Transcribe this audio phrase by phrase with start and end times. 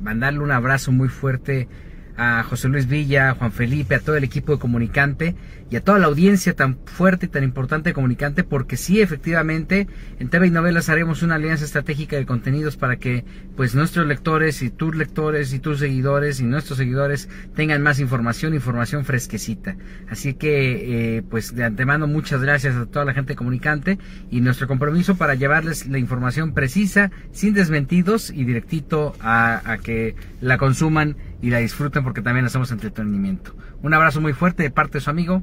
[0.00, 1.68] mandarle un abrazo muy fuerte
[2.16, 5.34] a José Luis Villa, a Juan Felipe, a todo el equipo de Comunicante
[5.74, 9.88] y a toda la audiencia tan fuerte y tan importante Comunicante, porque sí, efectivamente,
[10.20, 13.24] en TV y Novelas haremos una alianza estratégica de contenidos para que
[13.56, 18.54] pues nuestros lectores y tus lectores y tus seguidores y nuestros seguidores tengan más información,
[18.54, 19.74] información fresquecita.
[20.08, 23.98] Así que, eh, pues de antemano, muchas gracias a toda la gente Comunicante
[24.30, 30.14] y nuestro compromiso para llevarles la información precisa, sin desmentidos y directito a, a que
[30.40, 33.56] la consuman y la disfruten porque también hacemos entretenimiento.
[33.82, 35.42] Un abrazo muy fuerte de parte de su amigo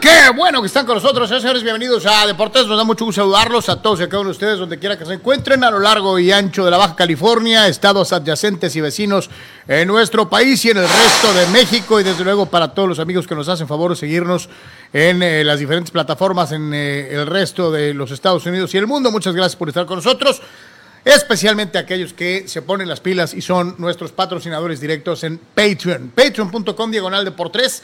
[0.00, 1.62] Qué bueno que están con nosotros, ¿eh, señores.
[1.62, 2.66] Bienvenidos a Deportes.
[2.66, 4.96] Nos da mucho gusto saludarlos a todos y a cada uno de ustedes, donde quiera
[4.96, 8.80] que se encuentren, a lo largo y ancho de la Baja California, estados adyacentes y
[8.80, 9.28] vecinos
[9.66, 12.00] en nuestro país y en el resto de México.
[12.00, 14.48] Y desde luego para todos los amigos que nos hacen favor de seguirnos
[14.92, 18.86] en eh, las diferentes plataformas en eh, el resto de los Estados Unidos y el
[18.86, 19.10] mundo.
[19.10, 20.42] Muchas gracias por estar con nosotros.
[21.04, 26.12] Especialmente aquellos que se ponen las pilas y son nuestros patrocinadores directos en Patreon.
[26.14, 27.82] Patreon.com diagonal de por tres.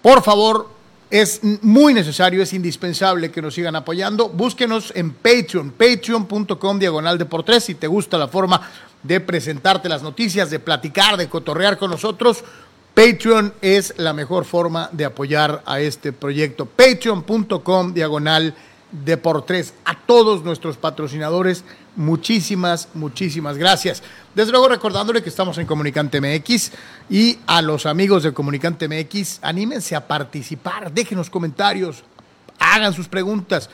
[0.00, 0.77] Por favor,
[1.10, 4.28] es muy necesario, es indispensable que nos sigan apoyando.
[4.28, 7.64] Búsquenos en Patreon, patreon.com diagonal de por tres.
[7.64, 8.60] Si te gusta la forma
[9.02, 12.44] de presentarte las noticias, de platicar, de cotorrear con nosotros,
[12.94, 16.66] Patreon es la mejor forma de apoyar a este proyecto.
[16.66, 18.67] Patreon.com diagonal de
[19.22, 19.74] por tres.
[19.84, 21.64] A todos nuestros patrocinadores,
[21.96, 24.02] muchísimas, muchísimas gracias.
[24.34, 26.72] Desde luego recordándole que estamos en Comunicante MX
[27.10, 32.04] y a los amigos de Comunicante MX, anímense a participar, déjenos comentarios,
[32.58, 33.68] hagan sus preguntas,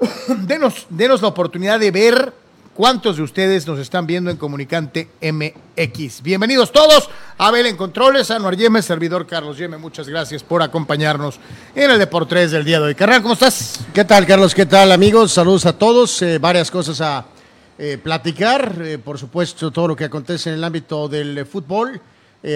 [0.46, 2.45] denos, denos la oportunidad de ver
[2.76, 6.20] cuántos de ustedes nos están viendo en Comunicante MX.
[6.22, 7.08] Bienvenidos todos,
[7.38, 11.40] Abel en Controles, Anuar Yeme, servidor Carlos Yeme, muchas gracias por acompañarnos
[11.74, 12.94] en el Deportes del día de hoy.
[12.94, 13.80] Carnal, ¿cómo estás?
[13.94, 14.54] ¿Qué tal, Carlos?
[14.54, 15.32] ¿Qué tal, amigos?
[15.32, 17.24] Saludos a todos, eh, varias cosas a
[17.78, 22.00] eh, platicar, eh, por supuesto, todo lo que acontece en el ámbito del fútbol,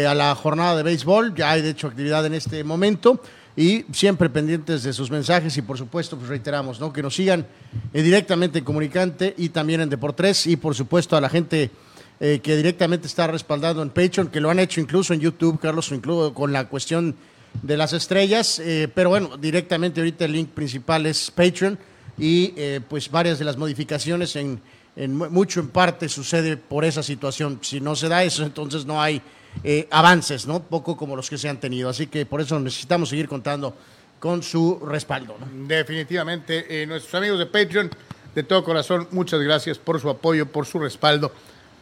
[0.07, 3.21] a la jornada de béisbol, ya hay de hecho actividad en este momento
[3.57, 6.93] y siempre pendientes de sus mensajes y por supuesto pues reiteramos, ¿no?
[6.93, 7.47] Que nos sigan
[7.93, 11.71] directamente en Comunicante y también en Deportes y por supuesto a la gente
[12.19, 16.35] que directamente está respaldando en Patreon, que lo han hecho incluso en YouTube, Carlos, incluso
[16.35, 17.17] con la cuestión
[17.63, 21.79] de las estrellas, eh, pero bueno, directamente ahorita el link principal es Patreon
[22.19, 24.61] y eh, pues varias de las modificaciones en,
[24.97, 27.59] en mu- mucho en parte sucede por esa situación.
[27.63, 29.23] Si no se da eso, entonces no hay
[29.65, 30.61] eh, avances, ¿no?
[30.61, 31.89] Poco como los que se han tenido.
[31.89, 33.75] Así que por eso necesitamos seguir contando
[34.19, 35.37] con su respaldo.
[35.67, 37.91] Definitivamente, eh, nuestros amigos de Patreon,
[38.35, 41.33] de todo corazón, muchas gracias por su apoyo, por su respaldo.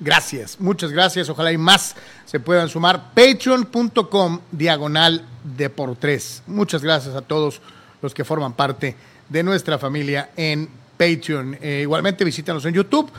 [0.00, 1.28] Gracias, muchas gracias.
[1.28, 3.12] Ojalá y más se puedan sumar.
[3.14, 6.42] Patreon.com diagonal de por tres.
[6.46, 7.60] Muchas gracias a todos
[8.00, 8.94] los que forman parte
[9.28, 11.58] de nuestra familia en Patreon.
[11.60, 13.10] Eh, igualmente visítanos en YouTube,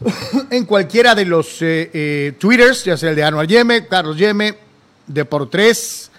[0.50, 4.54] en cualquiera de los eh, eh, Twitters, ya sea el de Anual Yeme, Carlos Yeme,
[5.06, 6.10] de por tres.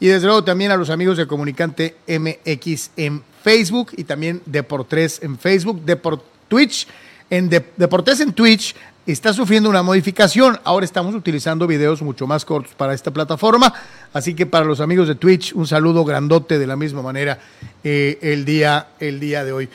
[0.00, 4.62] Y desde luego también a los amigos de Comunicante MX en Facebook y también de
[4.62, 6.86] por tres en Facebook, de por Twitch.
[7.30, 8.74] En de, Deportes en Twitch
[9.06, 10.58] está sufriendo una modificación.
[10.64, 13.72] Ahora estamos utilizando videos mucho más cortos para esta plataforma.
[14.12, 17.38] Así que para los amigos de Twitch, un saludo grandote de la misma manera
[17.82, 19.68] eh, el, día, el día de hoy.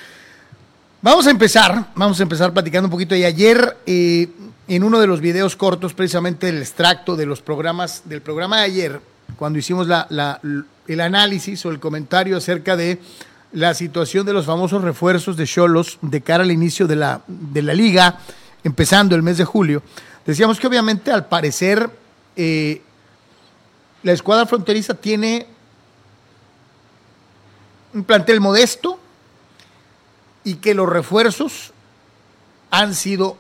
[1.02, 3.16] Vamos a empezar, vamos a empezar platicando un poquito.
[3.16, 4.28] Y ayer, eh,
[4.68, 8.64] en uno de los videos cortos, precisamente el extracto de los programas, del programa de
[8.64, 9.02] ayer,
[9.38, 10.42] cuando hicimos la, la-
[10.88, 13.00] el análisis o el comentario acerca de
[13.54, 17.62] la situación de los famosos refuerzos de Cholos de cara al inicio de la, de
[17.62, 18.20] la liga,
[18.64, 19.82] empezando el mes de julio,
[20.26, 21.90] decíamos que obviamente al parecer
[22.36, 22.82] eh,
[24.04, 25.48] la escuadra fronteriza tiene
[27.94, 29.00] un plantel modesto,
[30.44, 31.74] y que los refuerzos
[32.72, 33.38] han sido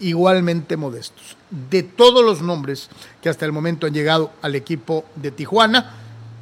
[0.00, 1.36] igualmente modestos.
[1.50, 2.88] De todos los nombres
[3.20, 5.94] que hasta el momento han llegado al equipo de Tijuana,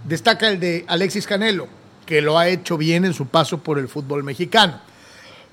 [0.04, 1.68] destaca el de Alexis Canelo,
[2.06, 4.80] que lo ha hecho bien en su paso por el fútbol mexicano.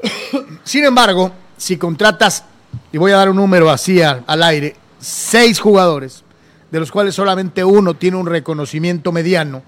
[0.64, 2.44] Sin embargo, si contratas,
[2.92, 6.24] y voy a dar un número así al, aire, seis jugadores,
[6.72, 9.64] de los cuales solamente uno tiene un reconocimiento mediano,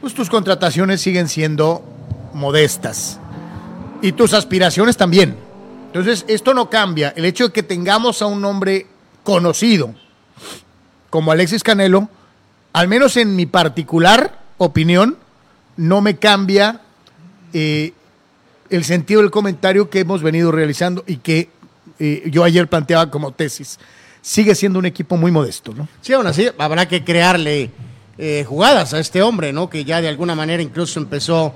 [0.00, 1.82] pues tus contrataciones siguen siendo
[2.34, 3.18] modestas
[4.04, 5.34] y tus aspiraciones también.
[5.86, 7.14] Entonces, esto no cambia.
[7.16, 8.86] El hecho de que tengamos a un hombre
[9.22, 9.94] conocido
[11.08, 12.10] como Alexis Canelo,
[12.74, 15.16] al menos en mi particular opinión,
[15.78, 16.82] no me cambia
[17.54, 17.94] eh,
[18.68, 21.48] el sentido del comentario que hemos venido realizando y que
[21.98, 23.78] eh, yo ayer planteaba como tesis.
[24.20, 25.88] Sigue siendo un equipo muy modesto, ¿no?
[26.02, 27.70] Sí, aún así habrá que crearle
[28.18, 29.70] eh, jugadas a este hombre, ¿no?
[29.70, 31.54] Que ya de alguna manera incluso empezó,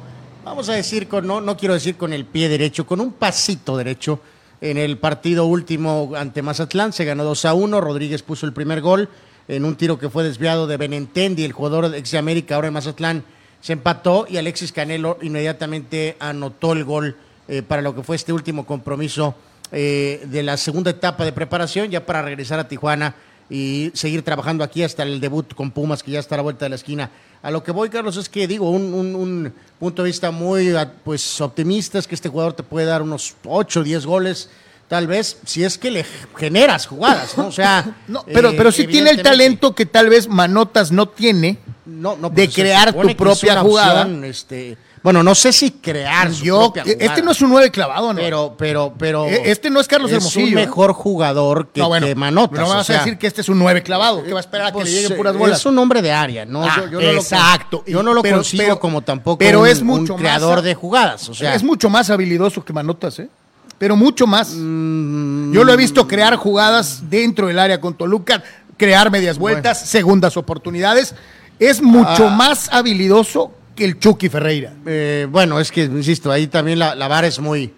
[0.49, 3.76] vamos a decir, con, no, no quiero decir con el pie derecho, con un pasito
[3.76, 4.21] derecho.
[4.62, 8.81] En el partido último ante Mazatlán se ganó 2 a 1, Rodríguez puso el primer
[8.81, 9.09] gol
[9.47, 12.69] en un tiro que fue desviado de Benintendi, el jugador de ex de América, ahora
[12.69, 13.25] en Mazatlán,
[13.61, 18.33] se empató y Alexis Canelo inmediatamente anotó el gol eh, para lo que fue este
[18.33, 19.35] último compromiso
[19.71, 23.14] eh, de la segunda etapa de preparación, ya para regresar a Tijuana
[23.50, 26.64] y seguir trabajando aquí hasta el debut con Pumas, que ya está a la vuelta
[26.64, 27.11] de la esquina.
[27.42, 30.75] A lo que voy, Carlos, es que digo, un, un- un punto de vista muy
[30.76, 34.50] ah, pues, optimista es que este jugador te puede dar unos 8 o 10 goles,
[34.88, 36.04] tal vez, si es que le
[36.37, 37.47] generas jugadas, ¿no?
[37.49, 41.09] O sea, No, pero, eh, pero sí tiene el talento que tal vez Manotas no
[41.09, 41.59] tiene.
[41.87, 44.02] no, no, de pues, crear tu propia jugada.
[44.02, 47.71] opción, este, bueno, no sé si crear su Yo, propia este no es un nueve
[47.71, 48.21] clavado, ¿no?
[48.21, 49.26] pero, pero, pero.
[49.26, 50.67] E- este no es Carlos Es Hermosillo, un ¿eh?
[50.67, 52.59] mejor jugador que, no, bueno, que Manotas.
[52.61, 54.38] No me o vas sea, a decir que este es un nueve clavado, que va
[54.38, 55.59] a esperar a que pues, le lleguen eh, puras bolas.
[55.61, 56.64] Es un hombre de área, ¿no?
[56.64, 57.85] Ah, yo, yo no lo- exacto.
[57.87, 60.59] yo no lo Pero- consigo pero- como tampoco pero un, es un mucho más creador
[60.59, 61.28] a- de jugadas.
[61.28, 63.28] O sea, es mucho más habilidoso que Manotas, ¿eh?
[63.78, 64.52] Pero mucho más.
[64.55, 65.52] Mm.
[65.52, 68.43] Yo lo he visto crear jugadas dentro del área con Toluca,
[68.76, 71.14] crear medias vueltas, segundas oportunidades.
[71.61, 72.31] Es mucho Ah.
[72.37, 73.52] más habilidoso
[73.85, 74.73] el Chucky Ferreira.
[74.87, 77.73] eh, bueno, es que, insisto, ahí también la, la vara es muy,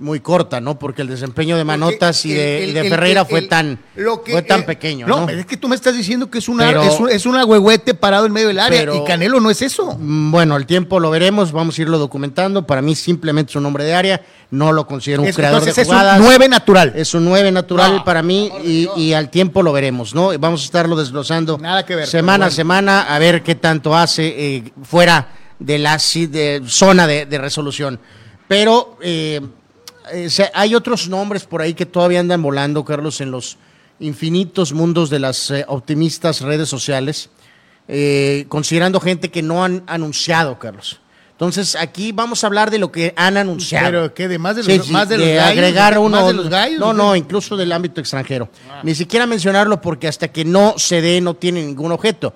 [0.00, 0.76] muy corta, ¿no?
[0.76, 4.24] Porque el desempeño de Manotas y de, el- y de el- Ferreira fue tan, lo
[4.24, 5.28] que- fue tan eh, pequeño, No, ¿no?
[5.28, 7.94] es que tú me estás diciendo que es una, Pero- es, un- es una huehuete
[7.94, 9.96] parado en medio del área Pero- y Canelo no es eso.
[9.96, 12.66] Mm, Bueno, el tiempo lo veremos, vamos a irlo documentando.
[12.66, 14.20] Para mí simplemente es un hombre de área,
[14.50, 16.20] no lo considero un Es- creador entonces de es un jugadas.
[16.20, 16.92] nueve natural.
[16.96, 20.36] Es un 9 natural No, para mí y, y al tiempo lo veremos, ¿no?
[20.40, 24.26] Vamos a estarlo desglosando Nada que ver, semana a semana a ver qué tanto hace
[24.56, 27.98] eh, fuera de la de zona de, de resolución.
[28.48, 29.40] Pero eh,
[30.12, 33.56] eh, hay otros nombres por ahí que todavía andan volando, Carlos, en los
[34.00, 37.30] infinitos mundos de las eh, optimistas redes sociales,
[37.88, 41.00] eh, considerando gente que no han anunciado, Carlos.
[41.32, 43.86] Entonces, aquí vamos a hablar de lo que han anunciado.
[43.86, 45.50] Pero que de más de los, Sí, sí, más de los de gallos.
[45.58, 46.78] agregar ¿de- uno más de los gallos.
[46.78, 48.48] no no incluso del ámbito extranjero
[48.84, 52.34] ni siquiera mencionarlo porque hasta que no se dé no tiene ningún objeto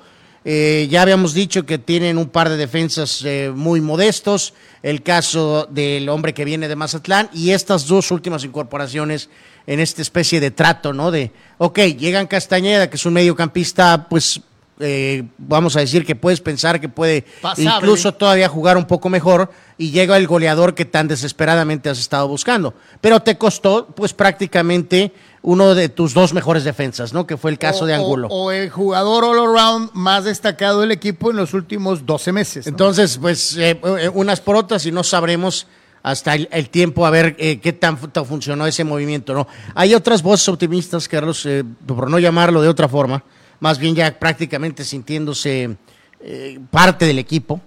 [0.51, 5.69] Eh, ya habíamos dicho que tienen un par de defensas eh, muy modestos el caso
[5.71, 9.29] del hombre que viene de Mazatlán y estas dos últimas incorporaciones
[9.67, 14.41] en esta especie de trato no de ok llegan Castañeda que es un mediocampista pues
[14.81, 17.71] eh, vamos a decir que puedes pensar que puede Pasable.
[17.75, 22.29] incluso todavía jugar un poco mejor y llega el goleador que tan desesperadamente has estado
[22.29, 22.75] buscando.
[23.01, 27.27] Pero te costó, pues prácticamente uno de tus dos mejores defensas, ¿no?
[27.27, 28.29] Que fue el caso O- de Angulo.
[28.29, 32.67] O, el jugador all around más destacado del equipo en los últimos 12 meses.
[32.67, 32.71] ¿no?
[32.71, 35.67] Entonces, pues eh, eh, unas por otras y no sabremos
[36.03, 39.47] hasta el, el tiempo a ver eh, qué tan, fu- tan funcionó ese movimiento, ¿no?
[39.75, 43.23] Hay otras voces optimistas, Carlos, eh, por no llamarlo de otra forma,
[43.61, 45.77] más bien ya prácticamente sintiéndose
[46.21, 47.61] eh, parte del equipo,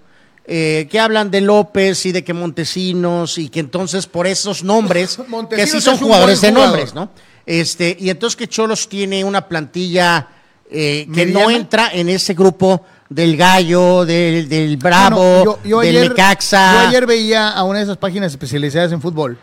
[0.46, 5.20] eh, que hablan de López y de que Montesinos y que entonces por esos nombres,
[5.50, 7.12] que sí son jugadores de nombres, ¿no?
[7.46, 10.28] Este, y entonces que Cholos tiene una plantilla
[10.70, 15.80] eh, que no entra en ese grupo del Gallo, del, del Bravo, Bueno, yo- yo
[15.82, 16.74] del ayer- Necaxa.
[16.84, 19.38] Yo ayer veía a una de esas páginas especializadas en fútbol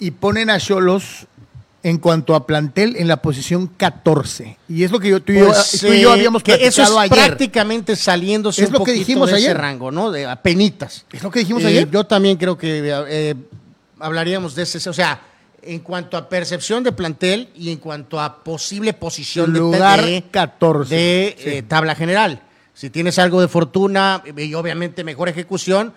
[0.00, 1.26] y ponen a Cholos
[1.84, 4.58] en cuanto a plantel en la posición 14.
[4.68, 6.54] Y es lo que yo, tú, y yo- Pues, tú y yo eh, habíamos que
[6.54, 7.26] eso platicado es ayer.
[7.28, 9.56] prácticamente saliéndose Es un lo que dijimos de ese ayer.
[9.56, 10.10] rango, ¿no?
[10.10, 11.04] De apenitas.
[11.12, 11.88] Es lo que dijimos Eh, ayer.
[11.90, 13.34] Yo también creo que eh,
[14.00, 15.20] hablaríamos de ese, o sea,
[15.62, 20.24] en cuanto a percepción de plantel y en cuanto a posible posición de- Lugar de,
[20.30, 20.94] 14.
[20.94, 21.48] de Sí.
[21.50, 22.42] eh, tabla general.
[22.74, 25.92] Si tienes algo de fortuna eh, y obviamente mejor ejecución,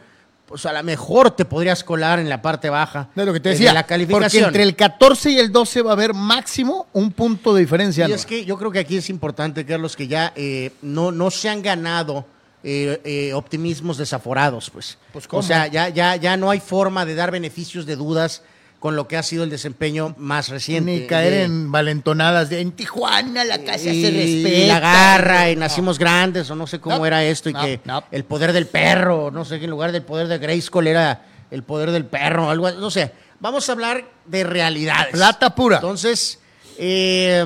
[0.47, 3.49] pues a lo mejor te podrías colar en la parte baja Es lo que te
[3.49, 3.69] eh, decía.
[3.69, 4.21] de la calificación.
[4.29, 8.07] Porque entre el 14 y el 12 va a haber máximo un punto de diferencia.
[8.09, 11.31] Y es que yo creo que aquí es importante, Carlos, que ya eh, no, no
[11.31, 12.25] se han ganado
[12.63, 14.97] eh, eh, optimismos desaforados, pues.
[15.13, 15.39] Pues, ¿cómo?
[15.39, 18.43] O sea, ya, ya, ya no hay forma de dar beneficios de dudas
[18.81, 20.91] con lo que ha sido el desempeño más reciente.
[21.01, 24.50] Ni caer de- en valentonadas de en Tijuana la casa y, se respeta.
[24.50, 27.61] y la garra y nacimos grandes o no sé cómo No, era esto y no,
[27.61, 27.79] que
[28.11, 31.91] el poder del perro, no sé, en lugar del poder de Grayskull era el poder
[31.91, 33.11] del perro, algo, no sé.
[33.39, 35.11] Vamos a hablar de realidades.
[35.13, 35.75] Plata pura.
[35.77, 36.39] Entonces,
[36.79, 37.45] eh,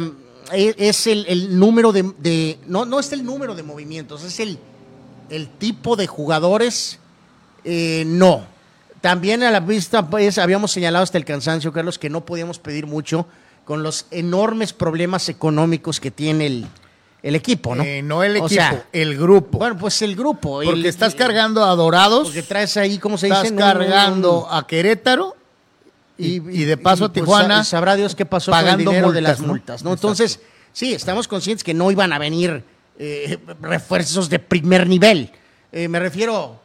[0.53, 4.39] e- es el, el número de, de- no, no es el número de movimientos, es
[4.39, 4.57] el,
[5.29, 6.99] el tipo de jugadores,
[7.65, 8.54] eh, no.
[9.05, 12.87] También a la vista, pues, habíamos señalado hasta el cansancio, Carlos, que no podíamos pedir
[12.87, 13.27] mucho
[13.63, 16.67] con los enormes problemas económicos que tiene el,
[17.21, 17.83] el equipo, ¿no?
[17.83, 19.59] Eh, no el O equipo, sea, el grupo.
[19.59, 20.53] Bueno, pues el grupo.
[20.63, 23.53] porque el- estás cargando a Dorados, Porque traes ahí, ¿cómo se estás dice?
[23.53, 25.35] No, cargando a Querétaro
[26.17, 27.57] y, y de paso a y, pues, Tijuana.
[27.63, 29.93] sa- sabrá Dios qué pasó con el pagando dinero de las multas, ¿no?
[29.93, 30.39] Entonces,
[30.73, 32.63] sí, estamos conscientes que no iban a venir
[32.97, 35.29] eh, refuerzos de primer nivel.
[35.71, 36.59] Eh, me refiero,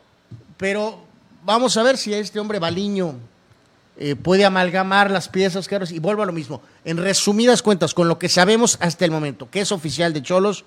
[0.57, 1.10] pero
[1.45, 3.15] vamos a ver si este hombre Baliño
[3.97, 6.63] eh, puede amalgamar las piezas, Carlos, y vuelvo a lo mismo.
[6.85, 10.65] En resumidas cuentas, con lo que sabemos hasta el momento, que es oficial de Cholos,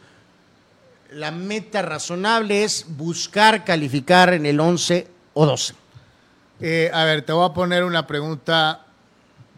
[1.11, 5.73] la meta razonable es buscar calificar en el 11 o 12.
[6.59, 8.85] Eh, a ver, te voy a poner una pregunta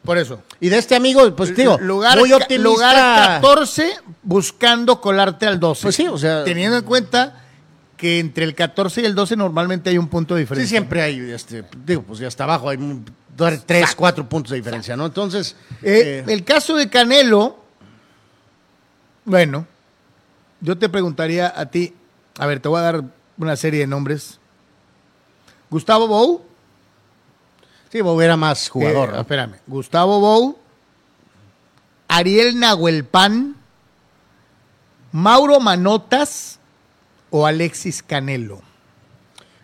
[0.03, 0.41] por eso.
[0.59, 2.95] Y de este amigo, pues digo, lugar, muy lugar
[3.41, 5.81] 14 buscando colarte al 12.
[5.83, 7.44] Pues sí, o sea- Teniendo en cuenta
[7.97, 10.69] que entre el 14 y el 12 normalmente hay un punto de Sí, diferencia.
[10.69, 13.05] siempre hay, este, digo, pues ya hasta abajo hay un-
[13.65, 15.05] tres, cuatro puntos de diferencia, ¿no?
[15.05, 17.57] Entonces, Eh, eh, el caso de Canelo,
[19.25, 19.65] bueno,
[20.61, 21.93] yo te preguntaría a ti,
[22.37, 23.03] a ver, te voy a dar
[23.37, 24.39] una serie de nombres.
[25.69, 26.43] Gustavo Bou,
[27.91, 29.09] sí, Bob era más jugador.
[29.09, 29.21] eh, ¿no?
[29.21, 30.57] espérame, Gustavo Bou,
[32.07, 33.55] Ariel Nahuelpan,
[35.11, 36.59] Mauro Manotas
[37.37, 38.61] o Alexis Canelo.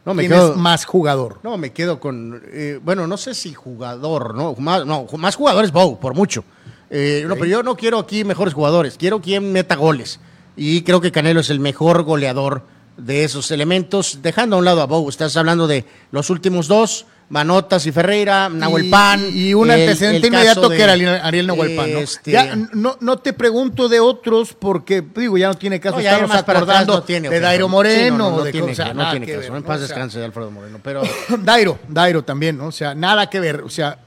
[0.05, 1.39] no, me ¿Quién quedo, es más jugador?
[1.41, 4.55] no, me quedo con, eh, bueno, no sé si jugador, ¿no?
[4.55, 6.43] Más, no, más jugadores Bow, por mucho.
[6.89, 10.19] Eh, no, pero yo no quiero aquí mejores jugadores, quiero quien meta goles.
[10.57, 12.63] Y creo que Canelo es el mejor goleador
[12.97, 14.19] de esos elementos.
[14.21, 18.49] Dejando a un lado a Bow, estás hablando de los últimos dos, Manotas y Ferreira,
[18.49, 19.21] Nahuel Pan.
[19.33, 21.99] Y, y un el- antecedente el inmediato de, que era Ariel- Nahuel Pan, ¿no?
[21.99, 26.01] este, Ya no, no te pregunto de otros porque, digo, ya no tiene caso No,
[26.01, 27.39] estarnos acordando no tiene de.
[27.39, 28.17] Dairo Moreno.
[28.17, 29.47] no, no, no de tiene, o sea, que- no nada tiene que caso.
[29.53, 30.79] ver, en paz O sea, descanse de Alfredo Moreno.
[30.83, 31.01] Pero
[31.41, 32.67] Dairo, Dairo también, ¿no?
[32.67, 33.61] O sea, nada que ver.
[33.61, 33.97] O sea,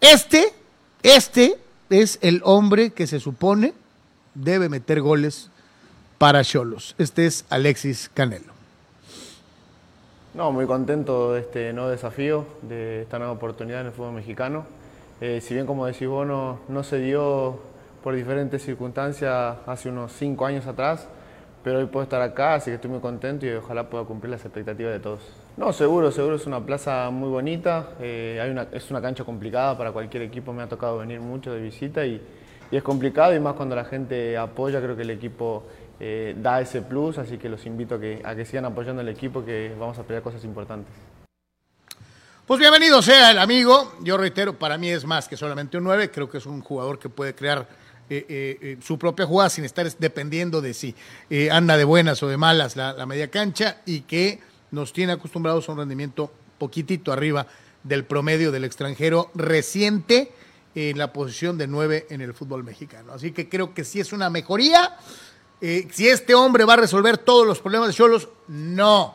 [0.00, 0.52] este,
[1.02, 1.58] este
[1.90, 3.74] es el hombre que se supone
[4.34, 5.50] debe meter goles
[6.18, 6.94] para Cholos.
[6.98, 8.51] Este es Alexis Canelo.
[10.34, 14.64] No, muy contento de este nuevo desafío, de esta nueva oportunidad en el fútbol mexicano.
[15.20, 17.58] Eh, si bien, como decís vos, no, se dio
[18.02, 21.06] por diferentes circunstancias hace unos cinco años atrás,
[21.62, 24.42] pero hoy puedo estar acá, así que estoy muy contento y ojalá pueda cumplir las
[24.42, 25.20] expectativas de todos.
[25.58, 29.76] No, seguro, seguro es una plaza muy bonita, eh, hay una, es una cancha complicada
[29.76, 32.22] para cualquier equipo, me ha tocado venir mucho de visita y
[32.70, 35.64] es complicado y más cuando la gente apoya, creo que el equipo
[36.00, 39.08] eh, da ese plus, así que los invito a que, a que sigan apoyando al
[39.08, 40.92] equipo, que vamos a pelear cosas importantes.
[42.46, 43.94] Pues bienvenido sea el amigo.
[44.02, 46.10] Yo reitero, para mí es más que solamente un 9.
[46.10, 47.68] Creo que es un jugador que puede crear
[48.10, 50.94] eh, eh, su propia jugada sin estar dependiendo de si
[51.50, 54.40] anda de buenas o de malas la, la media cancha y que
[54.72, 57.46] nos tiene acostumbrados a un rendimiento poquitito arriba
[57.84, 60.32] del promedio del extranjero reciente
[60.74, 63.12] en la posición de nueve en el fútbol mexicano.
[63.12, 64.96] Así que creo que sí es una mejoría.
[65.64, 69.14] Eh, si este hombre va a resolver todos los problemas de Cholos, no.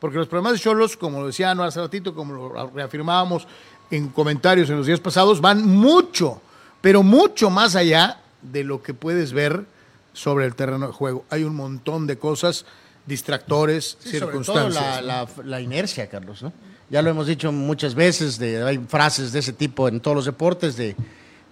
[0.00, 3.46] Porque los problemas de Cholos, como lo decía Anuar hace ratito, como lo reafirmábamos
[3.90, 6.40] en comentarios en los días pasados, van mucho,
[6.80, 9.64] pero mucho más allá de lo que puedes ver
[10.14, 11.24] sobre el terreno de juego.
[11.30, 12.64] Hay un montón de cosas,
[13.06, 15.02] distractores, Sí, sobre todo circunstancias.
[15.04, 16.52] la, la- la inercia, Carlos, ¿no?
[16.90, 20.24] Ya lo hemos dicho muchas veces, de, hay frases de ese tipo en todos los
[20.24, 20.96] deportes, de,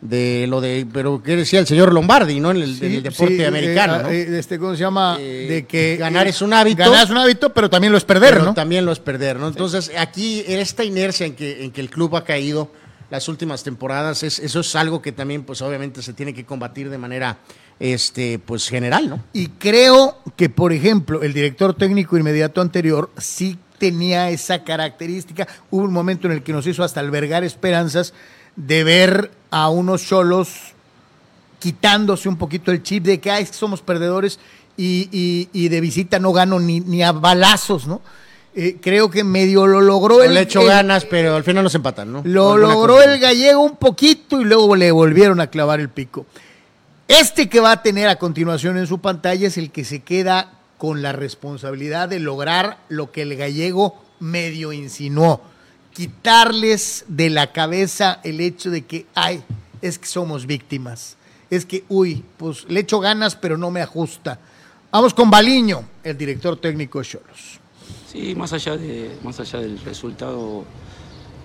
[0.00, 2.50] de lo de, pero ¿qué decía el señor Lombardi, ¿no?
[2.50, 4.08] En el, en el deporte sí, americano, eh, ¿no?
[4.08, 5.18] eh, este, ¿Cómo se llama?
[5.20, 6.78] Eh, de que ganar eh, es un hábito.
[6.78, 8.54] Ganar es un hábito, pero también lo es perder, pero ¿no?
[8.54, 9.48] también lo es perder, ¿no?
[9.48, 12.70] Entonces, aquí, esta inercia en que, en que el club ha caído
[13.10, 16.88] las últimas temporadas, es, eso es algo que también, pues obviamente, se tiene que combatir
[16.88, 17.38] de manera,
[17.78, 19.22] este, pues general, ¿no?
[19.34, 25.48] Y creo que, por ejemplo, el director técnico inmediato anterior sí tenía esa característica.
[25.70, 28.14] Hubo un momento en el que nos hizo hasta albergar esperanzas
[28.56, 30.48] de ver a unos solos
[31.58, 34.38] quitándose un poquito el chip de que "Ay, somos perdedores
[34.76, 38.00] y, y- y de visita no gano ni, ni a balazos, ¿no?
[38.54, 42.12] Eh, creo que medio lo logró el, le echó ganas, pero al final nos empatan,
[42.12, 42.22] ¿no?
[42.24, 43.12] lo logró cosa.
[43.14, 46.26] el gallego un poquito y luego le volvieron a clavar el pico.
[47.06, 50.52] Este que va a tener a continuación en su pantalla es el que se queda
[50.78, 55.42] con la responsabilidad de lograr lo que el gallego medio insinuó.
[55.92, 59.42] Quitarles de la cabeza el hecho de que, ay,
[59.82, 61.16] es que somos víctimas.
[61.50, 64.38] Es que, uy, pues le echo ganas, pero no me ajusta.
[64.92, 67.60] Vamos con Baliño, el director técnico de Cholos.
[68.10, 70.64] Sí, más allá, de, más allá del resultado,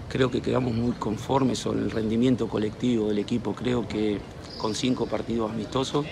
[0.09, 3.53] creo que quedamos muy conformes sobre el rendimiento colectivo del equipo.
[3.53, 4.19] Creo que
[4.57, 6.05] con cinco partidos amistosos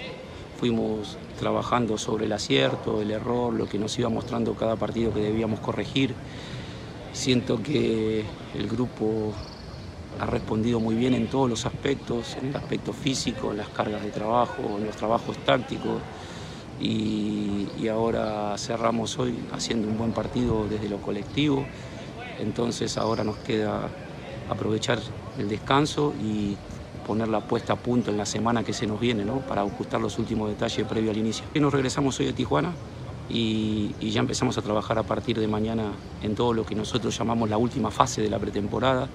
[0.59, 5.21] fuimos trabajando sobre el acierto, el error, lo que nos iba mostrando cada partido que
[5.21, 6.13] debíamos corregir.
[7.13, 9.33] Siento que el grupo
[10.19, 14.03] ha respondido muy bien en todos los aspectos, en el aspecto físico, en las cargas
[14.03, 16.01] de trabajo, en los trabajos tácticos
[16.81, 21.63] y, ahora cerramos hoy haciendo un buen partido desde lo colectivo.
[22.39, 23.89] Entonces ahora nos queda
[24.49, 24.99] aprovechar
[25.37, 26.55] el descanso y
[27.05, 29.39] poner la puesta a punto en la semana que se nos viene, ¿no?
[29.41, 31.45] para ajustar los últimos detalles previo al inicio.
[31.53, 32.73] Y nos regresamos hoy a Tijuana
[33.29, 37.49] y, ya empezamos a trabajar a partir de mañana en todo lo que nosotros llamamos
[37.49, 39.07] la última fase de la pretemporada,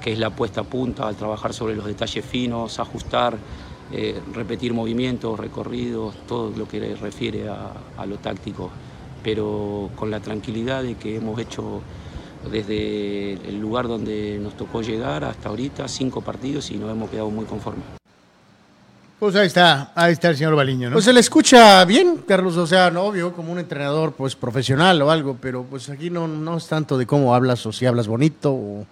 [0.00, 3.36] que es la puesta a punta, al trabajar sobre los detalles finos, ajustar,
[3.92, 8.70] eh, repetir movimientos, recorridos, todo lo que refiere a, a lo táctico,
[9.22, 11.80] pero con la tranquilidad de que hemos hecho
[12.50, 17.30] desde el lugar donde nos tocó llegar hasta ahorita cinco partidos y nos hemos quedado
[17.30, 18.05] muy conformes.
[19.18, 20.94] Pues ahí está, ahí está el señor Baliño, ¿no?
[20.94, 25.00] Pues se le escucha bien, Carlos, o sea, no obvio, como un entrenador pues profesional
[25.00, 28.08] o algo, pero pues aquí no, no es tanto de cómo hablas o si hablas
[28.08, 28.86] bonito o,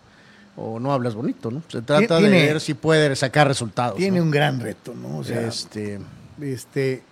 [0.56, 1.62] o no hablas bonito, ¿no?
[1.68, 3.96] Se trata Tiene- de ver si puede sacar resultados.
[3.98, 4.24] tiene ¿no?
[4.24, 5.18] un gran reto, ¿no?
[5.18, 6.00] O sea, este,
[6.40, 7.02] este,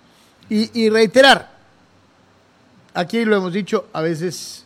[0.49, 1.51] y, y reiterar,
[2.95, 4.65] aquí lo hemos dicho a veces,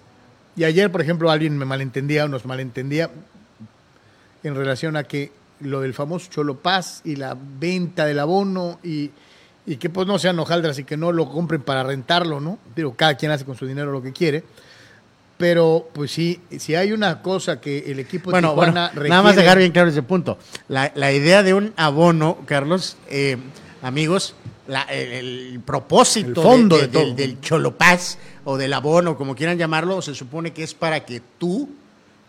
[0.55, 3.11] y ayer, por ejemplo, alguien me malentendía o nos malentendía
[4.45, 9.11] en relación a que lo del famoso Cholo Paz y la venta del abono y,
[9.67, 12.59] y que pues no sean hojaldras y que no lo compren para rentarlo, ¿no?
[12.75, 14.45] Pero cada quien hace con su dinero lo que quiere.
[15.39, 19.23] Pero, pues sí, si hay una cosa que el equipo de bueno, bueno, Tijuana nada
[19.23, 20.39] más dejar bien claro ese punto.
[20.69, 23.37] La, la idea de un abono, Carlos, eh,
[23.83, 24.35] amigos,
[24.67, 25.13] la- el,
[25.53, 27.05] el propósito El fondo de- de todo.
[27.05, 31.21] del, del cholopaz o del abono, como quieran llamarlo, se supone que es para que
[31.39, 31.69] tú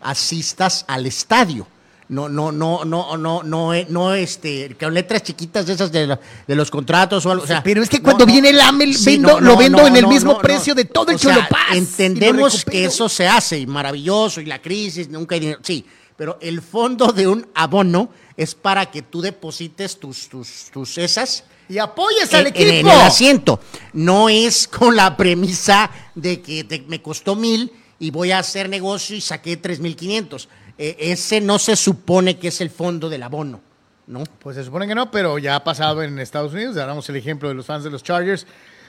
[0.02, 1.66] asistas al estadio.
[2.10, 6.06] No, no, no, no, no, no, eh, no, este, con letras chiquitas de esas de,
[6.06, 7.44] la- de los contratos o algo.
[7.44, 8.32] o sea, Pero es que cuando no.
[8.32, 11.16] viene el AMEL, Sí, vendo- no, lo vendo en el mismo precio de todo el
[11.16, 15.60] O sea, Entendemos que eso se hace y maravilloso y la crisis, nunca hay dinero.
[15.62, 15.84] Sí,
[16.16, 21.44] pero el fondo de un abono es para que tú deposites tus, tus, tus esas
[21.68, 22.70] Y apoyes al en- equipo.
[22.70, 23.60] en el asiento.
[23.92, 28.68] No es con la premisa de que te- me costó mil y voy a hacer
[28.70, 30.48] negocio y saqué tres mil quinientos.
[30.78, 33.60] Eh, ese no se supone que es el fondo del abono,
[34.06, 34.22] ¿no?
[34.38, 36.76] Pues se supone que no, pero ya ha pasado en Estados Unidos.
[36.76, 38.46] Damos el ejemplo de los fans de los Chargers.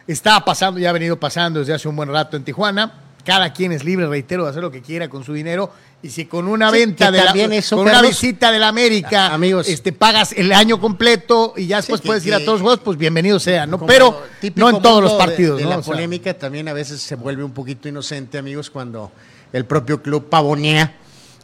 [0.08, 2.94] Está pasando, ya ha venido pasando desde hace un buen rato en Tijuana.
[3.26, 5.72] Cada quien es libre, reitero, de hacer lo que quiera con su dinero.
[6.02, 8.70] Y si con una Sí, venta de la, también eso, con una visita de la
[8.70, 9.68] América, a- amigos.
[9.68, 12.80] este, pagas el año completo y ya después que- puedes ir a todos los juegos,
[12.84, 13.86] pues bienvenido sea, ¿no?
[13.86, 14.24] Pero
[14.56, 15.70] no en todos los de- partidos, de ¿no?
[15.72, 19.12] La O sea, polémica también a veces se vuelve un poquito inocente, amigos, cuando
[19.52, 20.96] el propio club pavonea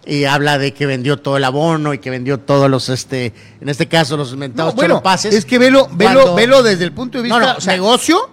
[0.05, 3.69] y habla de que vendió todo el abono y que vendió todos los, este, en
[3.69, 5.33] este caso, los mentados No, bueno, pases.
[5.33, 7.73] es que velo, velo, Cuando- velo desde el punto de vista No, no, o sea-
[7.73, 8.29] negocio,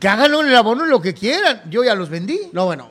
[0.00, 1.62] que hagan el abono lo que quieran.
[1.70, 2.38] Yo ya los vendí.
[2.52, 2.90] No, bueno,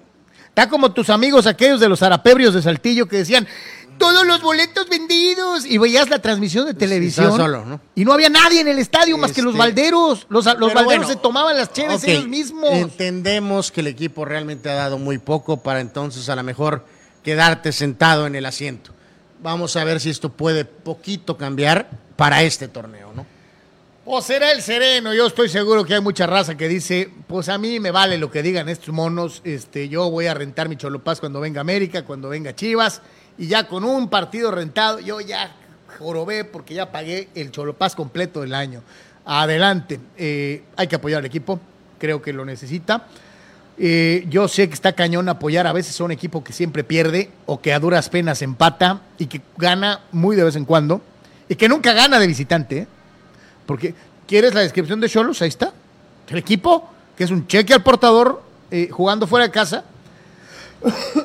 [0.49, 3.45] Está como tus amigos aquellos de los arapebrios de Saltillo que decían,
[3.97, 5.65] todos los boletos vendidos.
[5.65, 7.25] Y veías la transmisión de televisión.
[7.25, 7.81] estaba solo, ¿no?
[7.93, 10.25] Y no había nadie en el estadio más que los Este, balderos.
[10.29, 12.69] Los, los balderos bueno, se tomaban las cheves ok, ellos mismos.
[12.71, 16.85] Entendemos que el equipo realmente ha dado muy poco para entonces a lo mejor
[17.25, 18.91] quedarte sentado en el asiento.
[19.41, 23.25] Vamos a ver si esto puede poquito cambiar para este torneo, ¿no?
[24.05, 25.11] O será el sereno.
[25.11, 28.29] Yo estoy seguro que hay mucha raza que dice, pues a mí me vale lo
[28.29, 29.41] que digan estos monos.
[29.43, 33.01] Este, yo voy a rentar mi Cholopaz cuando venga América, cuando venga Chivas.
[33.39, 35.55] Y ya con un partido rentado, yo ya
[35.97, 38.83] jorobé porque ya pagué el Cholopaz completo del año.
[39.25, 39.99] Adelante.
[40.15, 41.59] Eh, hay que apoyar al equipo.
[41.97, 43.07] Creo que lo necesita.
[43.77, 47.29] Eh, yo sé que está cañón apoyar a veces a un equipo que siempre pierde
[47.45, 51.01] o que a duras penas empata y que gana muy de vez en cuando
[51.49, 52.77] y que nunca gana de visitante.
[52.79, 52.87] ¿eh?
[53.65, 53.93] Porque,
[54.27, 55.41] ¿quieres la descripción de Cholos?
[55.41, 55.73] Ahí está.
[56.29, 59.83] El equipo, que es un cheque al portador, eh, jugando fuera de casa,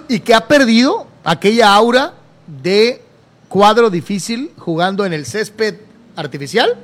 [0.08, 2.14] y que ha perdido aquella aura
[2.46, 3.02] de
[3.48, 5.76] cuadro difícil jugando en el césped
[6.16, 6.76] artificial,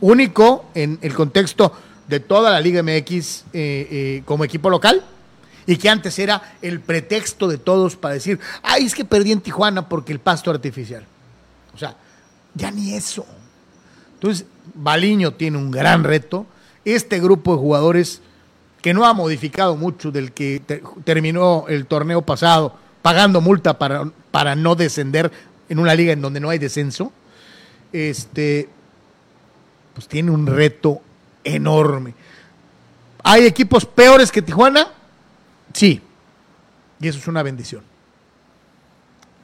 [0.00, 1.72] único en el contexto
[2.08, 5.04] de toda la Liga MX eh, eh, como equipo local,
[5.66, 9.40] y que antes era el pretexto de todos para decir, ay, es que perdí en
[9.40, 11.04] Tijuana porque el pasto artificial.
[11.74, 11.96] O sea,
[12.54, 13.26] ya ni eso.
[14.14, 16.46] Entonces, Baliño tiene un gran reto.
[16.84, 18.20] Este grupo de jugadores
[18.80, 24.04] que no ha modificado mucho del que te- terminó el torneo pasado pagando multa para,
[24.30, 25.32] para no descender
[25.68, 27.10] en una liga en donde no hay descenso,
[27.92, 28.68] este,
[29.94, 31.00] pues tiene un reto
[31.54, 32.14] enorme.
[33.22, 34.88] ¿Hay equipos peores que Tijuana?
[35.72, 36.00] Sí.
[37.00, 37.82] Y eso es una bendición.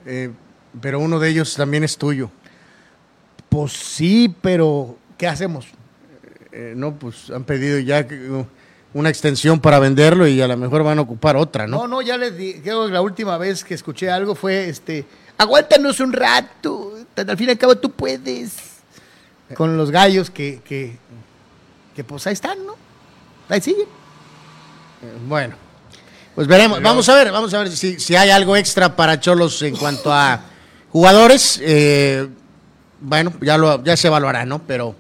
[0.07, 0.31] Eh,
[0.81, 2.31] pero uno de ellos también es tuyo.
[3.49, 5.67] Pues sí, pero ¿qué hacemos?
[6.53, 8.47] Eh, no, pues han pedido ya uh,
[8.95, 11.79] una extensión para venderlo y a lo mejor van a ocupar otra, ¿no?
[11.79, 15.05] No, no, ya les di, creo que la última vez que escuché algo fue este,
[15.39, 18.55] aguántanos un rato, al fin y al cabo tú puedes.
[19.55, 20.97] Con los gallos que, que,
[21.95, 22.77] que pues ahí están, ¿no?
[23.49, 23.87] Ahí siguen.
[25.03, 25.57] Eh, Bueno,
[26.35, 26.81] pues veremos.
[26.83, 30.13] Vamos a ver, vamos a ver si, si hay algo extra para Cholos en cuanto
[30.13, 30.41] a
[30.91, 31.61] jugadores.
[31.63, 32.29] Eh,
[33.01, 34.61] bueno, ya, lo, ya se evaluará, ¿no?
[34.63, 34.95] Pero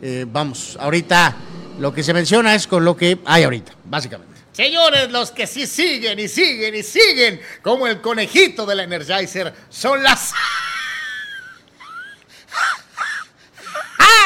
[0.00, 1.36] eh, vamos, ahorita
[1.78, 4.32] lo que se menciona es con lo que hay ahorita, básicamente.
[4.52, 10.02] Señores, los que sí siguen y siguen y siguen, como el conejito del Energizer, son
[10.02, 10.32] las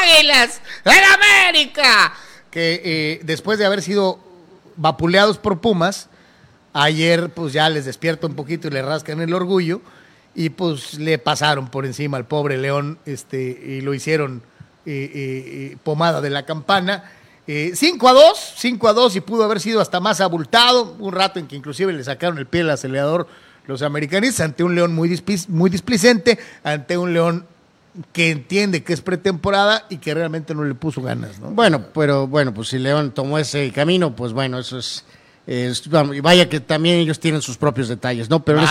[0.03, 0.59] Águilas
[0.91, 2.13] del América.
[2.51, 4.19] Que eh, después de haber sido
[4.75, 6.09] vapuleados por Pumas,
[6.73, 9.81] ayer pues ya les despierta un poquito y le rascan el orgullo
[10.35, 14.43] y pues le pasaron por encima al pobre León este, y lo hicieron
[14.85, 17.11] eh, eh, pomada de la campana.
[17.47, 21.39] 5 a 2, 5 a 2 y pudo haber sido hasta más abultado, un rato
[21.39, 23.25] en que inclusive le sacaron el pie al acelerador
[23.67, 27.45] los americanistas ante un León muy displicente, ante un León
[28.13, 31.49] que entiende que es pretemporada y que realmente no le puso ganas, ¿no?
[31.51, 35.03] Bueno, pero bueno, pues si León tomó ese camino, pues bueno, eso es.
[35.47, 35.83] es-
[36.21, 38.43] vaya que también ellos tienen sus propios detalles, ¿no?
[38.43, 38.67] Pero espe-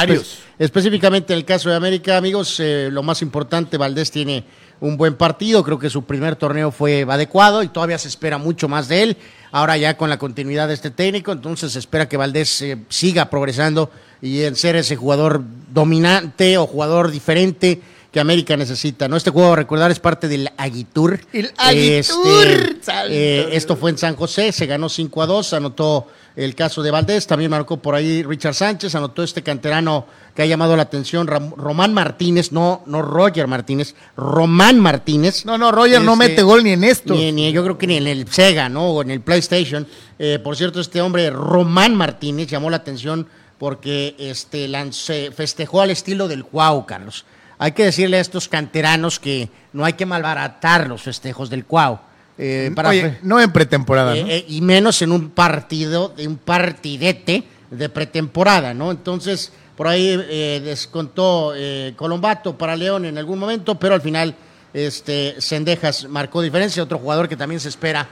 [0.58, 4.44] específicamente en el caso de América, amigos, eh, lo más importante, Valdés tiene
[4.78, 8.68] un buen partido, creo que su primer torneo fue adecuado y todavía se espera mucho
[8.68, 9.16] más de él.
[9.50, 13.30] Ahora ya con la continuidad de este técnico, entonces se espera que Valdés eh, siga
[13.30, 17.80] progresando y en ser ese jugador dominante o jugador diferente
[18.16, 19.18] que América necesita, ¿no?
[19.18, 21.20] Este juego, recordar, es parte del Aguitur.
[21.34, 26.06] El Aguitur, Este, eh, esto fue en San José, se ganó 5 a 2, anotó
[26.34, 30.46] el caso de Valdés, también marcó por ahí Richard Sánchez, anotó este canterano que ha
[30.46, 35.44] llamado la atención, Ram- Román Martínez, no, no Roger Martínez, Román Martínez.
[35.44, 37.12] No, no, Roger no Este, mete gol ni en esto.
[37.12, 38.92] Ni, ni- yo creo que ni en el Sega, ¿no?
[38.92, 39.86] O en el PlayStation.
[40.18, 43.26] Eh, por cierto, este hombre, Román Martínez, llamó la atención
[43.58, 47.26] porque este, lance- festejó al estilo del Cuau, Carlos.
[47.58, 51.98] Hay que decirle a estos canteranos que no hay que malbaratar los festejos del Cuau.
[52.38, 54.28] Eh, para Oye, fe- no en pretemporada, eh, ¿no?
[54.28, 58.90] eh, y menos en un partido, de un partidete de pretemporada, ¿no?
[58.90, 61.52] Entonces, por ahí eh, descontó
[61.96, 64.34] Colombato para León en algún momento, pero al final
[64.74, 68.06] este Sendejas marcó diferencia, otro jugador que también se espera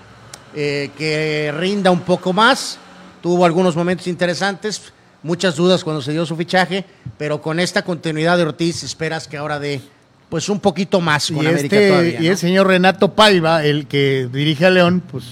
[0.54, 2.78] que rinda un poco más,
[3.22, 4.92] tuvo algunos momentos interesantes,
[5.24, 6.84] muchas dudas cuando se dio su fichaje,
[7.18, 9.80] pero con esta continuidad de Ortiz esperas que ahora dé
[10.28, 12.20] pues un poquito más con y América este, todavía.
[12.22, 15.24] y el señor Renato Paiva, el que dirige a León, pues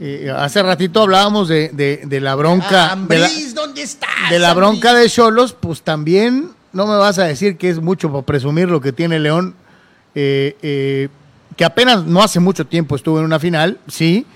[0.00, 2.92] eh, hace ratito hablábamos de, de- de la bronca.
[2.92, 4.08] Ah, de la, Ambriz, ¿dónde estás?
[4.30, 4.66] de la Ambriz?
[4.68, 8.68] bronca de Cholos, pues también no me vas a decir que es mucho para presumir
[8.68, 9.54] lo que tiene León,
[10.14, 11.08] eh, eh,
[11.56, 14.26] que apenas no hace mucho tiempo estuvo en una final, sí,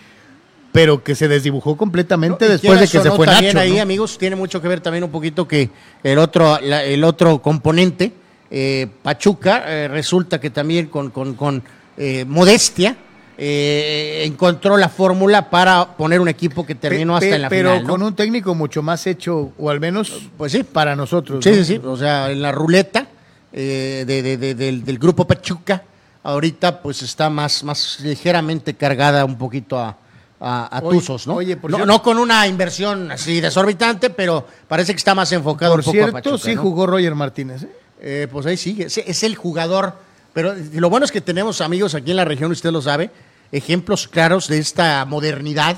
[0.79, 3.65] pero que se desdibujó completamente Y después de que se no, fue también Nacho.
[3.65, 3.83] ahí, ¿no?
[3.83, 5.71] amigos, tiene mucho que ver también un poquito que
[6.05, 8.13] el otro, la- el otro componente,
[8.49, 11.65] eh, Pachuca, eh, resulta que también con, con- con,
[11.97, 12.95] eh, modestia
[13.37, 17.49] eh, encontró la fórmula para poner un equipo que terminó Pe- hasta pe- en la
[17.49, 17.83] pero final.
[17.85, 17.91] ¿no?
[17.91, 20.63] con un técnico mucho más hecho, o al menos Pues sí.
[20.63, 21.43] para nosotros.
[21.43, 21.57] Sí, ¿no?
[21.57, 21.81] sí, sí.
[21.85, 23.09] O sea, en la ruleta
[23.53, 25.83] eh, de- de- de- del, del grupo Pachuca,
[26.23, 29.97] ahorita pues está más, más ligeramente cargada un poquito a,
[30.41, 31.35] a, a Oye, Tuzos, ¿no?
[31.35, 35.31] oye, por no, cierto- no con una inversión así desorbitante, pero parece que está más
[35.33, 36.39] enfocado Por un poco cierto, a Pachuca.
[36.45, 36.63] sí ¿no?
[36.63, 37.63] jugó Roger Martínez.
[37.65, 37.69] ¿eh?
[38.01, 38.85] Eh, pues ahí sigue.
[38.87, 39.95] Es, es el jugador.
[40.33, 43.11] Pero lo bueno es que tenemos amigos aquí en la región, usted lo sabe,
[43.51, 45.77] ejemplos claros de esta modernidad,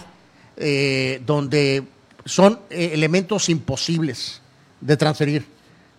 [0.59, 1.85] eh, donde
[2.27, 4.43] son eh, elementos imposibles
[4.83, 5.47] de transferir.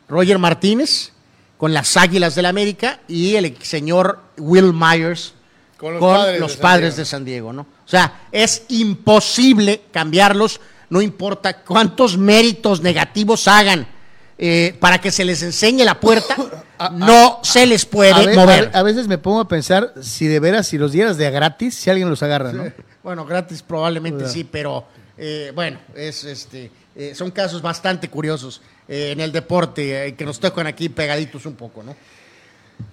[0.08, 1.12] Roger Martínez
[1.58, 5.34] con las Águilas del América y el señor Will Myers
[5.82, 6.98] Con con los los, padres de San padres Diego.
[6.98, 7.62] de San Diego, ¿no?
[7.63, 13.88] O sea, es imposible cambiarlos, no importa cuántos méritos negativos hagan
[14.38, 16.36] eh, para que se les enseñe la puerta,
[16.94, 18.72] no se les puede A, mover.
[18.74, 21.30] a- a veces me pongo a pensar si de veras, si los dieras de a
[21.32, 22.72] gratis, si alguien los agarra, ¿no?
[23.04, 24.86] Bueno, gratis probablemente sí, pero
[25.17, 30.26] eh, bueno, es este, eh, son casos bastante curiosos eh, en el deporte eh, que
[30.26, 31.96] nos tocan aquí pegaditos un poco, ¿no?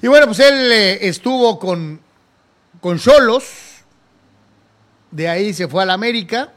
[0.03, 1.99] Y bueno, pues él eh, estuvo con
[2.81, 3.45] con Cholos,
[5.11, 6.53] de ahí se fue al América,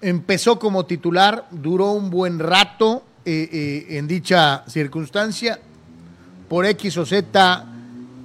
[0.00, 5.58] empezó como titular, duró un buen rato eh, eh, en dicha circunstancia,
[6.48, 7.64] por X o Z,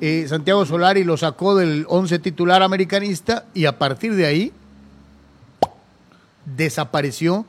[0.02, 4.52] eh, Santiago Solari lo sacó del 11 titular americanista y a partir de ahí
[6.46, 7.46] desapareció,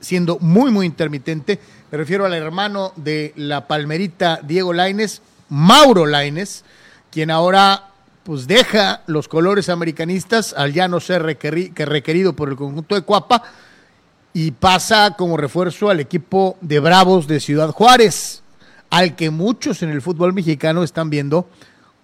[0.00, 1.60] siendo muy, muy intermitente.
[1.92, 6.64] Me refiero al hermano de la palmerita Diego Laines, Mauro Laines,
[7.10, 7.90] quien ahora
[8.26, 13.02] pues deja los colores americanistas al ya no ser que requerido por el conjunto de
[13.02, 13.44] Cuapa
[14.34, 18.42] y pasa como refuerzo al equipo de Bravos de Ciudad Juárez,
[18.90, 21.48] al que muchos en el fútbol mexicano están viendo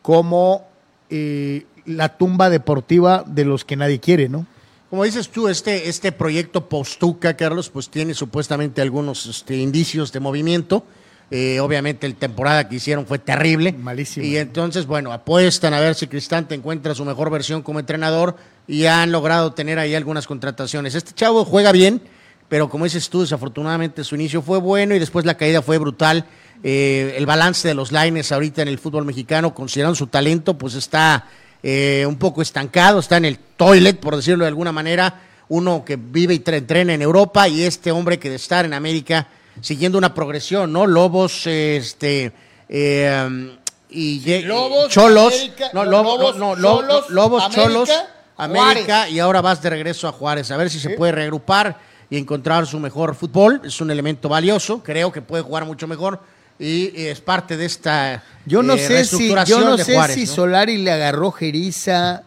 [0.01, 0.69] como
[1.11, 4.47] eh, la tumba deportiva de los que nadie quiere, ¿no?
[4.91, 10.21] Como dices tú, este, este proyecto Postuca, Carlos, pues tiene supuestamente algunos este, indicios de
[10.21, 10.85] movimiento.
[11.35, 13.73] Eh, obviamente, la temporada que hicieron fue terrible.
[13.73, 14.27] Malísima.
[14.27, 18.37] Y entonces, bueno, apuestan a ver si Cristante encuentra su mejor versión como entrenador
[18.68, 20.95] y han logrado tener ahí algunas contrataciones.
[20.95, 22.03] Este chavo juega bien,
[22.51, 26.27] pero como dices tú, desafortunadamente su inicio fue bueno y después la caída fue brutal.
[26.62, 30.75] Eh, el balance de los lines ahorita en el fútbol mexicano, considerando su talento, pues
[30.75, 31.29] está
[31.62, 35.23] eh, un poco estancado, está en el toilet, por decirlo de alguna manera.
[35.49, 38.75] Uno que vive y tre- entrena en Europa y este hombre que de estar en
[38.75, 39.29] América
[39.61, 40.87] siguiendo una progresión, ¿no?
[40.87, 42.33] Lobos, este.
[42.69, 43.57] eh,
[43.95, 47.91] y Lobos, Cholos, América, no, no, Lobos, no, Cholos, Lobos, América, Cholos,
[48.38, 49.12] América, Juárez.
[49.12, 51.77] y ahora vas de regreso a Juárez, a ver si se puede reagrupar
[52.09, 53.61] y encontrar su mejor fútbol.
[53.65, 56.21] Es un elemento valioso, creo que puede jugar mucho mejor
[56.59, 59.85] y, y es parte de esta Yo no eh, sé si, reestructuración yo no de
[59.85, 60.33] sé Juárez, si ¿no?
[60.33, 62.23] Solari le agarró jeriza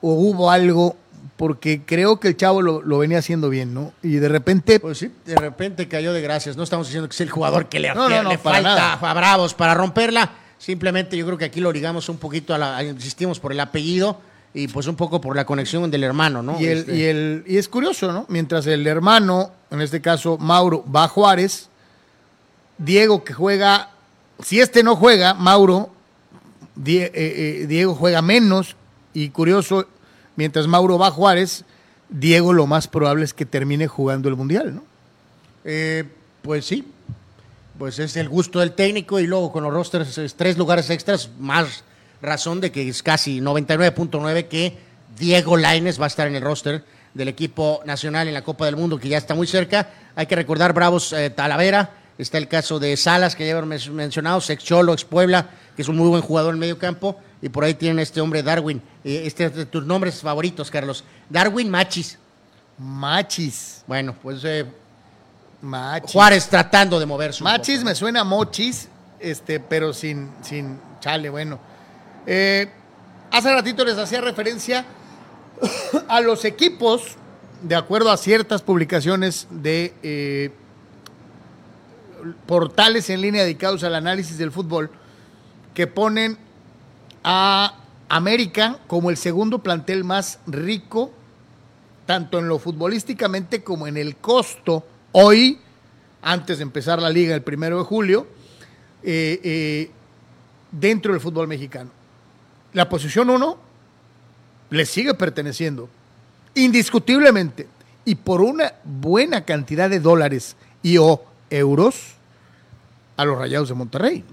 [0.00, 0.96] o hubo algo,
[1.40, 3.94] porque creo que el chavo lo, lo venía haciendo bien, ¿no?
[4.02, 6.54] Y de repente, Pues sí, de repente cayó de gracias.
[6.54, 8.56] No estamos diciendo que es el jugador que le, No, que no, no, le para
[8.56, 8.92] falta nada.
[9.10, 10.32] a Bravos para romperla.
[10.58, 13.60] Simplemente yo creo que aquí lo ligamos un poquito a la, a- insistimos por el
[13.60, 14.20] apellido
[14.52, 16.60] y pues un poco por la conexión del hermano, ¿no?
[16.60, 18.26] y, el, Este, y, el, y es curioso, ¿no?
[18.28, 21.70] Mientras el hermano, en este caso Mauro, va a Juárez,
[22.76, 23.90] Diego que juega,
[24.42, 25.90] si este no juega, Mauro,
[26.74, 28.76] Die- eh, eh, Diego juega menos
[29.14, 29.86] y curioso,
[30.36, 31.64] mientras Mauro va Juárez,
[32.08, 34.82] Diego lo más probable es que termine jugando el Mundial, ¿no?
[35.64, 36.04] eh,
[36.42, 36.84] pues sí,
[37.78, 41.30] pues es el gusto del técnico y luego con los rosters, es tres lugares extras,
[41.38, 41.84] más
[42.22, 44.78] razón de que es casi 99.9 que
[45.18, 48.76] Diego Laines va a estar en el roster del equipo nacional en la Copa del
[48.76, 49.90] Mundo, que ya está muy cerca.
[50.14, 51.90] Hay que recordar Bravos eh, Talavera,
[52.22, 55.82] está el caso de Salas, que ya hemos men- mencionado, ex Cholo, ex Puebla, que
[55.82, 58.42] es un muy buen jugador en medio campo, y por ahí tienen a este hombre
[58.42, 61.04] Darwin, eh, este es de tus nombres favoritos, Carlos.
[61.28, 62.18] Darwin Machis.
[62.78, 63.82] Machis.
[63.86, 64.64] Bueno, pues eh,
[65.62, 66.10] Machis.
[66.12, 67.42] Juárez tratando de moverse.
[67.44, 71.58] Machis poco, me suena a mochis, este, pero sin, sin chale, bueno.
[72.26, 72.70] Eh,
[73.30, 74.84] hace ratito les hacía referencia
[76.08, 77.16] a los equipos,
[77.62, 80.50] de acuerdo a ciertas publicaciones de eh,
[82.46, 84.90] portales en línea dedicados al análisis del fútbol,
[85.74, 86.36] que ponen
[87.24, 87.74] a
[88.08, 91.12] América como el segundo plantel más rico,
[92.06, 95.58] tanto en lo futbolísticamente como en el costo hoy,
[96.22, 98.26] antes de empezar la liga el primero de julio,
[99.02, 99.90] eh, eh,
[100.72, 101.90] dentro del fútbol mexicano.
[102.72, 103.58] La posición 1
[104.70, 105.88] le sigue perteneciendo,
[106.54, 107.68] indiscutiblemente,
[108.04, 112.14] y por una buena cantidad de dólares y o euros
[113.16, 114.24] a los Rayados de Monterrey.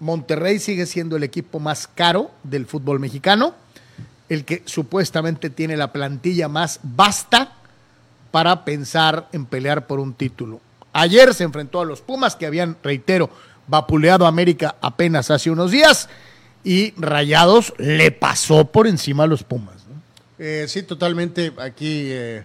[0.00, 3.54] Monterrey sigue siendo el equipo más caro del fútbol mexicano,
[4.28, 7.52] el que supuestamente tiene la plantilla más vasta
[8.30, 10.60] para pensar en pelear por un título.
[10.92, 13.30] Ayer se enfrentó a los Pumas que habían, reitero,
[13.66, 16.08] vapuleado a América apenas hace unos días
[16.62, 19.74] y Rayados le pasó por encima a los Pumas.
[20.38, 21.52] Eh, sí, totalmente.
[21.58, 22.44] Aquí, eh,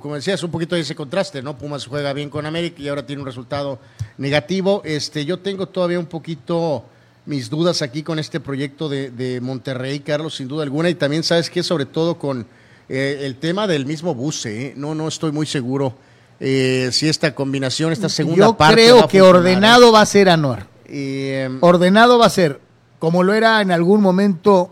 [0.00, 1.56] como decías, un poquito de ese contraste, ¿no?
[1.56, 3.78] Pumas juega bien con América y ahora tiene un resultado
[4.16, 4.82] negativo.
[4.84, 6.84] Este, yo tengo todavía un poquito
[7.26, 10.88] mis dudas aquí con este proyecto de, de Monterrey, Carlos, sin duda alguna.
[10.90, 11.62] Y también, ¿sabes qué?
[11.62, 12.46] Sobre todo con
[12.88, 14.68] eh, el tema del mismo Buse.
[14.68, 14.74] ¿eh?
[14.76, 15.94] No, no estoy muy seguro
[16.40, 18.90] eh, si esta combinación, esta segunda Yo parte.
[18.90, 20.66] va creo que ordenado va a ser Anuar.
[20.86, 22.60] Eh, Ordenado va a ser,
[22.98, 24.70] como lo era en algún momento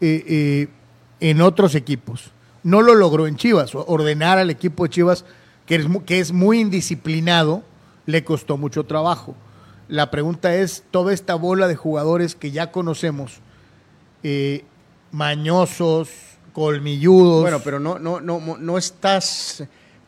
[0.00, 2.30] en otros equipos.
[2.66, 3.74] No lo logró en Chivas.
[3.74, 5.24] Ordenar al equipo de Chivas,
[5.66, 7.62] que es, que es muy indisciplinado,
[8.06, 9.36] le costó mucho trabajo.
[9.88, 13.34] La pregunta es, toda esta bola de jugadores que ya conocemos,
[14.24, 14.64] eh,
[15.12, 16.08] mañosos,
[16.52, 17.42] colmilludos.
[17.42, 19.62] Bueno, pero no, no, no, no estás.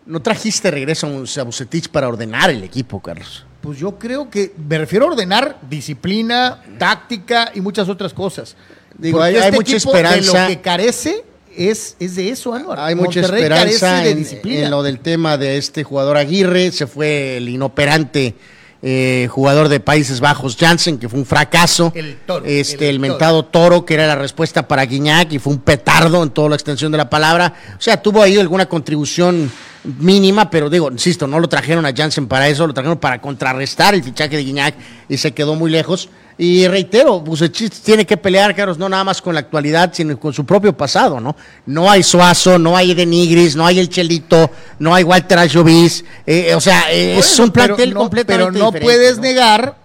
[0.04, 3.44] No trajiste regreso a Bucetich para ordenar el equipo, Carlos.
[3.61, 8.56] Pues yo creo que me refiero a ordenar disciplina, táctica y muchas otras cosas.
[8.96, 10.42] Digo, Porque hay- hay este mucha equipo De esperanza.
[10.42, 11.24] lo que carece
[11.59, 12.78] es, es de eso, Anuar.
[12.80, 16.70] Hay mucha Monterrey esperanza de en, lo del tema de este jugador Aguirre.
[16.70, 18.34] Se fue el inoperante
[18.80, 21.90] eh, jugador de Países Bajos, Jansen, que fue un fracaso.
[21.96, 25.52] El toro, Este, el el, mentado toro, que era la respuesta para Guiñac, y fue
[25.52, 27.54] un petardo en toda la extensión de la palabra.
[27.76, 29.50] O sea, tuvo ahí alguna contribución
[29.82, 33.94] mínima, pero digo, insisto, no lo trajeron a Jansen para eso, lo trajeron para contrarrestar
[33.94, 34.74] el fichaje de Guiñac
[35.09, 36.09] y se quedó muy lejos.
[36.41, 40.32] Y reitero, Bucetich tiene que pelear, Carlos, no nada más con la actualidad, sino con
[40.32, 41.34] su propio pasado, ¿no?
[41.66, 46.55] No hay Suazo, no hay Edenigris, no hay El Chelito, no hay Walter Ayovis, eh,
[46.55, 49.22] o sea, eh, es un plantel pero no- completamente Pero no puedes ¿no?
[49.22, 49.76] negar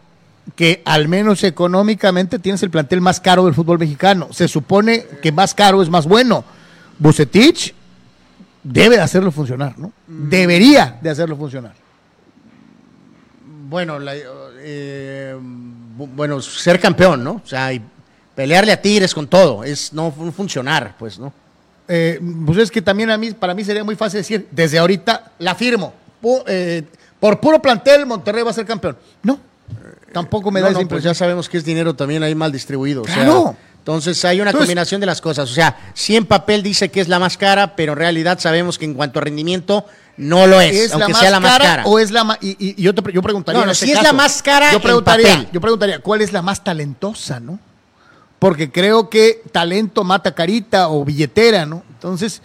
[0.56, 4.28] que al menos económicamente tienes el plantel más caro del fútbol mexicano.
[4.32, 6.44] Se supone que más caro es más bueno.
[7.00, 7.74] Bucetich
[8.62, 9.92] debe de hacerlo funcionar, ¿no?
[10.08, 10.30] Mm.
[10.30, 11.74] Debería de hacerlo funcionar.
[13.70, 14.14] Bueno, la-
[14.60, 15.36] eh,
[15.96, 17.42] bueno, ser campeón, ¿no?
[17.44, 17.82] O sea, y
[18.36, 21.32] pelearle a Tigres con todo, es no fun- funcionar, pues, ¿no?
[21.88, 25.34] Eh, pues es que también a mí, para mí sería muy fácil decir, desde ahorita
[25.40, 25.94] la firmo.
[26.22, 26.84] Pu- eh,
[27.20, 28.98] por puro plantel, Monterrey va a ser campeón.
[29.22, 29.40] No,
[30.12, 33.02] tampoco me No, da no, pues ya sabemos que es dinero también ahí mal distribuido.
[33.04, 33.56] o sea, Claro.
[33.80, 35.50] entonces hay una Entonces- combinación de las cosas.
[35.52, 38.78] O sea, sí en papel dice que es la más cara, pero en realidad sabemos
[38.78, 39.86] que en cuanto a rendimiento
[40.18, 42.38] no lo es, ¿Es aunque la sea la más cara, o es la más...
[42.42, 44.78] Y, yo, te, yo preguntaría No, en no, este si es la más cara yo
[44.78, 45.50] en preguntaría, papel.
[45.52, 47.60] yo preguntaría, ¿cuál es la más talentosa, no?
[48.40, 51.84] Porque creo que talento mata carita o billetera, ¿no?
[51.94, 52.42] Entonces,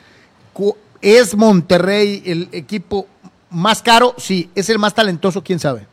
[1.00, 3.06] ¿es Monterrey el equipo
[3.50, 4.14] más caro?
[4.16, 4.48] Sí.
[4.54, 5.42] ¿Es el más talentoso?
[5.42, 5.86] ¿Quién sabe?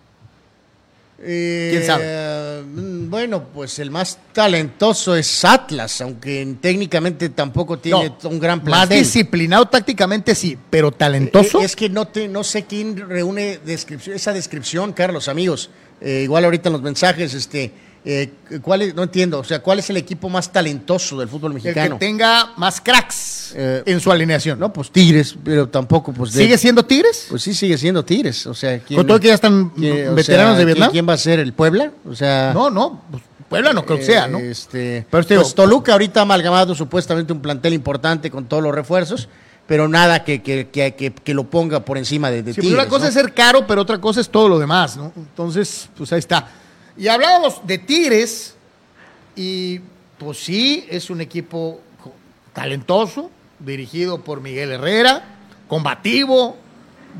[1.17, 2.61] Eh, ¿Quién sabe?
[2.63, 8.59] mm, Bueno, pues el más talentoso es Atlas, aunque técnicamente tampoco tiene No, un gran
[8.59, 8.99] Más plantel.
[8.99, 11.61] disciplinado tácticamente, sí, pero talentoso.
[11.61, 15.69] Eh, Es que no, te, no sé quién reúne descripción, esa descripción, Carlos, amigos.
[16.01, 17.71] Eh, igual ahorita en los mensajes, este,
[18.05, 18.31] eh,
[18.61, 18.93] ¿cuál es?
[18.95, 21.97] no entiendo, o sea, ¿cuál es el equipo más talentoso del fútbol el que mexicano?
[21.97, 24.59] tenga más cracks Eh, en su alineación.
[24.59, 26.33] No, pues Tigres, pero tampoco, pues.
[26.33, 27.27] de- ¿Sigue siendo Tigres?
[27.29, 28.79] Pues sí, sigue siendo Tigres, o sea.
[28.79, 30.91] ¿quién, ¿Con todo que ya están veteranos sea, de Vietnam?
[30.91, 31.91] ¿quién, va a ser el Puebla?
[32.07, 32.51] O sea.
[32.53, 34.39] No, no, pues, Puebla no creo que sea, ¿no?
[34.39, 38.61] Este, Pero te digo- pues Toluca ahorita ha amalgamado supuestamente un plantel importante con todos
[38.63, 39.29] los refuerzos,
[39.67, 42.67] pero nada que, que, que, que- que lo ponga por encima de, de Sí, pues
[42.67, 42.79] Tigres.
[42.83, 43.07] una cosa ¿no?
[43.09, 45.13] es ser caro, pero otra cosa es todo lo demás, ¿no?
[45.15, 46.47] Entonces, pues ahí está.
[46.97, 48.55] Y hablábamos de Tigres,
[49.35, 49.81] y
[50.17, 51.81] pues sí, es un equipo
[52.53, 53.29] talentoso,
[53.59, 55.37] dirigido por Miguel Herrera,
[55.67, 56.55] combativo,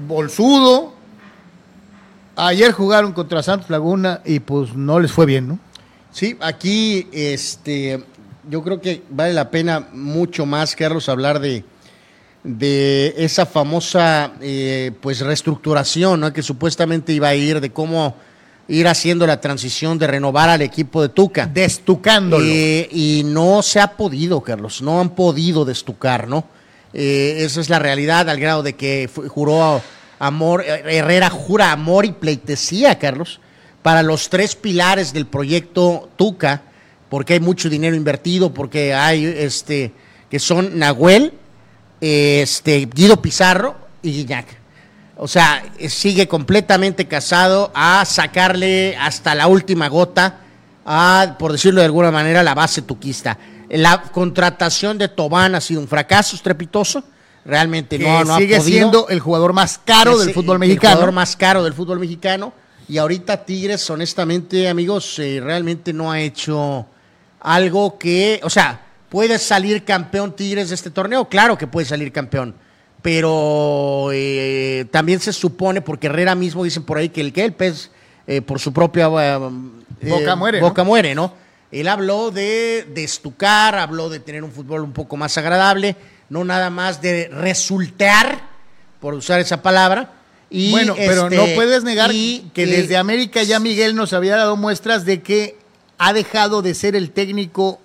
[0.08, 0.94] bolsudo.
[2.38, 5.60] Ayer jugaron contra Santos Laguna y pues no les fue bien, ¿no?
[6.12, 8.02] Sí, aquí este,
[8.50, 11.66] yo creo que vale la pena mucho más, Carlos, hablar de,
[12.46, 16.32] de esa famosa eh, pues reestructuración ¿no?
[16.32, 18.16] que supuestamente iba a ir, de cómo
[18.68, 21.46] ir haciendo la transición de renovar al equipo de Tuca.
[21.46, 22.46] Destucándolo.
[22.46, 26.46] Eh, y no se ha podido, Carlos, no han podido destucar, ¿no?
[26.94, 29.82] Eh, esa es la realidad, al grado de que juró
[30.18, 33.40] amor, eh, Herrera jura amor y pleitesía, Carlos,
[33.82, 36.64] para los tres pilares del proyecto Tuca,
[37.10, 39.92] porque hay mucho dinero invertido, porque hay, este,
[40.30, 41.34] que son Nahuel,
[42.02, 44.65] este, Guido Pizarro y Guiñac.
[45.18, 50.40] O sea, sigue completamente casado a sacarle hasta la última gota
[50.86, 53.38] a, por decirlo de alguna manera, la base tuquista.
[53.70, 57.04] La contratación de Tobán ha sido un fracaso estrepitoso.
[57.46, 58.78] Realmente Que no, no ha sigue podido.
[58.78, 60.96] siendo el jugador más caro del fútbol El mexicano.
[60.96, 62.54] jugador más caro del fútbol mexicano.
[62.88, 66.88] Y ahorita Tigres, honestamente, amigos, eh, realmente no ha hecho
[67.40, 72.12] algo que, o sea, puede salir campeón Tigres de este torneo, claro que puede salir
[72.12, 72.56] campeón,
[73.06, 77.54] pero eh, también se supone, porque Herrera mismo dicen por ahí que el que el
[77.54, 77.92] pez
[78.26, 79.40] eh, por su propia eh,
[80.10, 80.68] Boca muere, ¿no?
[80.68, 81.32] boca muere, ¿no?
[81.72, 85.96] Él habló de, de estucar, habló de tener un fútbol un poco más agradable,
[86.30, 88.42] no nada más de resultar,
[89.00, 90.14] por usar esa palabra.
[90.50, 94.36] Y, bueno, pero este, no puedes negar y que desde América ya Miguel nos había
[94.36, 95.60] dado muestras de que
[96.00, 97.80] ha dejado de ser el técnico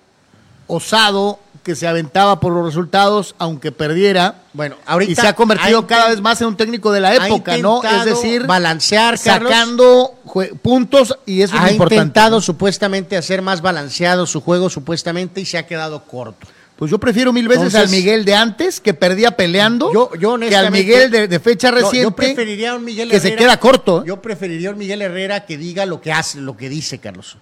[0.65, 4.35] osado que se aventaba por los resultados aunque perdiera.
[4.53, 7.57] Bueno, ahorita y se ha convertido cada vez más en un técnico de la época,
[7.57, 7.83] ¿no?
[7.83, 9.51] Es decir, balancear, Carlos.
[9.51, 10.13] sacando
[10.61, 11.95] puntos y eso es ha importante.
[11.95, 16.47] intentado supuestamente hacer más balanceado su juego, supuestamente, y se ha quedado corto.
[16.77, 20.39] Pues yo prefiero mil veces Entonces- al Miguel de antes, que perdía peleando, Yo- yo
[20.39, 23.35] que al Miguel de, de fecha No, reciente, yo preferiría a un Miguel que se
[23.35, 24.01] queda corto.
[24.01, 24.05] ¿eh?
[24.07, 27.37] Yo preferiría a un Miguel Herrera que diga lo que hace, lo que dice, Carlos.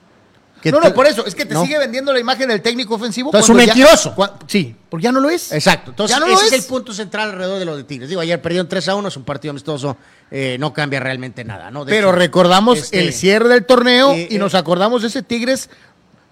[0.61, 1.63] Que no, no, por eso, es que te ¿no?
[1.63, 3.29] sigue vendiendo la imagen del técnico ofensivo.
[3.29, 4.15] Entonces, cuando un ya- mentiroso.
[4.47, 5.51] sí, porque ya no lo es.
[5.51, 5.91] Exacto.
[5.91, 6.53] Entonces, Ya no ese es.
[6.53, 6.59] es.
[6.63, 8.09] el punto central alrededor de los de Tigres.
[8.09, 9.95] Digo, ayer perdieron 3 a 1, es un partido amistoso,
[10.31, 11.85] eh, no cambia realmente nada, ¿no?
[11.85, 15.07] De Pero hecho, recordamos este, el cierre del torneo eh, y eh, nos acordamos de
[15.07, 15.69] ese Tigres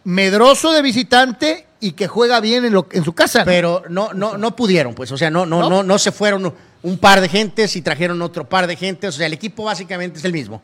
[0.04, 3.40] medroso de visitante y que juega bien en, lo, en su casa.
[3.40, 3.46] ¿no?
[3.46, 5.12] Pero no, no, no pudieron, pues.
[5.12, 5.70] O sea, no, no, ¿No?
[5.70, 6.54] no, no se fueron
[6.84, 9.16] un par de gentes y trajeron otro par de gentes.
[9.16, 10.62] O sea, el equipo básicamente es el mismo.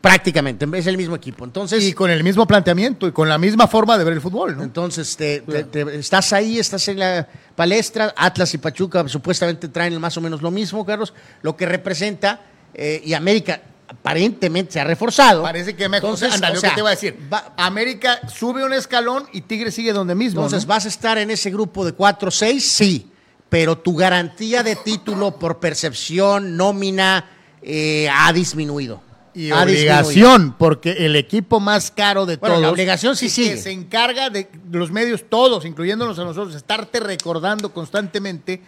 [0.00, 1.44] Prácticamente, es el mismo equipo.
[1.44, 4.56] Entonces, y con el mismo planteamiento y con la misma forma de ver el fútbol,
[4.56, 4.62] ¿no?
[4.62, 8.12] Entonces, te- te- te- estás ahí, estás en la palestra.
[8.16, 11.14] Atlas y Pachuca supuestamente traen más o menos lo mismo, Carlos.
[11.42, 12.40] Lo que representa,
[12.74, 15.42] eh, y América aparentemente se ha reforzado.
[15.42, 16.10] Parece que mejor.
[16.10, 17.16] Entonces, Anda, o lo sea, que te voy a decir.
[17.32, 20.40] va- América sube un escalón y Tigres sigue donde mismo.
[20.40, 20.68] entonces, ¿no?
[20.74, 22.60] ¿vas a estar en ese grupo de 4-6?
[22.60, 23.10] Sí.
[23.48, 27.30] Pero tu garantía de título por percepción, nómina,
[27.62, 29.00] eh, ha disminuido.
[29.36, 29.98] Y Ha disminuido.
[30.06, 32.62] obligación, porque el equipo más caro de Bueno, todos.
[32.62, 33.56] la obligación sí y que sigue.
[33.58, 38.62] se encarga de los medios todos, incluyéndonos a nosotros, estarte recordando constantemente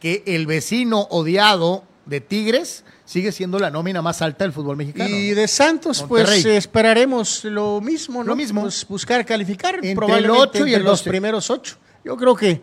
[0.00, 5.08] que el vecino odiado de Tigres sigue siendo la nómina más alta del fútbol mexicano.
[5.08, 6.56] Y de Santos, pues Monterrey.
[6.56, 8.30] esperaremos lo mismo, ¿no?
[8.30, 8.62] Lo mismo.
[8.62, 11.10] Pues, buscar calificar Entre el probablemente ocho y entre el los 12.
[11.10, 11.76] primeros ocho.
[12.04, 12.60] Yo creo que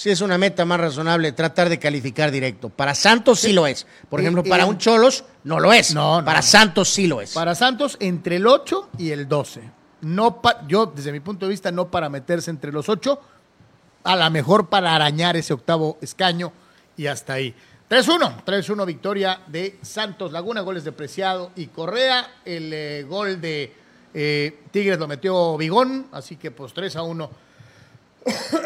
[0.00, 2.70] sí es una meta más razonable tratar de calificar directo.
[2.70, 3.86] Para Santos sí, lo es.
[4.08, 5.94] Por ejemplo, y- para un Cholos no lo es.
[5.94, 6.40] No, no, para.
[6.40, 7.34] Santos sí lo es.
[7.34, 9.60] Para Santos, entre el 8 y el 12.
[10.00, 13.20] No pa- yo, desde mi punto de vista, no para meterse entre los 8,
[14.04, 16.50] a lo mejor para arañar ese octavo escaño
[16.96, 17.54] y hasta ahí.
[17.90, 22.36] 3-1, 3-1 victoria de Santos Laguna, goles de Preciado y Correa.
[22.46, 23.74] El eh, gol de
[24.14, 27.28] eh, Tigres lo metió Bigón, así que pues 3-1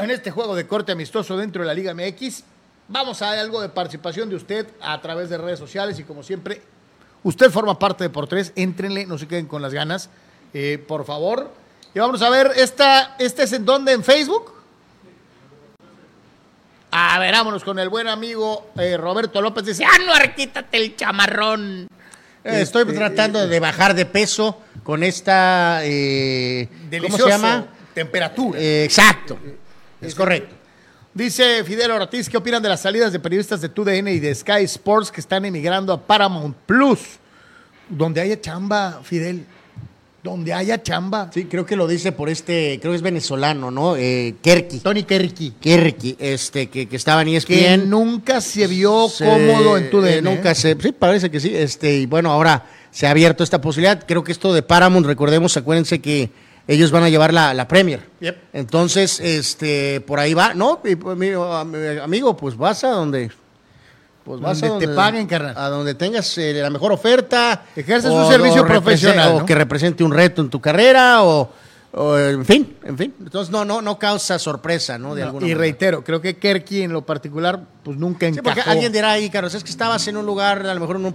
[0.01, 2.43] en este juego de corte amistoso dentro de la Liga MX.
[2.89, 6.61] Vamos a algo de participación de usted a través de redes sociales y como siempre,
[7.23, 10.11] usted forma parte de Por Tres, éntrenle, no se queden con las ganas,
[10.53, 11.51] eh, por favor.
[11.95, 13.93] Y vamos a ver, esta, ¿este es en dónde?
[13.93, 14.53] ¿En Facebook?
[16.91, 19.65] A ver, vámonos con el buen amigo eh, Roberto López.
[19.65, 21.89] Dice, ¡ah, no, quítate el chamarrón!
[22.45, 25.81] Eh, estoy Este, tratando de bajar de peso con esta...
[25.81, 27.67] ¿Cómo se llama?
[27.95, 28.59] Temperatura.
[28.61, 29.39] Eh, exacto.
[30.01, 30.55] Es correcto.
[31.15, 34.65] Dice Fidel Ortiz, ¿qué opinan de las salidas de periodistas de TUDN y de Sky
[34.65, 36.99] Sports que están emigrando a Paramount Plus?
[37.89, 39.45] Donde haya chamba, Fidel.
[40.25, 41.31] Donde haya chamba.
[41.33, 43.95] Sí, creo que lo dice por este, creo que es venezolano, ¿no?
[43.95, 44.79] Eh, Kerky.
[44.81, 45.53] Tony Kerky.
[45.61, 47.37] Kerky, este, que, que estaba en Que
[47.77, 47.91] ESPN.
[47.91, 50.09] nunca se vio Se- cómodo en TUDN.
[50.09, 51.55] eh, nunca se, sí, parece que sí.
[51.55, 54.03] Este, y bueno, ahora se ha abierto esta posibilidad.
[54.05, 56.31] Creo que esto de Paramount, recordemos, acuérdense que
[56.67, 58.01] ellos van a llevar la, la Premier.
[58.21, 58.37] Yep.
[58.53, 60.81] Entonces, este, por ahí va, ¿no?
[60.83, 63.31] Pues, mi- am- amigo, pues vas a donde.
[64.25, 65.55] Pues vas a Donde te paguen, carnal.
[65.55, 67.65] A donde tengas eh, la mejor oferta.
[67.77, 71.53] Ejerces o- un servicio o profesional, O que represente un reto en tu carrera, o,
[71.93, 73.15] o, en fin, en fin.
[73.23, 75.15] Entonces, no, no, no causa sorpresa, ¿no?
[75.15, 75.61] De No, alguna y manera.
[75.61, 78.45] reitero, creo que Kerky en lo particular, pues nunca Sí, encajó.
[78.55, 81.05] porque alguien dirá ahí, Carlos, es que estabas en un lugar, a lo mejor en,
[81.05, 81.15] un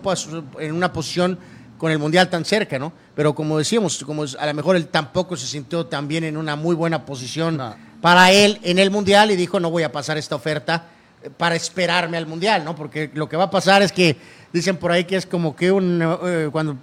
[0.60, 1.39] en una posición
[1.80, 2.94] con el Mundial tan cerca, ¿no?
[3.16, 6.56] Pero como decíamos, como a lo mejor él tampoco se sintió tan bien en una
[6.56, 7.76] muy buena posición No.
[8.02, 10.84] para él en el Mundial y dijo, no voy a pasar esta oferta
[11.24, 12.76] eh, para esperarme al Mundial, ¿no?
[12.76, 14.16] Porque lo que va a pasar es que
[14.54, 16.76] dicen por ahí que es como que un, eh, cuando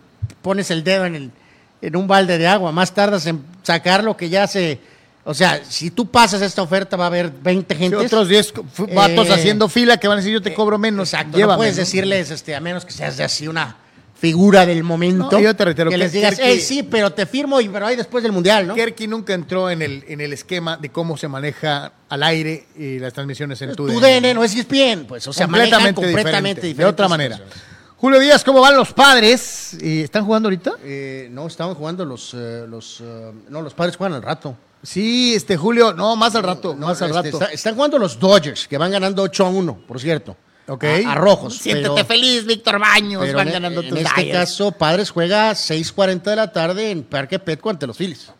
[0.42, 1.30] pones el dedo en, el,
[1.82, 4.80] en un balde de agua, más tardas en sacarlo que ya se
[5.24, 7.96] O sea, si tú pasas esta oferta, va a haber 20 Sí, gente.
[7.96, 11.12] otros 10 fu- vatos Eh, haciendo fila que van a decir yo te cobro menos.
[11.12, 13.76] Exacto, no puedes decirles, este, a menos que seas así una
[14.18, 15.28] figura del momento.
[15.30, 17.86] No, yo te reitero que que les digas, hey, sí, pero te firmo, y, pero
[17.86, 18.74] ahí después del mundial, ¿no?
[18.74, 22.98] Kerky nunca entró en el, en el esquema de cómo se maneja al aire y
[22.98, 26.60] las transmisiones en tu Tu DN no es ESPN, pues, o sea, manejan completamente, completamente
[26.62, 27.40] diferente, de otra manera.
[27.98, 29.76] Julio Díaz, ¿cómo van los padres?
[29.80, 30.72] ¿Y ¿Están jugando ahorita?
[30.84, 34.54] Eh, no, estaban jugando los, eh, los, eh, no, los padres juegan al rato.
[34.82, 37.38] Sí, este Julio, no, más al rato, No, más al este, rato.
[37.38, 40.36] está- están jugando los Dodgers, que van ganando 8 a 1, por cierto.
[40.68, 40.84] Ok.
[41.06, 41.58] A, a rojos.
[41.58, 44.38] Siéntete pero- feliz, Víctor Baños, pero van en, ganando en tus este Dyers.
[44.38, 48.30] caso, Padres juega a 6.40 de la tarde en Parque Petco ante los Phillies.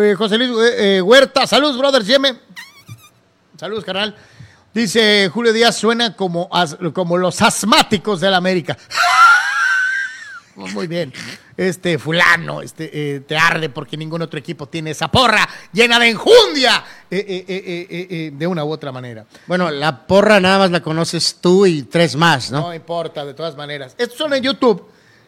[0.00, 2.36] Eh, José Luis eh, eh, Huerta, saludos, brother, Yeme.
[3.58, 4.14] Saludos, carnal.
[4.72, 8.76] Dice Julio Díaz, suena como, as- como los asmáticos de la América.
[10.56, 11.12] Muy bien.
[11.56, 16.10] Este fulano este, eh, te arde porque ningún otro equipo tiene esa porra llena de
[16.10, 19.24] enjundia eh, eh, de una u otra manera.
[19.46, 22.74] Bueno, la porra nada más la conoces tú y tres más, No, ¿no?
[22.74, 23.94] importa, de todas maneras.
[23.98, 24.84] Estos son en YouTube.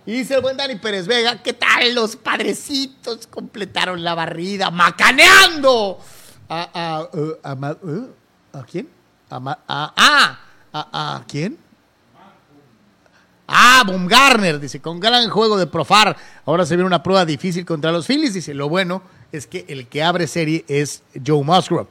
[0.06, 5.98] Y dice el buen Dani Pérez Vega, ¿qué tal los padrecitos completaron la barrida macaneando?
[6.48, 7.08] A,
[7.42, 8.06] a, a ma- eh,
[8.52, 8.88] ¿a quién?
[9.30, 10.38] A, ma- a- ah,
[10.72, 11.56] a, a quién?
[13.46, 16.16] Ah, Baumgartner, dice, con gran juego de Profar.
[16.46, 18.34] Ahora se viene una prueba difícil contra los Phillies.
[18.34, 21.88] Dice, lo bueno es que el que abre serie es Joe Musgrove.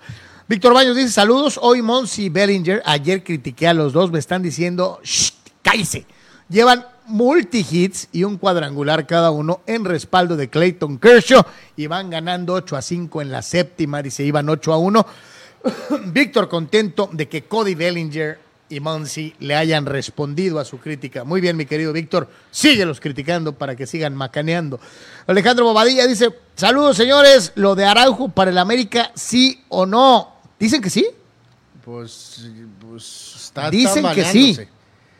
[0.47, 1.59] Víctor Baños dice, saludos.
[1.61, 5.31] Hoy Monsi Bellinger, ayer critiqué a los dos, me están diciendo, "Shh,
[5.61, 6.05] cállese.
[6.49, 11.43] Llevan multi-hits y un cuadrangular cada uno en respaldo de Clayton Kershaw
[11.75, 15.05] y van ganando 8 a 5 en la séptima, dice, iban 8 a 1.
[16.07, 18.39] Víctor contento de que Cody Bellinger
[18.73, 21.23] y Monsi le hayan respondido a su crítica.
[21.23, 24.79] Muy bien, mi querido Víctor, síguelos criticando para que sigan macaneando.
[25.27, 30.33] Alejandro Bobadilla dice, saludos señores, lo de Araujo para el América, sí o no.
[30.59, 31.05] Dicen que sí,
[31.83, 32.47] Pues,
[32.79, 34.57] pues está dicen que sí.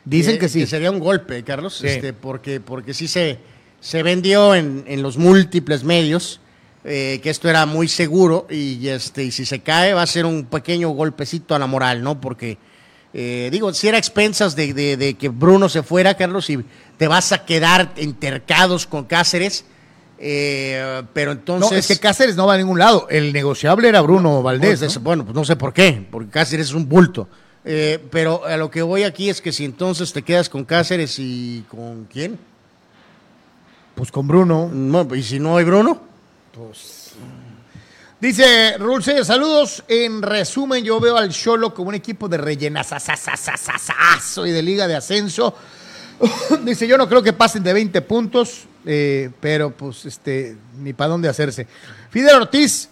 [0.04, 0.66] Dicen que sí.
[0.66, 1.86] sería un golpe, Carlos, Sí.
[1.86, 3.38] este, porque, porque sí se,
[3.80, 6.40] se vendió en, en los múltiples medios
[6.86, 10.26] eh, que esto era muy seguro y, este, y si se cae va a ser
[10.26, 12.20] un pequeño golpecito a la moral, ¿no?
[12.20, 12.58] Porque,
[13.14, 16.64] eh, digo, si era expensas de, de- de que Bruno se fuera, Carlos, y
[16.98, 19.64] te vas a quedar entercados con Cáceres,
[20.18, 21.70] eh, pero entonces...
[21.70, 23.06] no, es que Cáceres no va a ningún lado.
[23.10, 24.80] El negociable era Bruno Valdés.
[24.80, 25.00] Pues, ¿no?
[25.02, 27.28] Bueno, pues no sé por qué, porque Cáceres es un bulto.
[27.64, 31.16] Eh, pero a lo que voy aquí es que si entonces te quedas con Cáceres
[31.18, 32.38] y con quién,
[33.94, 34.68] Pues con Bruno.
[34.72, 36.00] no, y si no hay Bruno,
[38.24, 39.84] Dice Rulce, saludos.
[39.86, 44.96] En resumen, yo veo al Cholo como un equipo de rellenazazazazazazo y de liga de
[44.96, 45.54] ascenso.
[46.64, 51.10] Dice, yo no creo que pasen de 20 puntos, eh, pero pues este, ni para
[51.10, 51.66] dónde hacerse.
[52.08, 52.88] Fidel Ortiz,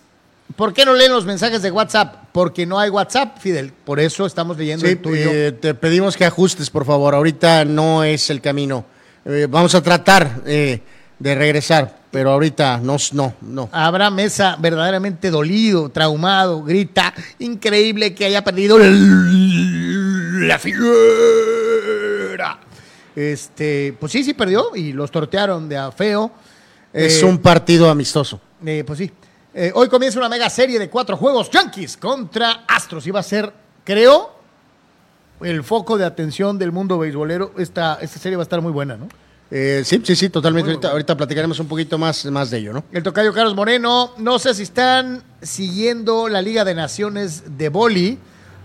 [0.54, 2.24] ¿por qué no leen los mensajes de WhatsApp?
[2.32, 3.72] Porque no hay WhatsApp, Fidel.
[3.72, 5.30] Por eso estamos leyendo sí, el tuyo.
[5.32, 7.14] eh, te pedimos que ajustes, por favor.
[7.14, 8.84] Ahorita no es el camino.
[9.24, 10.82] Eh, vamos a tratar de
[11.18, 13.68] regresar, pero ahorita no, no, no.
[13.72, 22.58] Habrá Mesa verdaderamente dolido, traumado, grita, increíble que haya perdido la fiera.
[23.16, 26.30] Este, pues sí, sí perdió y los tortearon de a feo.
[26.92, 28.40] Es Eh, un partido amistoso.
[28.64, 29.10] eh, pues sí.
[29.54, 33.06] Eh, hoy comienza una mega serie de cuatro juegos Yankees contra Astros.
[33.06, 33.52] Y va a ser,
[33.84, 34.34] creo,
[35.42, 37.52] el foco de atención del mundo beisbolero.
[37.58, 39.08] Esta, esta serie va a estar muy buena, ¿no?
[39.54, 40.86] Eh, sí, sí, sí, totalmente.
[40.86, 42.84] Ahorita platicaremos un poquito más, más de ello, ¿no?
[42.90, 48.18] El tocayo Carlos Moreno, no sé si están siguiendo la Liga de Naciones de Boli,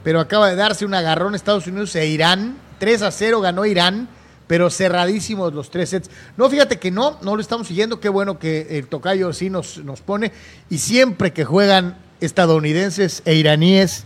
[0.05, 2.55] pero acaba de darse un agarrón Estados Unidos e Irán.
[2.79, 4.07] 3 a 0 ganó Irán,
[4.47, 6.09] pero cerradísimos los tres sets.
[6.38, 7.99] No, fíjate que no, no lo estamos siguiendo.
[7.99, 10.31] Qué bueno que el tocayo sí nos, nos pone.
[10.69, 14.05] Y siempre que juegan estadounidenses e iraníes,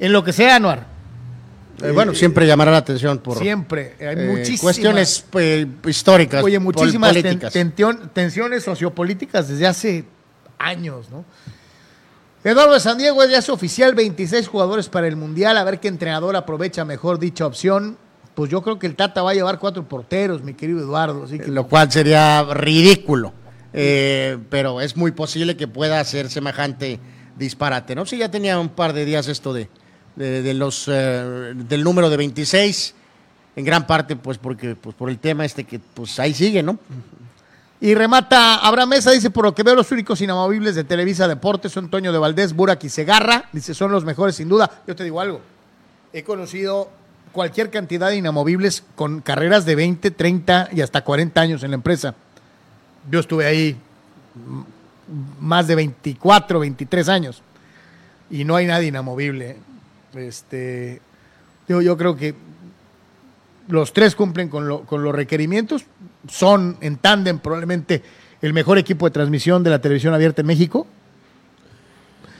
[0.00, 0.86] en lo que sea, Anuar,
[1.82, 3.94] Eh, bueno, siempre llamará la atención por siempre.
[4.00, 6.42] Hay eh, muchísimas cuestiones pues, históricas.
[6.44, 7.52] Oye, muchísimas ten- políticas.
[7.54, 10.04] tensión- tensiones sociopolíticas desde hace
[10.58, 11.24] años, ¿no?
[12.44, 15.88] Eduardo de San Diego ya es oficial, 26 jugadores para el Mundial, a ver qué
[15.88, 17.96] entrenador aprovecha mejor dicha opción.
[18.34, 21.24] Pues yo creo que el Tata va a llevar cuatro porteros, mi querido Eduardo.
[21.24, 23.32] Así que lo cual sería ridículo.
[23.74, 26.98] Eh, pero es muy posible que pueda hacer semejante
[27.36, 28.04] disparate, ¿no?
[28.06, 29.68] Sí, ya tenía un par de días esto de,
[30.16, 32.94] de, los eh, del número de 26,
[33.56, 36.78] en gran parte pues porque pues por el tema este que pues ahí sigue, ¿no?
[37.80, 41.72] Y remata Abraham Mesa, dice, por lo que veo, los únicos inamovibles de Televisa Deportes
[41.72, 43.46] son Toño de Valdés, Burak y Segarra.
[43.52, 44.70] Dice, son los mejores sin duda.
[44.86, 45.40] Yo te digo algo,
[46.12, 46.90] he conocido
[47.32, 51.74] cualquier cantidad de inamovibles con carreras de 20, 30 y hasta 40 años en la
[51.74, 52.14] empresa.
[53.10, 53.76] Yo estuve ahí
[55.40, 57.42] más de 24, 23 años.
[58.30, 59.56] y no hay nadie inamovible.
[60.14, 61.00] Este,
[61.68, 62.34] yo, yo creo que
[63.68, 65.84] los tres cumplen con, lo- con los requerimientos,
[66.28, 68.02] son en tándem probablemente
[68.42, 70.86] el mejor equipo de transmisión de la televisión abierta en México.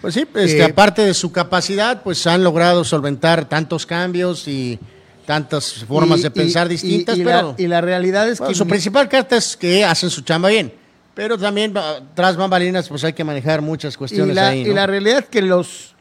[0.01, 4.79] Pues sí, este, Eh, aparte de su capacidad, pues han logrado solventar tantos cambios y
[5.27, 8.39] tantas formas Y- de pensar y- distintas, y, y pero la, y la realidad es
[8.39, 10.73] bueno, que su principal carta es que hacen su chamba bien.
[11.15, 11.73] Pero también
[12.15, 15.27] tras bambalinas pues hay que manejar muchas y cuestiones la, ahí, y la realidad es
[15.27, 15.95] que los,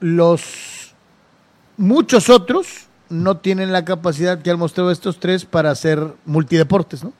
[0.00, 0.42] los
[1.76, 7.12] muchos otros no tienen la capacidad que han mostrado estos tres para hacer multideportes, ¿no?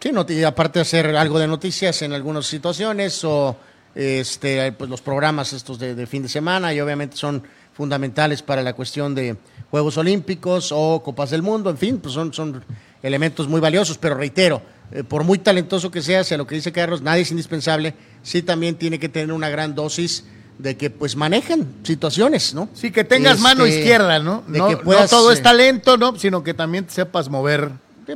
[0.00, 3.56] Sí, no, aparte de hacer algo de noticias en algunas situaciones o
[3.94, 7.42] este, pues los programas estos de, de fin de semana y obviamente son
[7.72, 9.36] fundamentales para la cuestión de
[9.70, 12.64] Juegos Olímpicos o Copas del Mundo, en fin, pues son, son
[13.02, 16.72] elementos muy valiosos, pero reitero, eh, por muy talentoso que sea, sea lo que dice
[16.72, 20.24] Carlos, nadie es indispensable, sí también tiene que tener una gran dosis
[20.58, 22.68] de que pues manejen situaciones, ¿no?
[22.74, 24.42] Sí, que tengas mano Este, izquierda, ¿no?
[24.46, 26.18] de No, que no puedas, todo eh, es talento, ¿no?
[26.18, 27.70] Sino que también sepas mover.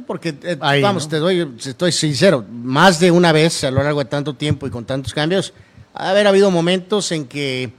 [0.07, 1.11] Porque, eh, Ahí, vamos, ¿no?
[1.11, 4.70] te doy, estoy sincero, más de una vez a lo largo de tanto tiempo y
[4.70, 5.53] con tantos cambios,
[5.95, 7.72] ha haber habido momentos en que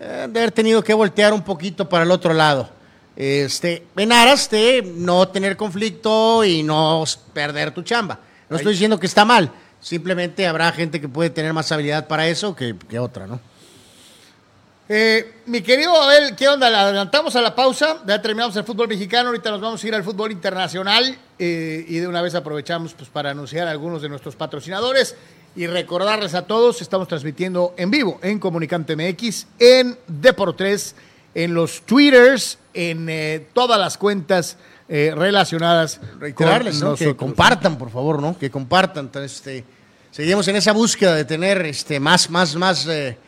[0.00, 2.70] eh, de haber tenido que voltear un poquito para el otro lado.
[3.16, 7.02] Este, en aras de no tener conflicto y no
[7.32, 8.20] perder tu chamba.
[8.48, 9.50] No estoy diciendo que está mal,
[9.80, 13.40] simplemente habrá gente que puede tener más habilidad para eso que, que otra, ¿no?
[14.90, 16.70] Eh, mi querido Abel, ¿qué onda?
[16.70, 19.94] ¿La adelantamos a la pausa, ya terminamos el fútbol mexicano, ahorita nos vamos a ir
[19.94, 24.08] al fútbol internacional eh, y de una vez aprovechamos pues, para anunciar a algunos de
[24.08, 25.14] nuestros patrocinadores
[25.54, 30.94] y recordarles a todos, estamos transmitiendo en vivo en Comunicante MX, en Deportes,
[31.34, 34.56] en los Twitters, en eh, todas las cuentas
[34.88, 36.96] eh, relacionadas reiterarles, con ¿no?
[36.96, 38.38] que compartan, por favor, ¿no?
[38.38, 39.06] Que compartan.
[39.06, 39.64] Entonces, este,
[40.10, 43.18] seguimos en esa búsqueda de tener este, más, más, más, eh,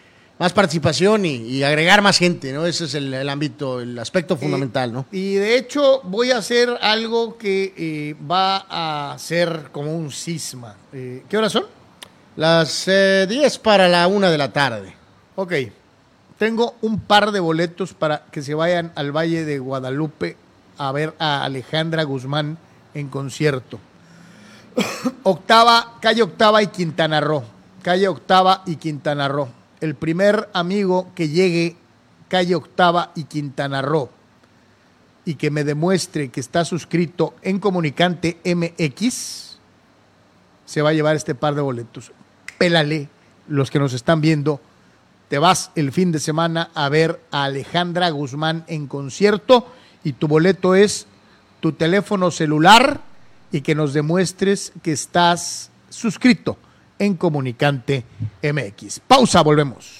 [0.41, 2.65] más participación y, y agregar más gente, ¿no?
[2.65, 5.05] Ese es el, el ámbito, el aspecto fundamental, ¿no?
[5.13, 10.77] Y de hecho voy a hacer algo que eh, va a ser como un cisma.
[10.95, 11.67] Eh, ¿Qué horas son?
[12.37, 14.95] Las eh, 10 para la una de la tarde.
[15.37, 15.53] Ok.
[16.39, 20.39] Tengo un par de boletos para que se vayan al Valle de Guadalupe
[20.79, 22.57] a ver a Alejandra Guzmán
[22.95, 23.79] en concierto.
[25.23, 27.45] Octava, calle Octava y Quintana Roo.
[27.83, 29.60] Calle Octava y Quintana Roo.
[29.81, 31.77] El primer amigo que llegue
[32.29, 34.09] calle Octava y Quintana Roo
[35.25, 39.59] y que me demuestre que está suscrito en Comunicante MX,
[40.65, 42.13] se va a llevar este par de boletos.
[42.57, 43.09] Pélale,
[43.49, 44.61] los que nos están viendo,
[45.29, 49.67] te vas el fin de semana a ver a Alejandra Guzmán en concierto
[50.05, 51.07] y tu boleto es
[51.61, 53.01] tu teléfono celular
[53.53, 56.57] y que nos demuestres que estás suscrito
[57.01, 58.05] en Comunicante
[58.43, 59.01] MX.
[59.01, 60.00] Pausa, volvemos.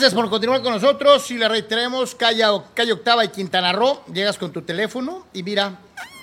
[0.00, 2.42] Gracias por continuar con nosotros y le reiteremos, calle,
[2.72, 5.78] calle Octava y Quintana Roo, llegas con tu teléfono y mira,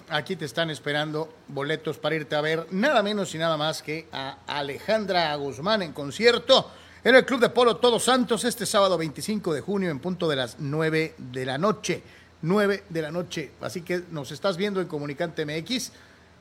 [0.09, 4.07] aquí te están esperando boletos para irte a ver nada menos y nada más que
[4.11, 6.71] a Alejandra Guzmán en concierto
[7.03, 10.37] en el Club de Polo Todos Santos este sábado 25 de junio en punto de
[10.37, 12.01] las 9 de la noche.
[12.41, 13.51] 9 de la noche.
[13.61, 15.91] Así que nos estás viendo en Comunicante MX.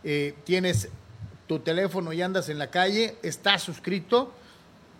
[0.04, 0.88] Eh, tienes
[1.46, 4.32] tu teléfono y andas en la calle, estás suscrito,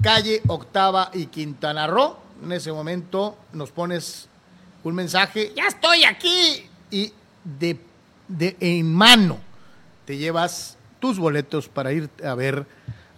[0.02, 2.25] calle Octava y Quintana Roo.
[2.42, 4.28] En ese momento nos pones
[4.84, 6.68] un mensaje, ya estoy aquí.
[6.90, 7.12] Y
[7.44, 7.78] de,
[8.28, 9.38] de en mano
[10.04, 12.66] te llevas tus boletos para ir a ver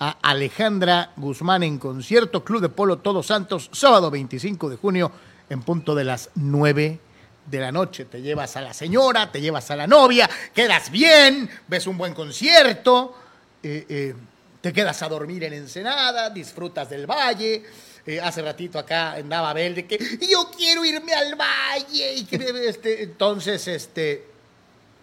[0.01, 5.11] a Alejandra Guzmán en concierto, Club de Polo Todos Santos, sábado 25 de junio,
[5.51, 7.01] en punto de las 9
[7.47, 8.05] de la noche.
[8.05, 12.15] Te llevas a la señora, te llevas a la novia, quedas bien, ves un buen
[12.15, 13.15] concierto,
[13.63, 14.15] eh, eh,
[14.61, 17.65] te quedas a dormir en Ensenada, disfrutas del valle.
[18.09, 22.15] Eh, hace ratito acá andaba Abel de que yo quiero irme al valle.
[22.15, 22.37] Y que,
[22.67, 24.25] este, entonces, este,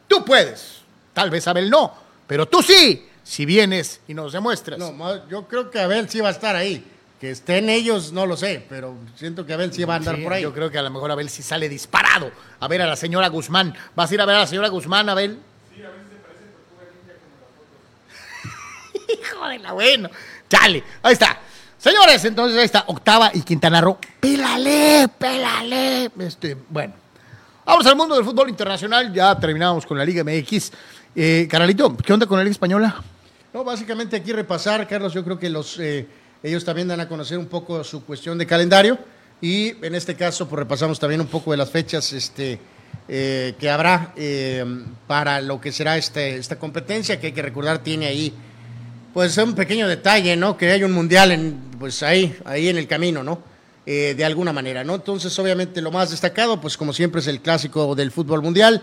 [0.08, 0.82] tú puedes.
[1.14, 1.94] Tal vez Abel no,
[2.26, 4.80] pero tú sí si vienes y nos demuestras.
[4.80, 6.84] No, yo creo que Abel sí va a estar ahí.
[7.22, 10.34] Que estén ellos, no lo sé, pero siento que Abel sí va a andar por
[10.34, 10.42] ahí.
[10.42, 13.28] Yo creo que a lo mejor Abel sí sale disparado a ver a la señora
[13.30, 13.76] Guzmán.
[13.96, 15.38] ¿Vas a ir a ver a la señora Guzmán, Abel?
[15.76, 16.22] Sí, a ver si se
[19.06, 20.10] parece Hijo de la bueno.
[20.50, 21.40] Chale, ahí está.
[21.86, 24.00] Señores, entonces ahí está, octava y Quintana Roo.
[24.20, 26.10] Pélale, pélale.
[26.18, 26.96] Este, bueno.
[27.64, 29.14] Vamos al mundo del fútbol internacional.
[29.14, 30.72] Ya terminamos con la Liga MX.
[31.16, 33.04] Eh, Caralito, ¿qué onda con la Liga Española?
[33.54, 36.08] No, básicamente aquí repasar, Carlos, yo creo que los, eh,
[36.42, 38.98] ellos también dan a conocer un poco su cuestión de calendario
[39.40, 42.60] y en este caso pues repasamos también un poco de las fechas este,
[43.08, 44.12] eh, que habrá
[45.06, 48.34] para lo que será este, esta competencia, que hay que recordar tiene ahí
[49.16, 50.56] pues un pequeño detalle, ¿no?
[50.56, 53.56] Que hay un mundial en, pues ahí, ahí en el camino, ¿no?
[53.88, 54.96] de alguna manera, ¿no?
[54.96, 58.82] Entonces, obviamente, lo más destacado, pues como siempre, es el clásico del fútbol mundial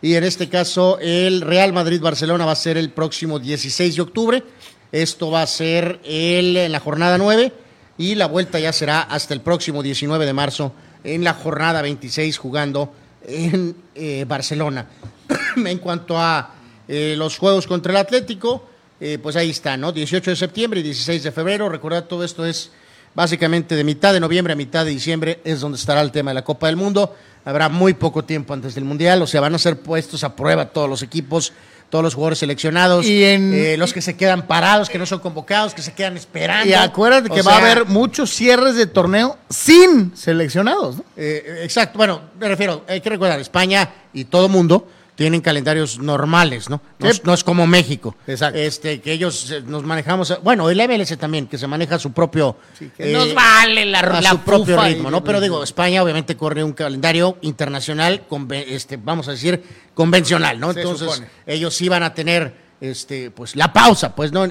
[0.00, 4.44] y en este caso el Real Madrid-Barcelona va a ser el próximo 16 de octubre.
[4.92, 7.52] Esto va a ser el, en la jornada 9
[7.98, 10.72] y la vuelta ya será hasta el próximo 19 de marzo
[11.02, 12.92] en la jornada 26 jugando
[13.26, 14.86] en eh, Barcelona.
[15.56, 16.54] en cuanto a
[16.86, 18.68] eh, los juegos contra el Atlético,
[19.00, 19.92] eh, pues ahí está, ¿no?
[19.92, 21.68] 18 de septiembre y 16 de febrero.
[21.68, 22.70] Recordad, todo esto es
[23.14, 26.36] básicamente de mitad de noviembre a mitad de diciembre es donde estará el tema de
[26.36, 27.14] la Copa del Mundo
[27.48, 30.66] habrá muy poco tiempo antes del Mundial, o sea, van a ser puestos a prueba
[30.66, 31.54] todos los equipos,
[31.88, 35.72] todos los jugadores seleccionados, y eh, los que se quedan parados, que no son convocados,
[35.72, 36.68] que se quedan esperando.
[36.68, 41.04] Y acuérdate que va a haber muchos cierres de torneo sin seleccionados, ¿no?
[41.16, 44.86] Eh, exacto, bueno, me refiero, hay que recordar, España y todo mundo
[45.18, 46.80] tienen calendarios normales, ¿no?
[47.24, 48.14] No, es, como México.
[48.24, 48.56] Exacto.
[48.56, 52.56] Este, que ellos eh, nos manejamos, bueno, el MLS también, que se maneja su propio.
[52.96, 55.24] que nos vale la, su propio ritmo, ¿no?
[55.24, 58.22] Pero digo, España obviamente corre un calendario internacional,
[58.68, 59.60] este, vamos a decir,
[59.92, 60.70] convencional, ¿no?
[60.70, 64.46] Entonces, ellos iban a tener, este, pues, la pausa, pues, ¿no?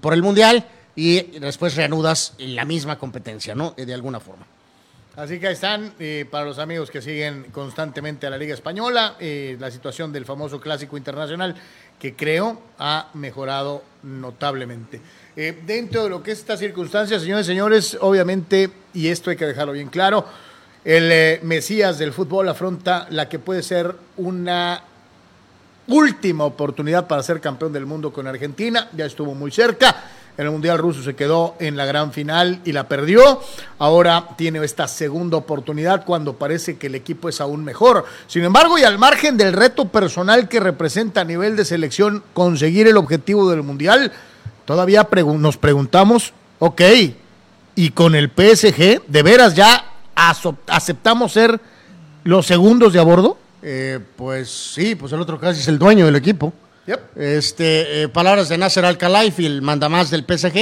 [0.00, 0.64] por el Mundial
[0.96, 3.74] y después reanudas la misma competencia, ¿no?
[3.76, 4.46] De alguna forma.
[5.18, 9.16] Así que ahí están, eh, para los amigos que siguen constantemente a la Liga Española,
[9.18, 11.56] eh, la situación del famoso Clásico Internacional,
[11.98, 15.00] que creo ha mejorado notablemente.
[15.34, 19.36] Eh, dentro de lo que es esta circunstancia, señores y señores, obviamente, y esto hay
[19.36, 20.24] que dejarlo bien claro,
[20.84, 24.84] el Mesías del fútbol afronta la que puede ser una
[25.88, 29.96] última oportunidad para ser campeón del mundo con Argentina, ya estuvo muy cerca
[30.38, 33.40] en el Mundial Ruso se quedó en la gran final y la perdió.
[33.80, 38.04] Ahora tiene esta segunda oportunidad cuando parece que el equipo es aún mejor.
[38.28, 42.86] Sin embargo, y al margen del reto personal que representa a nivel de selección conseguir
[42.86, 44.12] el objetivo del Mundial,
[44.64, 45.08] todavía
[45.38, 46.82] nos preguntamos, ok,
[47.74, 49.86] y con el PSG, ¿de veras ya
[50.68, 51.60] aceptamos ser
[52.22, 53.38] los segundos de a bordo?
[53.60, 56.52] Eh, pues sí, pues el otro casi es el dueño del equipo.
[57.16, 60.56] Este, eh, palabras de Nasser Al-Khelaifi, el mandamás del PSG,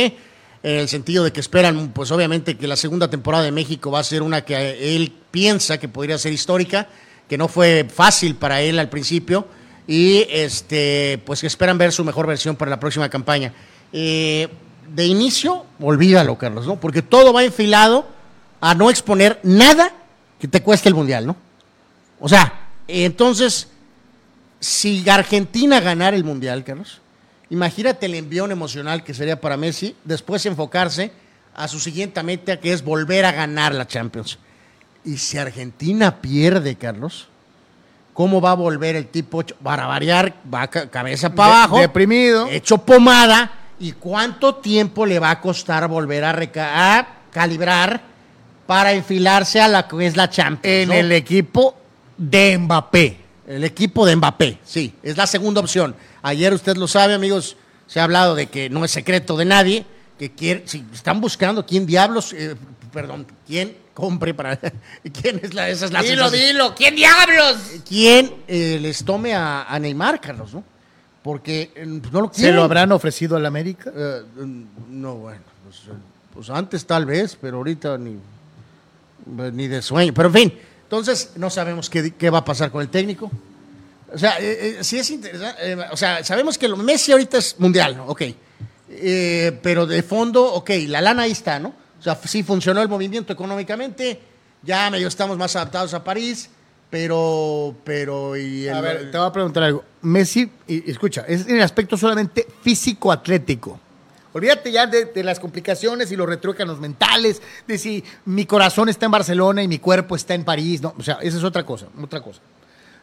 [0.62, 4.00] en el sentido de que esperan, pues obviamente que la segunda temporada de México va
[4.00, 6.88] a ser una que él piensa que podría ser histórica,
[7.28, 9.46] que no fue fácil para él al principio,
[9.86, 13.52] y este, pues que esperan ver su mejor versión para la próxima campaña.
[13.92, 14.48] Eh,
[14.92, 16.80] de inicio, olvídalo, Carlos, ¿no?
[16.80, 18.06] Porque todo va enfilado
[18.60, 19.92] a no exponer nada
[20.40, 21.36] que te cueste el mundial, ¿no?
[22.18, 23.68] O sea, entonces
[24.66, 27.00] si Argentina ganara el Mundial, Carlos,
[27.50, 31.12] imagínate el envión emocional que sería para Messi, después enfocarse
[31.54, 34.40] a su siguiente meta, que es volver a ganar la Champions.
[35.04, 37.28] Y si Argentina pierde, Carlos,
[38.12, 39.44] ¿cómo va a volver el tipo?
[39.62, 41.78] Para variar, va cabeza para abajo.
[41.78, 42.48] Deprimido.
[42.48, 43.52] Hecho pomada.
[43.78, 48.00] ¿Y cuánto tiempo le va a costar volver a, a calibrar
[48.66, 50.64] para enfilarse a la que es la Champions.
[50.64, 50.94] En ¿no?
[50.94, 51.76] el equipo
[52.18, 53.25] de Mbappé.
[53.46, 55.94] El equipo de Mbappé, sí, es la segunda opción.
[56.22, 59.86] Ayer usted lo sabe, amigos, se ha hablado de que no es secreto de nadie,
[60.18, 62.56] que quiere, si están buscando quién diablos, eh,
[62.92, 64.58] perdón, quién compre para,
[65.22, 66.48] quién es la, esa es la Dilo, sensación.
[66.56, 66.74] dilo.
[66.74, 67.56] ¿Quién diablos?
[67.88, 70.64] quién eh, les tome a, a Neymar, Carlos, ¿no?
[71.22, 72.56] Porque eh, pues, no lo ¿Se quieren.
[72.56, 73.92] lo habrán ofrecido al América?
[73.94, 74.22] Eh,
[74.90, 75.98] no, bueno, pues, eh,
[76.34, 80.12] pues antes tal vez, pero ahorita ni, eh, ni de sueño.
[80.14, 80.54] Pero en fin,
[80.86, 83.28] entonces no sabemos qué, qué va a pasar con el técnico.
[84.12, 85.72] O sea, eh, eh, sí es interesante.
[85.72, 88.06] eh, o sea, sabemos que Messi ahorita es mundial, ¿no?
[88.06, 88.22] Ok.
[88.88, 91.74] Eh, pero de fondo, ok, la lana ahí está, ¿no?
[91.98, 94.20] O sea, sí funcionó el movimiento económicamente,
[94.62, 96.48] ya medio estamos más adaptados a París,
[96.88, 99.84] pero, pero, y A ver, te voy a preguntar algo.
[100.02, 103.80] Messi, y, escucha, es en el aspecto solamente físico-atlético.
[104.36, 109.06] Olvídate ya de, de las complicaciones y los retruécanos mentales, de si mi corazón está
[109.06, 110.82] en Barcelona y mi cuerpo está en París.
[110.82, 112.42] No, o sea, esa es otra cosa, otra cosa.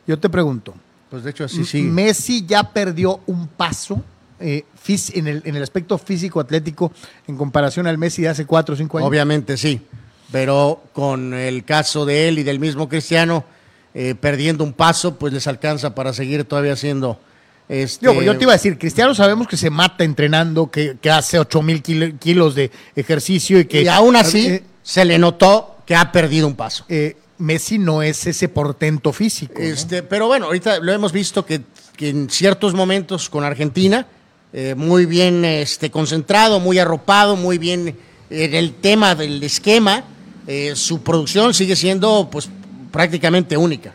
[0.05, 0.75] Yo te pregunto,
[1.09, 1.89] pues de hecho así sigue.
[1.89, 4.03] ¿Messi ya perdió un paso
[4.39, 6.91] eh, en, el, en el aspecto físico-atlético
[7.25, 9.09] en comparación al Messi de hace cuatro o cinco años?
[9.09, 9.81] Obviamente sí,
[10.31, 13.43] pero con el caso de él y del mismo Cristiano
[13.95, 17.19] eh, perdiendo un paso, pues les alcanza para seguir todavía siendo...
[17.69, 21.09] Este, Digo, yo te iba a decir, Cristiano sabemos que se mata entrenando, que, que
[21.09, 23.83] hace 8 mil kilos de ejercicio y que...
[23.83, 26.85] y aún así eh, se le notó que ha perdido un paso.
[26.89, 29.53] eh, Messi no es ese portento físico.
[29.57, 29.65] ¿no?
[29.65, 31.61] Este, pero bueno, ahorita lo hemos visto que,
[31.97, 34.05] que en ciertos momentos con Argentina,
[34.53, 37.97] eh, muy bien este, concentrado, muy arropado, muy bien
[38.29, 40.03] en el tema del esquema,
[40.75, 42.49] su producción sigue siendo pues
[42.91, 43.93] prácticamente única.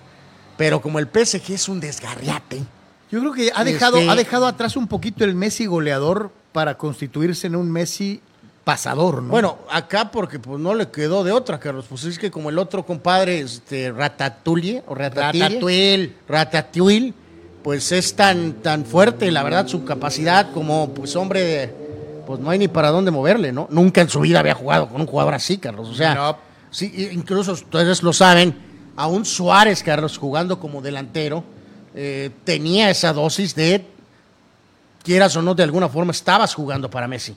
[0.56, 2.62] Pero como el PSG es un desgarriate,
[3.11, 6.76] Yo creo que ha dejado, Este- ha dejado atrás un poquito el Messi goleador para
[6.76, 8.20] constituirse en un Messi
[8.64, 9.30] pasador, ¿no?
[9.30, 11.86] Bueno, acá porque pues no le quedó de otra, Carlos.
[11.88, 17.14] Pues es que como el otro compadre, este, Ratatouille, o Ratatouille, Ratatouille.
[17.62, 21.74] Pues es tan, tan fuerte, la verdad, su capacidad como pues hombre
[22.26, 23.66] pues no hay ni para dónde moverle, ¿no?
[23.70, 25.88] Nunca en su vida había jugado con un jugador así, Carlos.
[25.88, 26.36] O sea, No.
[26.70, 28.54] sí, incluso ustedes lo saben,
[28.96, 31.42] aún Suárez, Carlos, jugando como delantero,
[31.95, 33.84] eh, tenía esa dosis de
[35.03, 37.36] quieras o no, de alguna forma estabas jugando para Messi.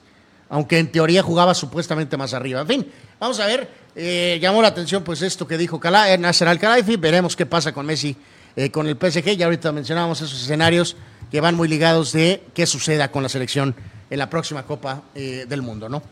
[0.49, 2.62] Aunque en teoría jugaba supuestamente más arriba.
[2.62, 3.70] En fin, vamos a ver.
[3.95, 6.97] eh, llamó la atención pues esto que dijo Cala- eh, Nasser Al-Khelaifi.
[6.97, 8.16] Veremos qué pasa con Messi,
[8.56, 9.36] eh, con el PSG.
[9.38, 10.95] Ya ahorita mencionábamos esos escenarios
[11.32, 13.74] que van muy ligados de qué suceda con la selección
[14.10, 16.04] en la próxima Copa del Mundo, ¿no?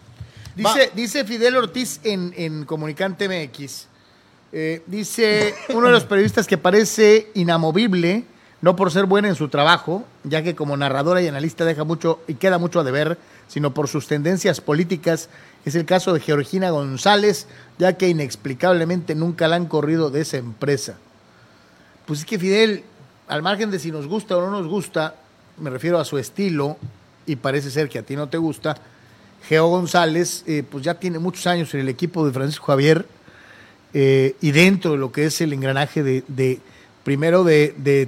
[0.55, 3.87] Dice, dice Fidel Ortiz en, en Comunicante MX.
[4.51, 8.23] Eh, dice uno de los periodistas que parece inamovible,
[8.61, 12.19] no por ser buena en su trabajo, ya que como narradora y analista deja mucho
[12.27, 15.29] y queda mucho a deber, sino por sus tendencias políticas.
[15.65, 17.47] Es el caso de Georgina González,
[17.77, 20.97] ya que inexplicablemente nunca la han corrido de esa empresa.
[22.05, 22.83] Pues es que Fidel,
[23.27, 25.15] al margen de si nos gusta o no nos gusta,
[25.57, 26.77] me refiero a su estilo,
[27.25, 28.77] y parece ser que a ti no te gusta,
[29.47, 33.05] Geo González, eh, pues ya tiene muchos años en el equipo de Francisco Javier
[33.93, 36.59] eh, y dentro de lo que es el engranaje de, de-
[37.03, 38.07] primero de, de,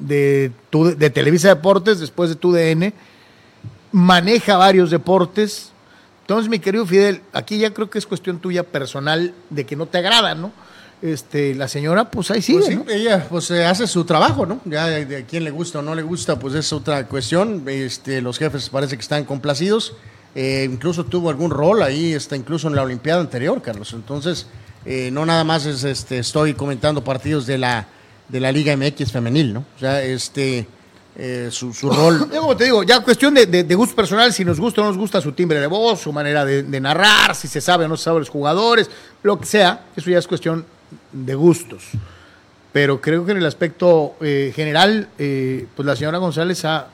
[0.00, 2.92] de, tu- de Televisa Deportes, después de TUDN,
[3.92, 5.70] maneja varios deportes.
[6.22, 9.86] Entonces, mi querido Fidel, aquí ya creo que es cuestión tuya personal de que no
[9.86, 10.52] te agrada, ¿no?
[11.02, 12.84] Este, la señora, pues ahí sigue, Pues sí, ¿no?
[12.88, 14.60] ella pues eh, hace su trabajo, ¿no?
[14.64, 17.64] Ya de, de quién le gusta o no le gusta, pues es otra cuestión.
[17.66, 19.94] Este, los jefes parece que están complacidos.
[20.36, 23.92] Eh, incluso tuvo algún rol ahí, está incluso en la Olimpiada anterior, Carlos.
[23.92, 24.46] Entonces,
[24.84, 27.86] eh, no nada más es, este, estoy comentando partidos de la,
[28.28, 29.60] de la Liga MX femenil, ¿no?
[29.76, 30.66] O sea, este,
[31.16, 32.28] eh, su, su rol.
[32.32, 34.84] Yo como te digo, ya cuestión de, de- de gusto personal, si nos gusta o
[34.84, 37.84] no nos gusta su timbre de voz, su manera de, de narrar, si se sabe
[37.84, 38.90] o no se sabe los jugadores,
[39.22, 40.64] lo que sea, eso ya es cuestión
[41.12, 41.84] de gustos.
[42.72, 46.86] Pero creo que en el aspecto eh, general, eh, pues la señora González ha,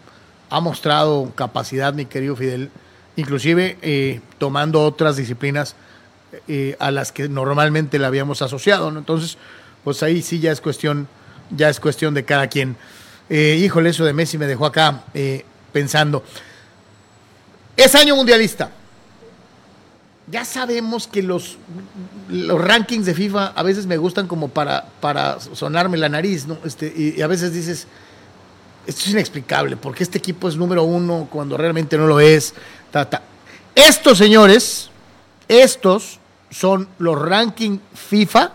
[0.50, 2.70] ha mostrado capacidad, mi querido Fidel,
[3.14, 5.74] inclusive tomando otras disciplinas
[6.46, 8.98] eh, a las que normalmente la habíamos asociado, ¿no?
[8.98, 9.38] Entonces,
[9.84, 11.08] pues ahí sí ya es cuestión,
[11.50, 12.76] ya es cuestión de cada quien.
[13.30, 16.22] Eh, híjole, eso de Messi me dejó acá eh, pensando.
[17.76, 18.70] Es año mundialista.
[20.30, 21.56] Ya sabemos que los,
[22.28, 26.58] los rankings de FIFA a veces me gustan como para, para sonarme la nariz, ¿no?
[26.64, 27.86] Este, y, y a veces dices,
[28.86, 32.54] esto es inexplicable, porque este equipo es número uno cuando realmente no lo es.
[32.90, 33.22] ta, ta.
[33.74, 34.87] Estos señores,
[35.48, 36.20] estos
[36.50, 38.52] son los rankings FIFA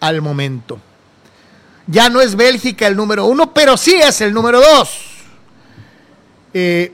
[0.00, 0.78] al momento.
[1.86, 5.00] Ya no es Bélgica el número uno, pero sí es el número dos.
[6.52, 6.92] Eh,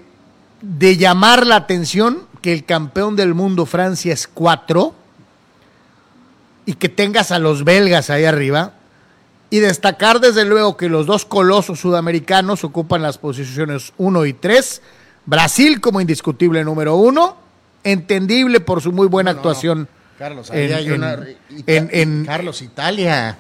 [0.61, 4.95] de llamar la atención que el campeón del mundo, Francia, es cuatro.
[6.67, 8.73] y que tengas a los belgas ahí arriba.
[9.51, 14.81] Y destacar desde luego que los dos colosos sudamericanos ocupan las posiciones 1 y 3.
[15.27, 17.37] Brasil como indiscutible número uno,
[17.85, 19.81] entendible por su muy buena No, actuación.
[19.83, 19.87] no.
[20.19, 21.19] Carlos, en- hay en- una-
[21.67, 23.37] en- Carlos, Italia.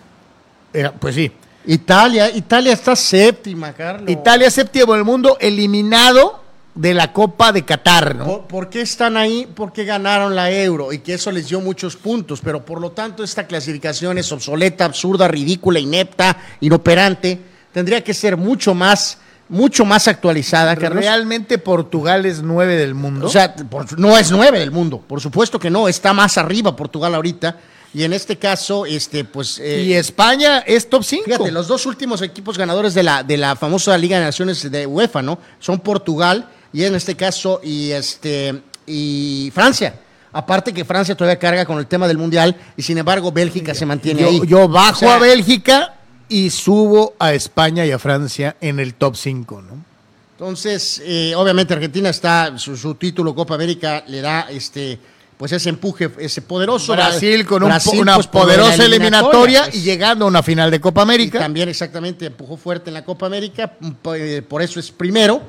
[0.72, 1.30] Eh, pues sí.
[1.66, 4.10] Italia, Italia está séptima, Carlos.
[4.10, 6.42] Italia séptimo del mundo, eliminado
[6.74, 8.24] de la Copa de Qatar, ¿no?
[8.24, 9.48] ¿Por, por qué están ahí?
[9.54, 13.22] Porque ganaron la euro y que eso les dio muchos puntos, pero por lo tanto
[13.22, 17.38] esta clasificación es obsoleta, absurda, ridícula, inepta, inoperante.
[17.72, 19.18] Tendría que ser mucho más,
[19.54, 21.00] mucho más actualizada, Carlos.
[21.02, 23.26] Realmente Portugal es nueve del mundo.
[23.26, 26.74] O sea, por- no es nueve del mundo, por supuesto que no, está más arriba
[26.76, 27.56] Portugal ahorita.
[27.94, 29.60] Y en este caso, este, pues.
[29.60, 31.24] eh, y España es top 5.
[31.26, 34.84] Fíjate, los dos últimos equipos ganadores de la, de la famosa Liga de Naciones de
[34.84, 35.38] UEFA, ¿no?
[35.60, 39.94] Son Portugal y en este caso y este y Francia.
[40.32, 43.86] Aparte que Francia todavía carga con el tema del Mundial y sin embargo Bélgica se
[43.86, 44.40] mantiene yo, ahí.
[44.48, 45.93] yo bajo O sea, a Bélgica
[46.28, 49.84] y subo a España y a Francia en el top 5, ¿no?
[50.32, 54.98] Entonces, eh, obviamente Argentina está, su, su título Copa América le da este
[55.36, 56.92] pues ese empuje, ese poderoso.
[56.92, 59.74] Brasil con un Brasil, una pues, poderosa eliminatoria pues.
[59.76, 61.38] y llegando a una final de Copa Y América.
[61.40, 63.72] también exactamente empujó fuerte en la Copa América,
[64.02, 65.42] p- eh, por eso es primero.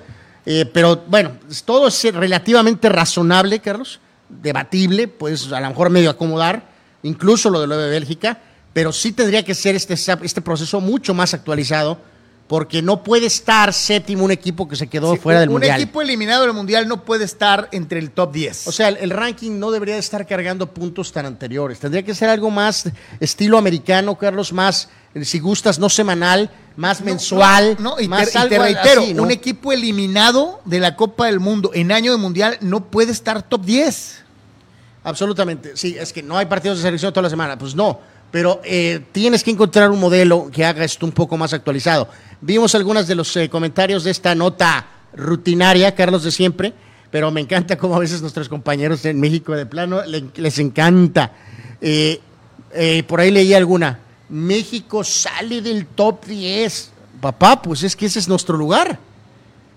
[0.47, 1.34] Eh, pero bueno,
[1.65, 3.99] todo es relativamente razonable, Carlos,
[4.30, 6.63] debatible, pues a lo mejor medio acomodar,
[7.03, 8.39] incluso lo de lo de Bélgica,
[8.76, 11.97] pero sí tendría que ser este, este proceso mucho más actualizado,
[12.45, 15.80] porque no puede estar séptimo un equipo que se quedó Sí, fuera del un Mundial.
[15.80, 18.67] equipo eliminado del Mundial no puede estar entre el top 10.
[18.67, 21.80] O sea, el, el ranking no debería estar cargando puntos tan anteriores.
[21.80, 22.89] Tendría que ser algo más
[23.21, 27.78] estilo americano, Carlos, más, eh, si gustas, no semanal, más mensual.
[27.80, 29.23] No, y, más te, y te algo reitero, así, ¿no?
[29.23, 33.41] un equipo eliminado de la Copa del Mundo en año de Mundial no puede estar
[33.41, 34.23] top 10.
[35.05, 35.78] Absolutamente.
[35.78, 37.57] Sí, es que no hay partidos de selección toda la semana.
[37.57, 38.13] Pues no.
[38.36, 42.10] Pero eh, tienes que encontrar un modelo que haga esto un poco más actualizado.
[42.42, 46.74] Vimos algunos de los eh, comentarios de esta nota rutinaria, Carlos, de siempre.
[47.10, 51.32] Pero me encanta cómo a veces nuestros compañeros en México de plano le- les encanta.
[51.80, 52.20] Eh,
[52.74, 54.00] eh, por ahí leí alguna.
[54.28, 56.92] México sale del top 10.
[57.22, 59.00] Papá, pues es que ese es nuestro lugar.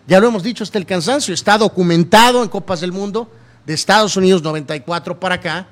[0.08, 3.30] Ya lo hemos dicho hasta el cansancio, está documentado en Copas del Mundo
[3.64, 5.68] de Estados Unidos 94 para acá,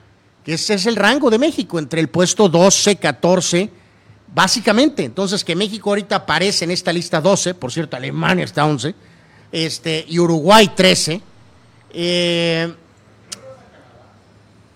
[0.55, 3.71] ese es el rango de México, entre el puesto 12, 14,
[4.33, 5.05] básicamente.
[5.05, 8.95] Entonces, que México ahorita aparece en esta lista 12, por cierto, Alemania está 11,
[9.53, 11.21] este, y Uruguay 13.
[11.93, 12.75] eh,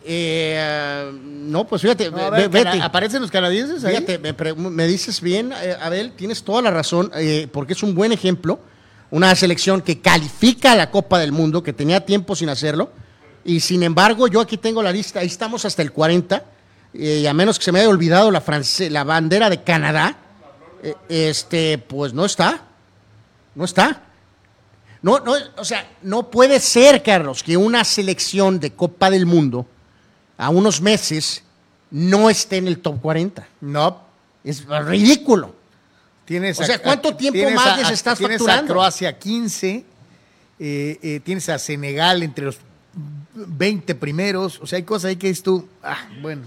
[0.05, 3.97] eh, no, pues fíjate, No, ver, ¿Aparecen los canadienses ahí?
[3.97, 4.18] Fíjate,
[4.55, 8.59] me dices bien, eh, Abel, tienes toda la razón, eh, porque es un buen ejemplo.
[9.11, 12.93] Una selección que califica a la Copa del Mundo, que tenía tiempo sin hacerlo,
[13.45, 16.45] y sin embargo, yo aquí tengo la lista, ahí estamos hasta el 40,
[16.95, 20.16] eh, y a menos que se me haya olvidado la, france- la bandera de Canadá,
[20.82, 22.62] eh, este, pues no está,
[23.55, 24.03] no está.
[25.03, 29.66] No, no, o sea, no puede ser, Carlos, que una selección de Copa del Mundo
[30.36, 31.43] a unos meses
[31.91, 33.47] no esté en el top 40.
[33.62, 34.03] No.
[34.45, 35.55] Es ridículo.
[36.26, 38.72] Tienes O sea, ¿cuánto tiempo tienes más les estás tienes facturando?
[38.72, 39.84] a Croacia 15,
[40.59, 42.59] eh, eh, tienes a Senegal entre los
[43.34, 44.61] 20 primeros.
[44.61, 46.43] O sea, hay cosas ahí que dices tú, ah, bueno.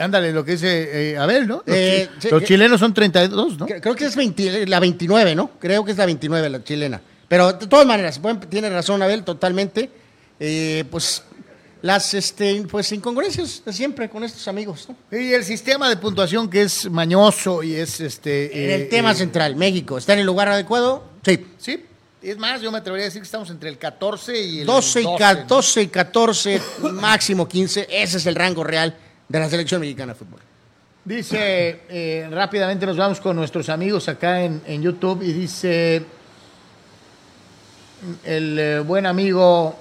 [0.00, 1.62] Ándale, lo que dice eh, Abel, ¿no?
[1.64, 3.66] Los, Eh, chi- sí, los que- chilenos son 32, ¿no?
[3.68, 5.52] Cre- Creo que es 20 la 29, ¿no?
[5.60, 7.00] Creo que es la 29 la chilena.
[7.28, 8.20] Pero de todas maneras,
[8.50, 9.90] tiene razón Abel totalmente.
[10.40, 11.22] Eh, pues
[11.82, 15.16] las este, pues, incongruencias de siempre con estos amigos, ¿no?
[15.16, 18.64] Y el sistema de puntuación que es mañoso y es este.
[18.64, 21.04] En eh, el tema eh, central, México, ¿está en el lugar adecuado?
[21.24, 21.46] Sí.
[21.58, 21.84] Sí,
[22.30, 25.00] es más, yo me atrevería a decir que estamos entre el 14 y el 12
[25.00, 25.44] y, 12, ca- ¿no?
[25.46, 26.60] 12 y 14,
[26.92, 28.96] máximo 15, ese es el rango real
[29.28, 30.40] de la selección mexicana de fútbol.
[31.04, 36.02] Dice, eh, rápidamente nos vamos con nuestros amigos acá en, en YouTube y dice
[38.24, 39.76] el eh, buen amigo,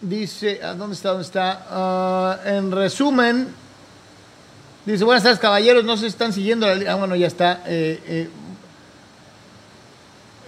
[0.00, 1.08] dice, ¿a dónde está?
[1.10, 1.66] ¿Dónde está?
[1.68, 3.48] Ah, en resumen,
[4.84, 7.62] dice, buenas tardes caballeros, no se están siguiendo la Ah, bueno, ya está.
[7.66, 8.28] Eh,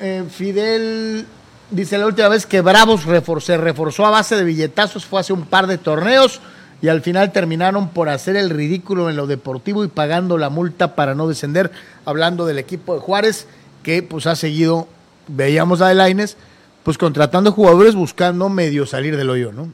[0.00, 1.26] eh, Fidel
[1.70, 5.32] dice la última vez que Bravos refor- se reforzó a base de billetazos fue hace
[5.32, 6.40] un par de torneos
[6.82, 10.94] y al final terminaron por hacer el ridículo en lo deportivo y pagando la multa
[10.94, 11.70] para no descender.
[12.04, 13.46] Hablando del equipo de Juárez
[13.82, 14.86] que pues ha seguido,
[15.28, 16.36] veíamos a Laines,
[16.84, 19.72] pues contratando jugadores buscando medio salir del hoyo, ¿no?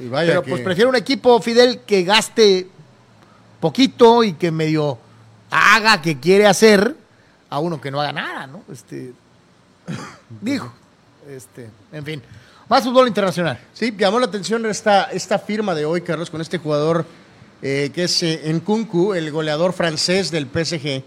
[0.00, 2.68] Y vaya Pero que- pues prefiero un equipo, Fidel, que gaste
[3.60, 4.98] poquito y que medio
[5.50, 6.96] haga que quiere hacer
[7.54, 8.62] a uno que no haga nada, ¿no?
[8.70, 9.12] Este,
[10.40, 10.72] dijo,
[11.28, 12.22] este, en fin.
[12.68, 13.58] Más fútbol internacional.
[13.72, 17.06] Sí, llamó la atención esta, esta firma de hoy, Carlos, con este jugador
[17.62, 21.04] eh, que es eh, Nkunku, el goleador francés del PSG.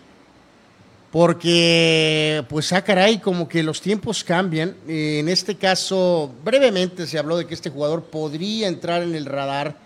[1.11, 4.75] Porque, pues, ah, caray, como que los tiempos cambian.
[4.87, 9.25] Eh, en este caso, brevemente se habló de que este jugador podría entrar en el
[9.25, 9.77] radar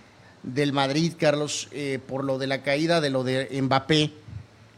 [0.43, 4.11] del Madrid, Carlos, eh, por lo de la caída de lo de Mbappé.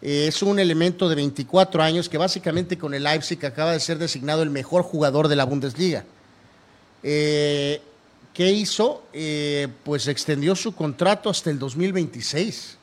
[0.05, 3.97] Eh, es un elemento de 24 años que básicamente con el Leipzig acaba de ser
[3.97, 6.03] designado el mejor jugador de la Bundesliga.
[7.01, 7.81] Eh,
[8.33, 9.03] ¿Qué hizo?
[9.13, 12.77] Eh, pues extendió su contrato hasta el 2026.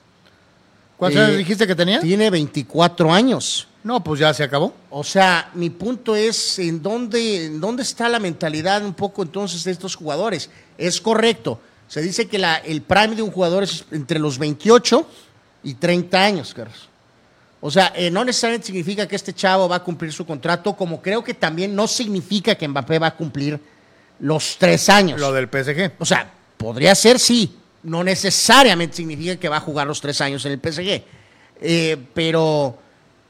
[0.97, 2.01] ¿Cuántos Eh, años dijiste que tenía?
[2.01, 3.67] Tiene 24 años.
[3.83, 4.75] No, pues ya se acabó.
[4.91, 9.65] O sea, mi punto es en dónde, en dónde está la mentalidad un poco entonces
[9.65, 10.51] de estos jugadores.
[10.79, 11.61] Es correcto.
[11.89, 15.07] Se dice que la, el prime de un jugador es entre los 28
[15.65, 16.90] y 30 años, Carlos.
[17.63, 21.03] O sea, eh, no necesariamente significa que este chavo va a cumplir su contrato, como
[21.03, 23.61] creo que también no significa que Mbappé va a cumplir
[24.19, 25.21] los tres años.
[25.21, 25.93] Lo del PSG.
[25.99, 27.57] O sea, podría ser, sí.
[27.83, 31.03] No necesariamente significa que va a jugar los tres años en el PSG.
[31.63, 32.79] Eh, pero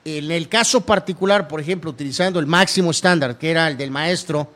[0.05, 4.53] en el caso particular, por ejemplo, utilizando el máximo estándar, que era el del maestro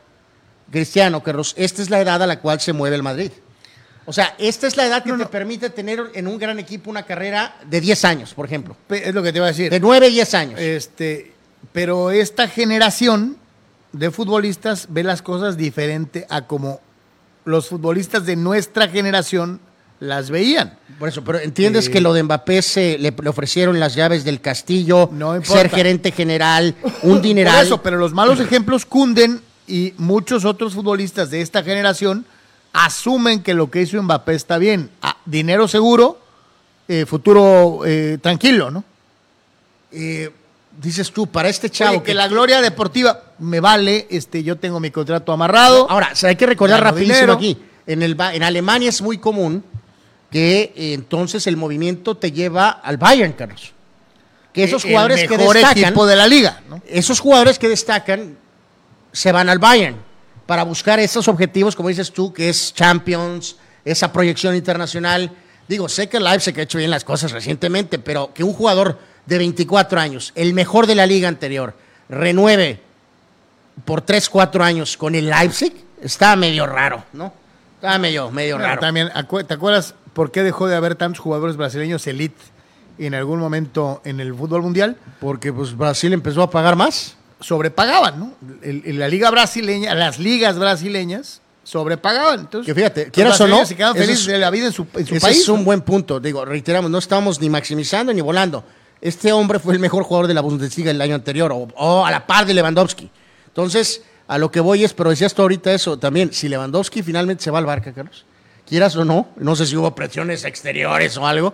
[0.71, 3.31] Cristiano Carlos, esta es la edad a la cual se mueve el Madrid.
[4.05, 7.03] O sea, esta es la edad que te permite tener en un gran equipo una
[7.03, 8.77] carrera de 10 años, por ejemplo.
[8.89, 9.71] Es lo que te iba a decir.
[9.71, 10.59] De 9, 10 años.
[10.59, 11.33] Este,
[11.71, 13.37] pero esta generación
[13.91, 16.81] de futbolistas ve las cosas diferente a como
[17.45, 19.59] los futbolistas de nuestra generación
[19.99, 20.77] las veían.
[20.99, 24.23] Por eso, pero entiendes Eh, que lo de Mbappé se le, le ofrecieron las llaves
[24.23, 27.55] del castillo, No ser gerente general, un dineral.
[27.55, 32.25] Por eso, pero los malos ejemplos cunden y muchos otros futbolistas de esta generación
[32.75, 34.89] asumen que lo que hizo Mbappé está bien.
[35.01, 36.19] Ah, dinero seguro,
[36.87, 38.83] eh, futuro eh, tranquilo, ¿no?
[39.91, 40.29] Eh,
[40.77, 44.81] dices tú, para este chavo Oye, que la gloria deportiva me vale, este, yo tengo
[44.81, 45.89] mi contrato amarrado.
[45.89, 47.33] Ahora, o sea, hay que recordar rapidísimo dinero.
[47.33, 47.57] aquí.
[47.87, 49.63] En, el, en Alemania es muy común
[50.29, 53.71] que entonces el movimiento te lleva al Bayern, Carlos.
[54.51, 56.81] Que esos El jugadores que mejor destacan, equipo de la liga, ¿no?
[56.87, 58.37] esos jugadores que destacan
[59.11, 59.97] se van al Bayern
[60.45, 65.31] para buscar esos objetivos, como dices tú, que es Champions, esa proyección internacional.
[65.67, 68.99] Digo, sé que el Leipzig ha hecho bien las cosas recientemente, pero que un jugador
[69.25, 71.73] de 24 años, el mejor de la liga anterior,
[72.09, 72.81] renueve
[73.83, 77.33] por 3, 4 años con el Leipzig, está medio raro, ¿no?
[77.75, 78.81] Está medio, medio Bueno, raro.
[78.81, 79.09] También,
[79.47, 82.41] ¿te acuerdas por qué dejó de haber tantos jugadores brasileños elite
[82.97, 84.97] en algún momento en el fútbol mundial?
[85.19, 87.17] Porque pues Brasil empezó a pagar más.
[87.45, 88.33] Sobrepagaban, ¿no?
[88.63, 92.39] El- el- la liga brasileña, las ligas brasileñas sobrepagaban.
[92.41, 94.71] Entonces, Que fíjate, quieras o no, se quedaban ese felices es- de la vida en
[94.73, 95.37] su, en su Ese país.
[95.41, 95.65] es un ¿no?
[95.65, 96.19] buen punto.
[96.19, 98.63] Digo, reiteramos, no estamos ni maximizando ni volando.
[98.99, 102.09] Este hombre fue el mejor jugador de la Bundesliga el año anterior, o, o a
[102.09, 103.11] la par de Lewandowski.
[103.47, 107.43] Entonces, a lo que voy es, pero decías tú ahorita eso también, si Lewandowski finalmente
[107.43, 108.25] se va al Barca, Carlos,
[108.67, 111.53] quieras o no, no sé si hubo presiones exteriores o algo,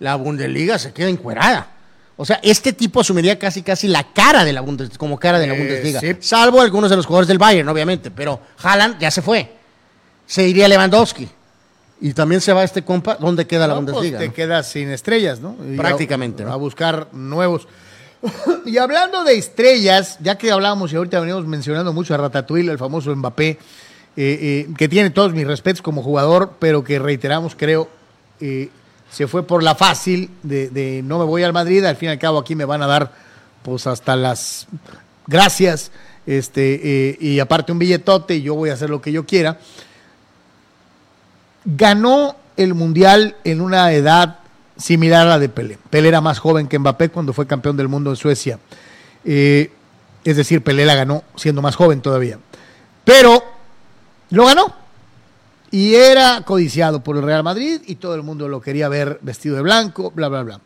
[0.00, 1.72] la Bundesliga se queda encuerada.
[2.18, 5.46] O sea, este tipo asumiría casi casi la cara de la Bundes, como cara de
[5.46, 6.00] la Eh, Bundesliga.
[6.00, 6.16] sí.
[6.20, 9.52] Salvo algunos de los jugadores del Bayern, obviamente, pero Haaland ya se fue.
[10.26, 11.28] Se iría Lewandowski.
[12.00, 14.18] Y también se va este compa, ¿dónde queda la pues, Bundesliga?
[14.18, 14.34] te no?
[14.34, 15.56] quedas sin estrellas, ¿no?
[15.66, 16.52] Y Prácticamente, A, ¿no?
[16.52, 17.68] a buscar nuevos.
[18.66, 22.78] y hablando de estrellas, ya que hablábamos y ahorita venimos mencionando mucho a Ratatouille, el
[22.78, 23.58] famoso Mbappé, eh,
[24.16, 27.88] eh, que tiene todos mis respetos como jugador, pero que reiteramos, creo,
[29.16, 32.18] se fue por la fácil de, no me voy al Madrid, al fin y al
[32.18, 33.12] cabo aquí me van a dar
[33.62, 34.66] pues hasta las
[35.26, 35.90] gracias,
[36.26, 39.58] este, eh, y aparte un billetote y yo voy a hacer lo que yo quiera
[41.64, 44.40] ganó el Mundial en una edad
[44.76, 45.78] similar a la de Pelé.
[45.88, 48.58] Pelé era más joven que Mbappé cuando fue campeón del mundo en Suecia.
[49.24, 49.72] Eh,
[50.24, 52.38] es decir, Pelé la ganó siendo más joven todavía.
[53.02, 53.42] Pero
[54.28, 54.85] lo ganó.
[55.76, 59.56] Y era codiciado por el Real Madrid y todo el mundo lo quería ver vestido
[59.56, 60.60] de blanco, bla, bla, bla.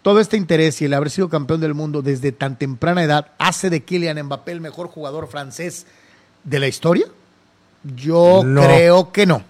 [0.00, 3.68] Todo este interés y el haber sido campeón del mundo desde tan temprana edad hace
[3.68, 5.84] de Kylian Mbappé el mejor jugador francés
[6.44, 7.04] de la historia.
[7.94, 8.62] Yo No.
[8.62, 9.42] creo que no.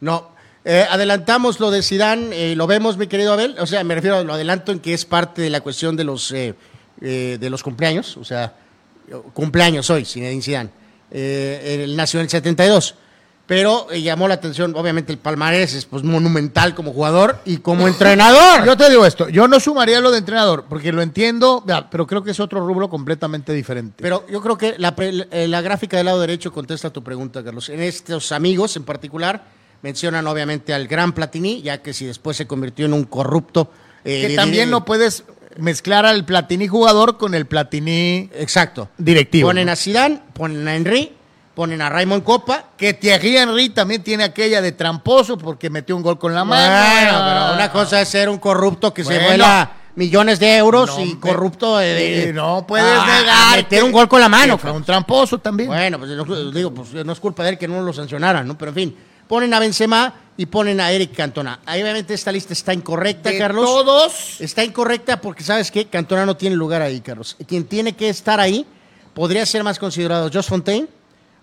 [0.00, 0.28] No.
[0.64, 3.56] Eh, adelantamos lo de Zidane, eh, lo vemos, mi querido Abel.
[3.58, 6.30] O sea, me refiero, lo adelanto en que es parte de la cuestión de los,
[6.30, 6.54] eh,
[7.00, 8.16] eh, de los cumpleaños.
[8.16, 8.54] O sea,
[9.34, 10.70] cumpleaños hoy, Zinedine Zidane.
[11.10, 12.94] Él nació en el 72.
[13.46, 17.86] Pero eh, llamó la atención, obviamente, el palmarés es pues, monumental como jugador y como
[17.86, 18.64] entrenador.
[18.66, 22.08] Yo te digo esto, yo no sumaría lo de entrenador, porque lo entiendo, ya, pero
[22.08, 24.02] creo que es otro rubro completamente diferente.
[24.02, 27.44] Pero yo creo que la, pre- eh, la gráfica del lado derecho contesta tu pregunta,
[27.44, 27.68] Carlos.
[27.68, 29.44] En estos amigos en particular
[29.82, 33.70] mencionan obviamente al gran Platini, ya que si después se convirtió en un corrupto.
[34.04, 35.22] eh, que también no puedes
[35.58, 38.88] mezclar al Platini jugador con el Platini Exacto.
[38.98, 39.48] directivo.
[39.48, 39.72] Ponen ¿no?
[39.72, 41.12] a Zidane, ponen a Henry,
[41.56, 42.66] ponen a Raymond Copa.
[42.76, 46.92] Que Thierry Henry también tiene aquella de tramposo porque metió un gol con la mano.
[46.92, 51.02] Bueno, pero una cosa es ser un corrupto que se vuela millones de euros No,
[51.02, 53.56] y corrupto de, de- Eh, no puedes a- a negar.
[53.56, 54.56] meter que- un gol con la mano.
[54.56, 54.82] que fue cabrón.
[54.82, 55.70] un tramposo también.
[55.70, 58.58] Bueno, pues no, digo, pues no es culpa de él que no lo sancionaran, ¿no?
[58.58, 58.96] Pero en fin,
[59.26, 61.60] ponen a Benzema y ponen a Eric Cantona.
[61.64, 63.64] Ahí obviamente esta lista está incorrecta, de Carlos.
[63.64, 64.38] todos.
[64.42, 65.86] Está incorrecta porque, ¿sabes qué?
[65.86, 67.34] Cantona no tiene lugar ahí, Carlos.
[67.48, 68.66] Quien tiene que estar ahí
[69.14, 70.86] podría ser más considerado Josh Fontaine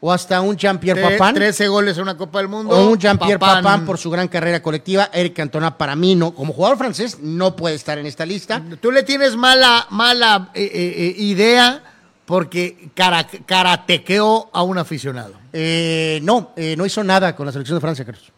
[0.05, 1.35] o hasta un Jean-Pierre Papin.
[1.35, 2.75] 13 goles en una Copa del Mundo.
[2.75, 3.63] O un Jean-Pierre Papin.
[3.63, 5.09] Papin por su gran carrera colectiva.
[5.13, 6.35] Eric Cantona, para mí, no.
[6.35, 8.61] Como jugador francés, no puede estar en esta lista.
[8.81, 11.81] Tú le tienes mala, mala eh, eh, eh, idea
[12.25, 15.35] porque cara- karatequeó a un aficionado.
[15.53, 18.29] Eh, no, no hizo nada con la selección de Francia, Carlos.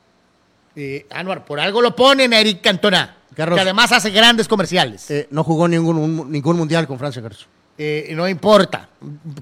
[1.10, 3.56] Anuar, por algo lo ponen a Eric Cantona, Carlos.
[3.56, 5.08] que además hace grandes comerciales.
[5.32, 7.48] No jugó ningún, un- ningún mundial con Francia, Carlos.
[7.78, 8.88] Eh, no importa,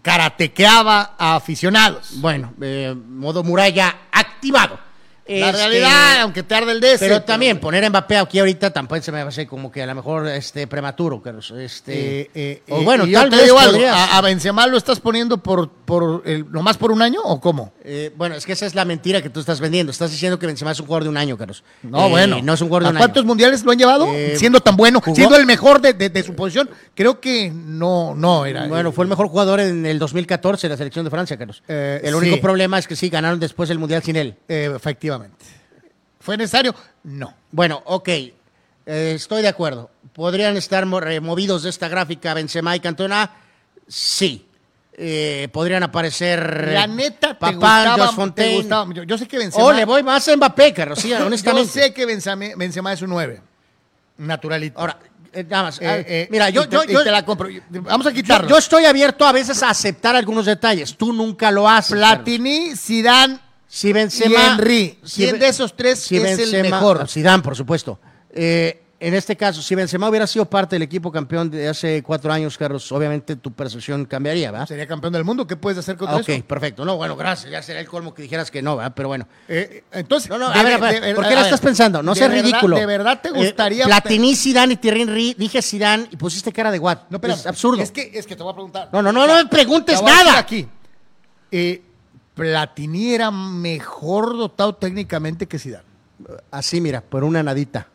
[0.02, 2.20] karatequeaba a aficionados.
[2.20, 4.80] Bueno, eh, modo muralla activado.
[5.26, 9.02] La Este, realidad, aunque tarde el ese, Pero también poner a Mbappé aquí ahorita tampoco
[9.02, 11.52] se me hace como que a lo mejor este prematuro, Carlos.
[11.52, 13.96] Este, Eh, eh, o eh, bueno, tal vez podrías.
[13.96, 17.72] ¿a, a Benzema lo estás poniendo por, por el, nomás por un año o cómo?
[17.86, 19.92] Eh, bueno, es que esa es la mentira que tú estás vendiendo.
[19.94, 21.64] Estás diciendo que Benzema es un jugador de un año, Carlos.
[21.84, 22.40] No, Eh, bueno.
[22.44, 23.28] No es un jugador de ¿A un cuántos año.
[23.30, 24.08] mundiales lo han llevado?
[24.36, 26.70] Siendo tan bueno, jugó- siendo el mejor de, de- de su posición.
[26.96, 28.68] Creo que no, no era.
[28.68, 31.64] Bueno, fue el mejor jugador en el 2014 de la selección de Francia, Carlos.
[31.68, 32.42] El único sí.
[32.42, 34.36] problema es que sí, ganaron después el mundial sin él.
[34.50, 34.78] Eh,
[35.16, 35.46] efectivamente.
[36.20, 36.74] ¿Fue necesario?
[37.04, 37.34] No.
[37.52, 38.08] Bueno, ok.
[38.10, 38.34] eh,
[38.86, 39.90] estoy de acuerdo.
[40.14, 43.32] ¿Podrían estar mo- removidos de esta gráfica Benzema y Cantona?
[43.88, 44.46] Sí.
[44.96, 48.56] Eh, podrían aparecer La neta, te Papán, gustaba, Fontaine.
[48.58, 48.94] gustaba.
[48.94, 49.66] Yo, yo sé que Benzema...
[49.66, 51.72] Oh, le voy más a Mbappé, Carlos, sí, Yo honestamente.
[51.72, 53.42] sé que Benzema, Benzema es un 9.
[54.18, 54.80] Naturalito.
[54.80, 55.00] Ahora,
[55.34, 55.82] eh, nada más.
[55.82, 57.50] Eh, ah, eh, mira, y yo, te, yo, y yo- te la compro.
[57.70, 58.48] Vamos a quitarlo.
[58.48, 60.96] yo estoy abierto a veces a aceptar algunos detalles.
[60.96, 61.94] Tú nunca lo haces.
[61.98, 63.40] Platini, Zidane
[63.76, 65.00] Si y Benzema, Henry.
[65.04, 67.08] si ¿Quién de esos tres si es el Benzema- mejor?
[67.10, 68.00] Zidane, por supuesto.
[68.30, 72.32] Eh, en este caso, si Benzema hubiera sido parte del equipo campeón de hace cuatro
[72.32, 74.68] años, Carlos, obviamente tu percepción cambiaría, ¿verdad?
[74.68, 75.48] Sería campeón del mundo.
[75.48, 76.46] ¿Qué puedes hacer contra Ah, ok, eso?
[76.46, 76.86] perfecto.
[76.86, 77.52] No, bueno, gracias.
[77.52, 78.94] Ya sería el colmo que dijeras que no, ¿verdad?
[78.96, 79.28] Pero bueno.
[79.48, 82.04] Eh, entonces, No, no, a ver, ver- a ver, de ¿por qué ver, estás pensando?
[82.04, 82.78] No seas verdad- ridículo.
[82.78, 83.86] ¿De verdad te Eh, gustaría?
[83.86, 85.36] Platini, Zidane y Thierry Henry.
[85.36, 87.00] Dije Zidane y pusiste cara de what.
[87.10, 87.82] No, pero es absurdo.
[87.82, 88.90] Es que, es que te voy a preguntar.
[88.94, 90.38] No, no, no, no me preguntes nada.
[90.38, 90.68] Aquí.
[91.52, 91.82] Eh,
[92.36, 95.86] Platini era mejor dotado técnicamente que Zidane.
[96.52, 97.88] Así, mira, por una nadita.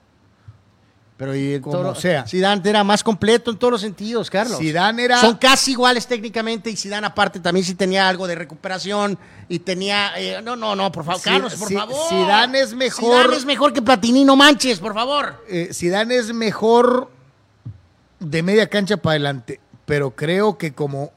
[1.16, 2.24] Pero y Como todo- sea.
[2.28, 4.59] Zidane era más completo en todos los sentidos, Carlos.
[4.60, 9.19] Zidane era- Son casi iguales técnicamente y Zidane aparte también sí tenía algo de recuperación
[9.48, 10.12] y tenía...
[10.16, 11.97] eh, no, no, no, por favor, Carlos, por favor.
[12.09, 15.44] Zidane es mejor- Zidane es mejor que Platini, no manches, por favor.
[15.48, 17.10] Eh, Zidane es mejor
[18.20, 21.10] de media cancha para adelante, pero creo que como,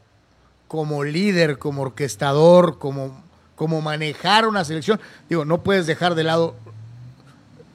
[0.72, 3.22] como líder, como orquestador, como,
[3.58, 6.56] como manejar una selección, digo, no puedes dejar de lado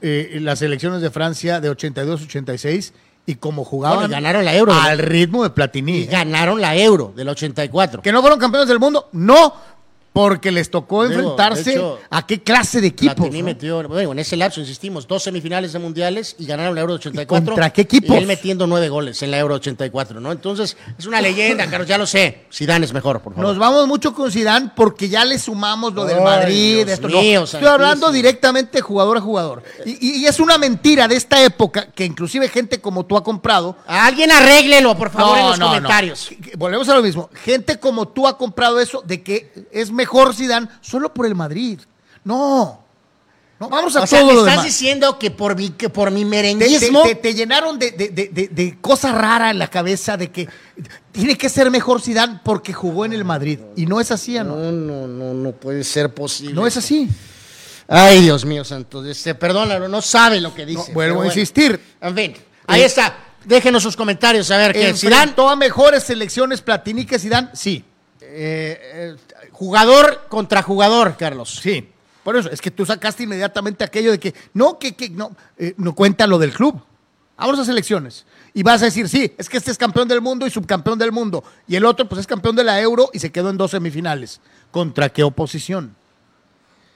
[0.01, 2.93] eh, las selecciones de Francia de 82-86
[3.27, 5.03] y como jugaban Bueno, y ganaron la Euro, al ¿no?
[5.05, 5.99] ritmo de Platini.
[5.99, 6.07] Y ¿eh?
[6.07, 8.01] ganaron la Euro del 84.
[8.01, 9.53] Que no fueron campeones del mundo, no,
[10.17, 12.91] porque les tocó Digo, enfrentarse de hecho, a qué clase de.
[12.91, 13.45] Platini ¿no?
[13.45, 17.21] metió, bueno, en ese lapso, insistimos, dos semifinales de mundiales y ganaron la Euro 84.
[17.21, 18.15] ¿Y contra qué equipos?
[18.15, 20.31] Y él metiendo nueve goles en la Euro 84, ¿no?
[20.31, 22.45] Entonces, es una leyenda, Carlos, ya lo sé.
[22.51, 23.47] Zidane es mejor, por favor.
[23.47, 26.75] Nos vamos mucho con Zidane porque ya le sumamos lo del Ay, Madrid.
[26.77, 27.45] Dios esto, mío, no.
[27.45, 29.61] Estoy hablando directamente jugador a jugador.
[29.85, 33.77] Y, es una mentira de esta época que inclusive gente como tú ha comprado.
[33.85, 36.31] Alguien arréglelo, por favor, en los comentarios.
[36.57, 37.29] Volvemos a lo mismo.
[37.43, 41.79] Gente como tú ha comprado eso de que es mejor Zidane solo por el Madrid.
[42.23, 42.83] No.
[43.59, 44.65] No, vamos a O sea, todo me lo estás demás.
[44.67, 47.01] diciendo que por mi, que por mi Te, te- merenguismo...
[47.03, 50.47] te- te llenaron de, de, de, de- cosa rara en la cabeza de que
[51.11, 53.59] tiene que ser mejor Zidane porque jugó en el Madrid.
[53.75, 54.43] Y no es así, ¿no?
[54.57, 56.53] No, no, no, no puede ser posible.
[56.53, 57.09] No es así.
[57.87, 59.03] Ay, Dios mío, santo.
[59.03, 60.89] Este, perdónalo, no sabe lo que dice.
[60.89, 61.79] No, vuelvo a insistir.
[62.01, 62.33] En fin,
[62.67, 63.17] ahí está.
[63.43, 64.93] Déjenos sus comentarios a ver qué.
[64.93, 67.49] Zidane, ¿Enfrentó a mejores selecciones Platini que Zidane?
[67.53, 67.83] Sí.
[68.21, 69.15] eh, eh,
[69.57, 71.59] jugador contra jugador, Carlos.
[71.63, 71.89] Sí.
[72.23, 75.73] Por eso, es que tú sacaste inmediatamente aquello de que no, que, que no, eh,
[75.77, 76.79] no cuenta lo del club.
[77.35, 78.25] Vamos a selecciones.
[78.53, 81.11] Y vas a decir, sí, es que este es campeón del mundo y subcampeón del
[81.11, 81.43] mundo.
[81.67, 84.41] Y el otro, pues es campeón de la Euro y se quedó en dos semifinales.
[84.69, 85.95] ¿Contra qué oposición?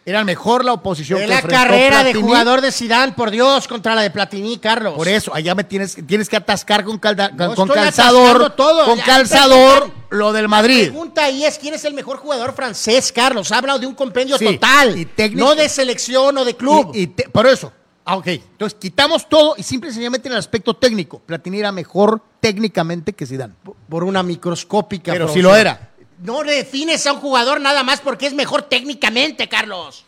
[0.04, 4.02] Era mejor la oposición que la carrera de jugador de Zidane, por Dios, contra la
[4.02, 4.96] de Platini, Carlos.
[4.96, 8.86] Por eso, allá me tienes, tienes que atascar con, calda- No con calzador, todo.
[8.86, 10.88] con calzador lo del La Madrid.
[10.90, 13.52] pregunta ahí es quién es el mejor jugador francés, Carlos.
[13.52, 16.92] Habla de un compendio Sí, total, y técnico- no de selección o de club.
[16.96, 17.72] Y, y te- por eso,
[18.04, 18.28] ah, ok.
[18.28, 21.20] Entonces quitamos todo y simple y sencillamente en el aspecto técnico.
[21.20, 23.54] Platini era mejor técnicamente que Zidane.
[23.88, 25.12] por una microscópica.
[25.14, 25.91] Pero sí lo era.
[26.24, 30.06] No defines a un jugador nada más porque es mejor técnicamente, Carlos.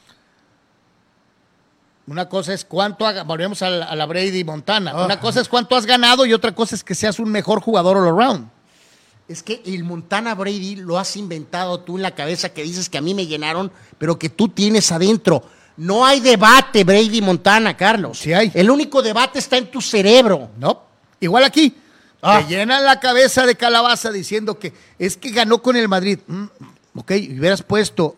[2.05, 5.05] Una cosa es cuánto, haga, volvemos a la, a la Brady Montana.
[5.05, 7.97] Una cosa es cuánto has ganado y otra cosa es que seas un mejor jugador
[7.97, 8.49] all around.
[9.27, 12.97] Es que el Montana Brady lo has inventado tú en la cabeza que dices que
[12.97, 15.43] a mí me llenaron, pero que tú tienes adentro.
[15.77, 18.19] No hay debate Brady Montana, Carlos.
[18.19, 18.51] Sí hay.
[18.53, 20.49] El único debate está en tu cerebro.
[20.57, 20.83] No,
[21.21, 21.75] igual aquí.
[22.23, 22.41] Ah.
[22.41, 26.19] Te llenan la cabeza de calabaza diciendo que es que ganó con el Madrid.
[26.25, 26.45] Mm,
[26.95, 28.15] ok, hubieras puesto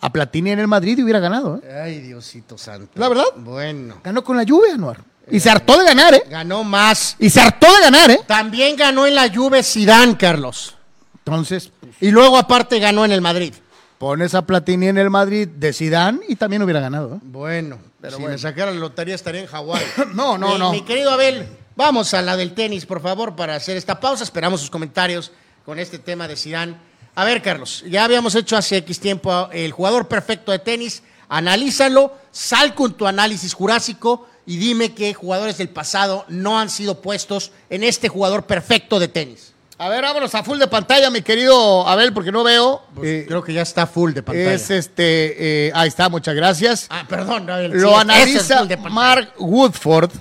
[0.00, 1.60] a Platini en el Madrid y hubiera ganado.
[1.64, 1.80] ¿eh?
[1.84, 2.92] Ay, Diosito santo.
[2.96, 3.24] ¿La verdad?
[3.36, 4.00] Bueno.
[4.04, 4.98] Ganó con la lluvia, Anuar.
[5.30, 6.22] Y se hartó de ganar, ¿eh?
[6.30, 7.16] Ganó más.
[7.18, 8.20] Y se hartó de ganar, ¿eh?
[8.26, 10.76] También ganó en la Juve Zidane, Carlos.
[11.24, 13.52] Entonces, Y luego aparte ganó en el Madrid.
[13.98, 17.14] pones a Platini en el Madrid de Zidane y también hubiera ganado.
[17.16, 17.18] ¿eh?
[17.22, 18.34] Bueno, pero si bueno.
[18.36, 19.82] me sacara la lotería estaría en Hawái.
[20.14, 20.70] No, no, Mi- no.
[20.72, 24.24] Mi querido Abel, vamos a la del tenis, por favor, para hacer esta pausa.
[24.24, 25.30] Esperamos sus comentarios
[25.64, 26.74] con este tema de Zidane.
[27.14, 31.02] A ver, Carlos, ya habíamos hecho hace X tiempo el jugador perfecto de tenis.
[31.28, 37.00] Analízalo, sal con tu análisis jurásico y dime qué jugadores del pasado no han sido
[37.00, 39.52] puestos en este jugador perfecto de tenis.
[39.78, 42.82] A ver, vámonos a full de pantalla, mi querido Abel, porque no veo.
[43.02, 44.54] Eh, Creo que ya está full de pantalla.
[44.54, 45.66] es este.
[45.68, 46.86] eh, ahí está, muchas gracias.
[46.88, 47.72] Ah, perdón, Abel.
[47.72, 48.64] Lo sí, analiza.
[48.88, 50.12] Mark Woodford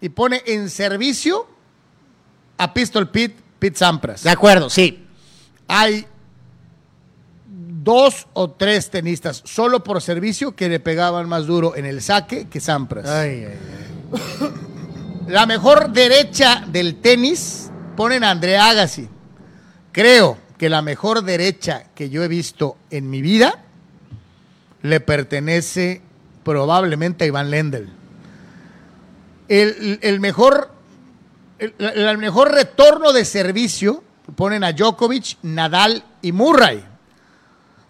[0.00, 1.46] y pone en servicio
[2.58, 4.22] a Pistol Pete, Pete Sampras.
[4.22, 5.06] De acuerdo, sí.
[5.68, 6.06] Hay
[7.46, 12.48] dos o tres tenistas solo por servicio que le pegaban más duro en el saque
[12.48, 13.08] que Sampras.
[13.08, 14.50] Ay, ay, ay.
[15.28, 19.08] La mejor derecha del tenis ponen a Andrea Agassi.
[19.92, 23.62] Creo que la mejor derecha que yo he visto en mi vida
[24.82, 26.02] le pertenece
[26.42, 27.99] probablemente a Iván Lendl.
[29.50, 30.70] El, el mejor,
[31.58, 34.04] el, mejor retorno de servicio
[34.36, 36.84] ponen a Djokovic, Nadal y Murray.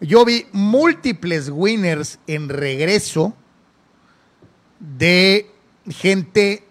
[0.01, 3.35] Yo vi múltiples winners en regreso
[4.79, 5.51] de
[5.91, 6.67] gente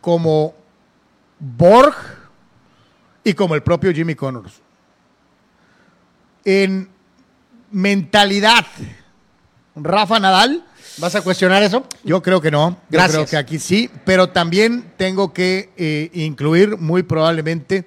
[0.00, 0.52] como
[1.38, 1.94] Borg
[3.22, 4.60] y como el propio Jimmy Connors.
[6.44, 6.90] En
[7.70, 8.66] mentalidad,
[9.76, 10.66] Rafa Nadal,
[10.98, 11.84] ¿Vas a cuestionar eso?
[12.04, 12.70] yo creo que no.
[12.70, 13.12] Yo Gracias.
[13.12, 17.84] creo que aquí sí, pero también tengo que eh, incluir muy probablemente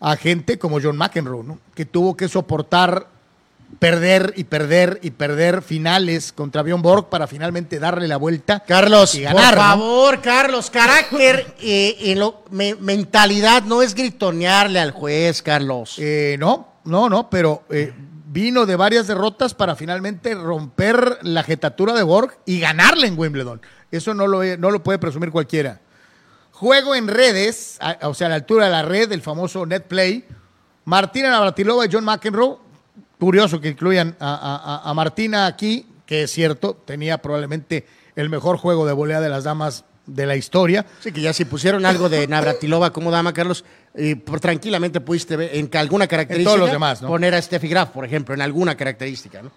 [0.00, 1.58] a gente como John McEnroe, ¿no?
[1.74, 3.06] que tuvo que soportar
[3.78, 8.60] perder y perder y perder finales contra Bjorn Borg para finalmente darle la vuelta.
[8.60, 9.68] Carlos, y ganar, por ¿no?
[9.70, 15.96] favor, Carlos, carácter eh, en lo- me- mentalidad no es gritonearle al juez, Carlos.
[15.98, 17.92] Eh, no, no, no, pero eh,
[18.34, 23.60] vino de varias derrotas para finalmente romper la jetatura de Borg y ganarle en Wimbledon.
[23.92, 25.80] Eso no lo, no lo puede presumir cualquiera.
[26.50, 30.24] Juego en redes, o sea, a la altura de la red, el famoso net play.
[30.84, 32.58] Martina Navratilova y John McEnroe.
[33.20, 37.86] Curioso que incluyan a- a- a Martina aquí, que es cierto, tenía probablemente
[38.16, 40.84] el mejor juego de volea de las damas de la historia.
[41.00, 43.64] Sí, que ya si pusieron algo de Navratilova como dama, Carlos,
[43.94, 47.08] eh, por- tranquilamente pudiste ver en alguna característica todos los demás, ¿no?
[47.08, 49.50] poner a Steffi Graf, por ejemplo, en alguna característica, ¿no?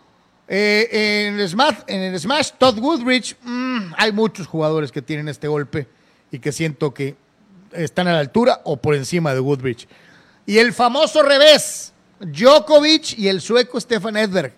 [0.50, 5.28] Eh, en, el Smash, en el Smash, Todd Woodbridge, mm, hay muchos jugadores que tienen
[5.28, 5.88] este golpe
[6.32, 7.16] y que siento que
[7.74, 9.88] están a la altura o por encima de Woodbridge.
[10.46, 11.92] Y el famoso revés,
[12.22, 14.54] Djokovic y el sueco Stefan Edberg.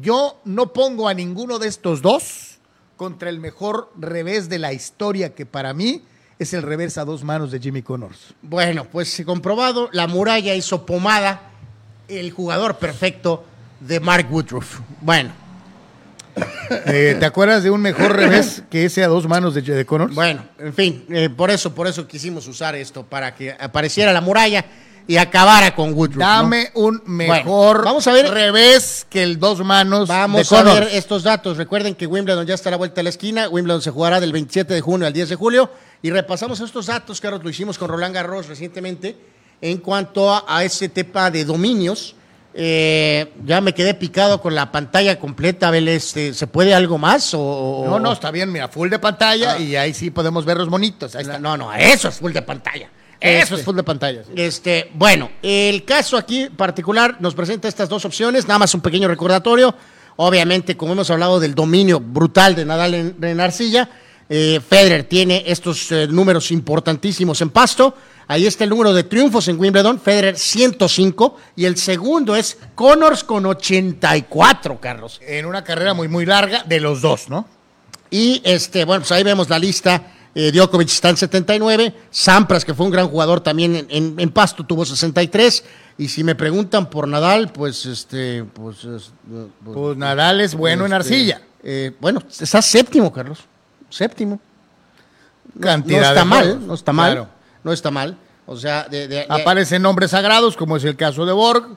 [0.00, 2.55] Yo no pongo a ninguno de estos dos
[2.96, 6.02] contra el mejor revés de la historia, que para mí
[6.38, 8.34] es el revés a dos manos de Jimmy Connors.
[8.42, 11.50] Bueno, pues comprobado, la muralla hizo pomada
[12.08, 13.44] el jugador perfecto
[13.80, 14.80] de Mark Woodruff.
[15.00, 15.32] Bueno,
[16.68, 20.14] Eh, ¿Te acuerdas de un mejor revés que ese a dos manos de, de Connors?
[20.14, 24.20] Bueno, en fin, eh, por eso, por eso quisimos usar esto, para que apareciera la
[24.20, 24.64] muralla
[25.08, 26.16] y acabara con Woodruff.
[26.18, 26.24] ¿no?
[26.26, 30.88] Dame un mejor vamos a ver- revés que el dos manos Vamos de a ver
[30.92, 31.56] estos datos.
[31.56, 33.48] Recuerden que Wimbledon ya está a la vuelta de la esquina.
[33.48, 35.70] Wimbledon se jugará del 27 de junio al 10 de julio.
[36.02, 39.16] Y repasamos estos datos, Carlos, lo hicimos con Roland Garros recientemente,
[39.60, 42.14] en cuanto a, a ese tema de dominios.
[42.58, 45.68] Eh, ya me quedé picado con la pantalla completa.
[45.68, 47.32] Abel, este, ¿Se puede algo más?
[47.34, 50.68] O, No, no, está bien, mira, full de pantalla y ahí sí podemos ver los
[50.70, 51.14] monitos.
[51.14, 51.38] Ahí está.
[51.38, 52.88] No, no, eso es full de pantalla.
[53.20, 53.54] Eso Este.
[53.56, 54.22] es full de pantalla.
[54.24, 54.32] sí.
[54.36, 59.08] Este, bueno, el caso aquí particular nos presenta estas dos opciones, nada más un pequeño
[59.08, 59.74] recordatorio.
[60.16, 63.88] Obviamente, como hemos hablado del dominio brutal de Nadal en, en arcilla,
[64.28, 67.94] eh, Federer tiene estos eh, números importantísimos en pasto.
[68.28, 73.22] Ahí está el número de triunfos en Wimbledon, Federer 105 y el segundo es Connors
[73.22, 75.20] con 84, Carlos.
[75.26, 77.46] En una carrera muy, muy larga de los dos, ¿no?
[78.10, 80.02] Y este, bueno, pues ahí vemos la lista
[80.38, 84.30] eh, Djokovic está en 79, Sampras, que fue un gran jugador también en, en- en
[84.30, 85.64] Pasto, tuvo 63,
[85.96, 89.10] y si me preguntan por Nadal, pues este, pues, es-
[89.64, 91.40] pues, Pues Nadal es bueno en este, arcilla.
[91.64, 93.38] eh, bueno, está séptimo, Carlos,
[93.88, 94.38] séptimo.
[95.54, 97.28] No está mal, no está mal, claro.
[97.64, 98.18] no está mal.
[98.46, 101.76] O sea, de, de- de- Aparecen nombres sagrados, como es el caso de Borg.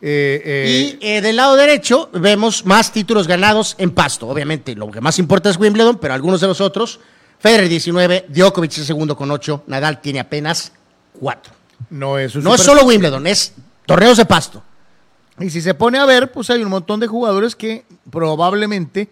[0.00, 4.26] eh, eh, Y eh, del lado derecho vemos más títulos ganados en pasto.
[4.28, 7.00] Obviamente, lo que más importa es Wimbledon, pero algunos de los otros.
[7.40, 10.72] Federer 19, Djokovic es segundo con 8, Nadal tiene apenas
[11.20, 11.52] 4.
[11.90, 13.54] no es un No es super- solo Wimbledon, es
[13.86, 14.62] torneos de pasto.
[15.38, 19.08] Y si se pone a ver, pues hay un montón de jugadores que probablemente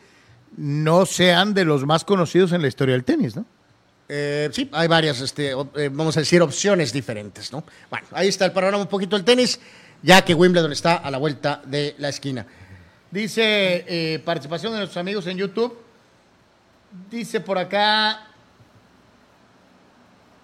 [0.57, 3.45] no sean de los más conocidos en la historia del tenis, ¿no?
[4.09, 7.63] Eh, sí, hay varias, este, eh, vamos a decir, opciones diferentes, ¿no?
[7.91, 9.61] Bueno, ahí está el panorama un poquito del tenis,
[10.03, 12.47] ya que Wimbledon está a la vuelta de la esquina.
[13.11, 15.77] Dice eh, participación de nuestros amigos en YouTube.
[17.11, 18.27] Dice por acá.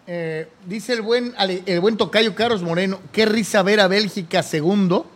[0.07, 3.01] eh, dice el buen, el buen tocayo Carlos Moreno.
[3.13, 5.11] Qué risa ver a Bélgica segundo.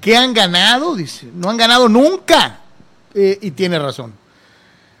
[0.00, 0.94] ¿Qué han ganado?
[0.94, 1.28] Dice.
[1.34, 2.60] No han ganado nunca.
[3.14, 4.12] Eh, y tiene razón.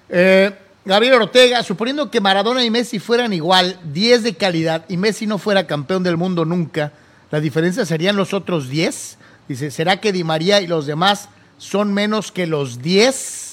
[0.08, 5.26] Eh, Gabriel Ortega, suponiendo que Maradona y Messi fueran igual, 10 de calidad, y Messi
[5.26, 6.92] no fuera campeón del mundo nunca,
[7.30, 9.16] ¿la diferencia serían los otros 10?
[9.48, 13.43] Dice, ¿será que Di María y los demás son menos que los 10?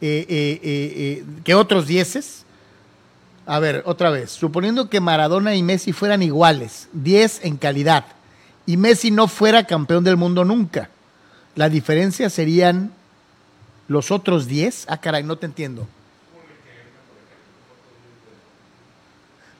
[0.00, 2.44] Eh, eh, eh, ¿Que otros 10?
[3.46, 4.30] A ver, otra vez.
[4.30, 8.04] Suponiendo que Maradona y Messi fueran iguales, 10 en calidad,
[8.66, 10.88] y Messi no fuera campeón del mundo nunca,
[11.54, 12.92] ¿la diferencia serían
[13.88, 14.86] los otros 10?
[14.88, 15.86] Ah, caray, no te entiendo.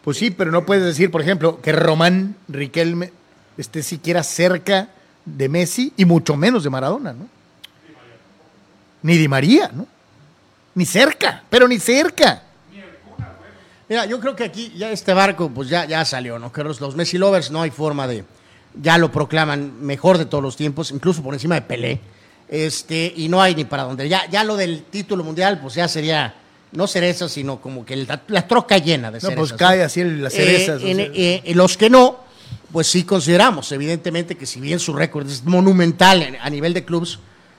[0.03, 3.13] Pues sí, pero no puedes decir, por ejemplo, que Román Riquelme
[3.57, 4.89] esté siquiera cerca
[5.25, 7.27] de Messi y mucho menos de Maradona, ¿no?
[9.03, 9.87] Ni Di María, ¿no?
[10.75, 12.43] Ni cerca, pero ni cerca.
[13.89, 16.51] Mira, yo creo que aquí ya este barco pues ya, ya salió, ¿no?
[16.51, 18.25] Que los, los Messi Lovers no hay forma de,
[18.81, 22.01] ya lo proclaman mejor de todos los tiempos, incluso por encima de Pelé,
[22.49, 24.09] este, y no hay ni para dónde.
[24.09, 26.35] Ya, ya lo del título mundial pues ya sería,
[26.73, 29.37] no cereza, sino como que la, la troca llena de No, cerezas.
[29.39, 30.83] pues cae así las cerezas.
[30.83, 31.07] Eh, en- sea.
[31.15, 32.21] eh, los que no,
[32.73, 36.87] pues sí consideramos, evidentemente, que si bien su récord es monumental en- a nivel de
[36.87, 37.19] clubes,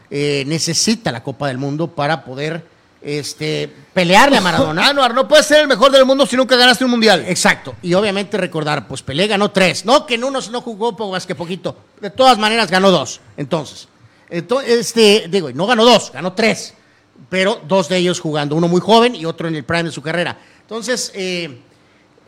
[0.09, 2.73] eh, necesita la Copa del Mundo para poder
[3.05, 4.87] este, pelearle a Maradona.
[4.89, 7.23] Anuar, no puedes ser el mejor del mundo si nunca ganaste un mundial.
[7.27, 7.75] Exacto.
[7.83, 9.85] Y obviamente recordar, pues Pelé ganó tres.
[9.85, 11.77] No, que en uno no jugó poco más que poquito.
[12.01, 13.21] De todas maneras ganó dos.
[13.37, 13.87] Entonces,
[14.29, 16.73] ento- este, digo, no ganó dos, ganó tres.
[17.29, 20.01] Pero dos de ellos jugando, uno muy joven y otro en el prime de su
[20.01, 20.37] carrera.
[20.61, 21.61] Entonces, eh,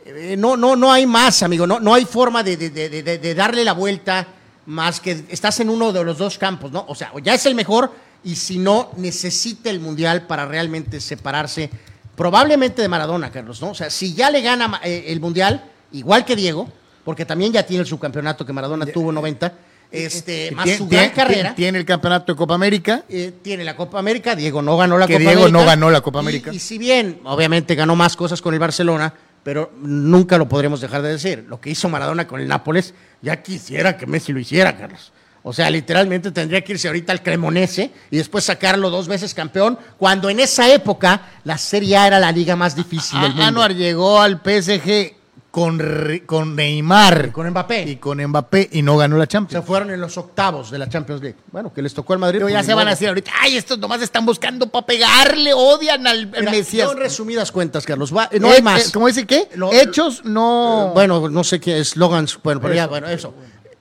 [0.05, 1.65] eh, no, no, no hay más, amigo.
[1.65, 4.27] No, no hay forma de, de- de- de- de darle la vuelta
[4.67, 6.85] más que estás en uno de los dos campos, ¿no?
[6.87, 7.91] O sea, o ya es el mejor
[8.31, 11.69] y si no, necesita el Mundial para realmente separarse
[12.15, 13.71] probablemente de Maradona, Carlos, ¿no?
[13.71, 16.67] O sea, si ya le gana eh, el Mundial, igual que Diego,
[17.03, 19.53] porque también ya tiene el subcampeonato que Maradona tuvo 90,
[19.91, 21.55] este, más Tien- su gran carrera.
[21.55, 23.03] Tiene el campeonato de Copa América.
[23.07, 25.59] Eh, tiene la Copa América, Diego no ganó la Que Copa Diego América.
[25.59, 26.53] no ganó la Copa Y- América.
[26.53, 29.13] Y, si bien, obviamente, ganó más cosas con el Barcelona,
[29.43, 31.45] pero nunca lo podremos dejar de decir.
[31.47, 35.13] Lo que hizo Maradona con el Nápoles, ya quisiera que Messi lo hiciera, Carlos.
[35.47, 39.77] O sea, literalmente tendría que irse ahorita al Cremonese y después sacarlo dos veces campeón,
[39.97, 43.45] cuando en esa época la Serie A era la liga más difícil del mundo.
[43.45, 45.15] Anuar llegó al PSG
[45.51, 45.81] con,
[46.27, 47.83] con Neymar con Mbappé.
[47.89, 49.65] y con Mbappé y no ganó la se Champions.
[49.65, 51.37] fueron en los octavos de la Champions League.
[51.51, 52.39] Bueno, que les tocó al Madrid.
[52.39, 55.53] Pero ya pues, se van a decir ahorita, ay, estos nomás están buscando para pegarle,
[55.55, 56.91] odian al, al Mira, Mesías.
[56.91, 58.89] en resumidas cuentas, Carlos, va- no Eh, hay más.
[58.89, 59.47] eh, ¿Cómo dice qué?
[59.55, 60.89] Lo- Hechos no.
[60.89, 63.33] Eh, Bueno, no sé qué slogans, bueno, pero ya, bueno, eso.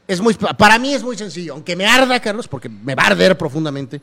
[0.06, 3.06] Es muy, para mí es muy sencillo, aunque me arda, Carlos, porque me va a
[3.08, 4.00] arder profundamente.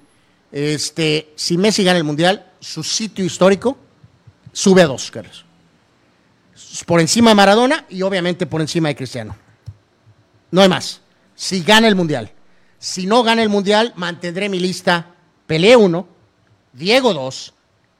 [0.51, 3.77] Este, si Messi gana el Mundial, su sitio histórico
[4.51, 5.45] sube a dos, Carlos.
[6.85, 9.35] Por encima de Maradona y obviamente por encima de Cristiano.
[10.51, 11.01] No hay más.
[11.35, 12.31] Si gana el Mundial.
[12.77, 15.07] Si no gana el Mundial, mantendré mi lista
[15.47, 16.07] Pelé 1,
[16.73, 17.53] Diego 2,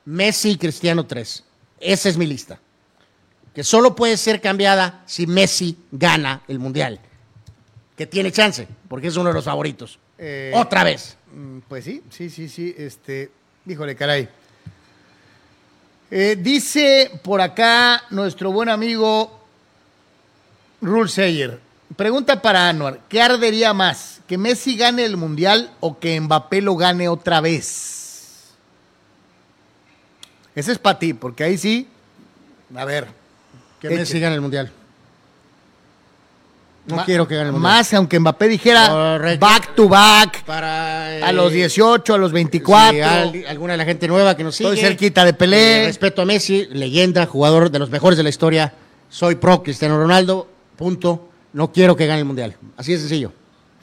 [0.05, 1.43] Messi y Cristiano 3.
[1.79, 2.59] Esa es mi lista
[3.53, 6.99] que solo puede ser cambiada si Messi gana el Mundial.
[7.97, 9.99] Que tiene chance, porque es uno de los favoritos.
[10.17, 11.15] Eh, Otra vez.
[11.33, 12.73] Mm, Pues sí, sí, sí, sí.
[12.77, 13.29] Este,
[13.67, 14.27] híjole, caray.
[16.09, 19.39] Eh, dice por acá nuestro buen amigo
[20.81, 21.59] Rule Sayer.
[21.95, 24.21] Pregunta para Anuar: ¿qué ardería más?
[24.27, 28.53] ¿Que Messi gane el mundial o que Mbappé lo gane otra vez?
[30.55, 31.87] Ese es para ti, porque ahí sí.
[32.75, 33.07] A ver.
[33.79, 33.89] Que.
[33.89, 34.71] Messi gane el Mundial.
[36.85, 37.71] No Ma- quiero que gane el mundial.
[37.77, 39.45] Más, aunque Mbappé dijera Correcto.
[39.45, 42.93] back to back, Para, eh, a los 18, a los 24.
[42.93, 44.71] sí, al- alguna de la gente nueva que nos sigue.
[44.71, 45.83] Estoy cerquita de Pelé.
[45.83, 48.73] Eh, respeto a Messi, leyenda, jugador de los mejores de la historia.
[49.09, 51.29] Soy pro Cristiano Ronaldo, punto.
[51.53, 52.55] No quiero que gane el mundial.
[52.75, 53.31] Así de sencillo.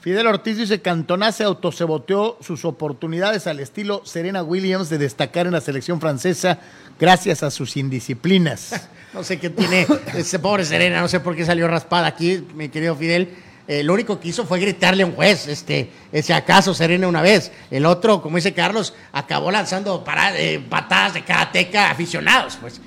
[0.01, 5.51] Fidel Ortiz dice Cantona se autoseboteó sus oportunidades al estilo Serena Williams de destacar en
[5.51, 6.57] la selección francesa
[6.99, 8.89] gracias a sus indisciplinas.
[9.13, 12.69] No sé qué tiene ese pobre Serena, no sé por qué salió raspada aquí, mi
[12.69, 13.27] querido Fidel.
[13.67, 17.21] Eh, lo único que hizo fue gritarle a un juez, este, ese acaso Serena una
[17.21, 17.51] vez.
[17.69, 20.01] El otro, como dice Carlos, acabó lanzando
[20.37, 22.79] eh, patadas de karateca a aficionados, pues.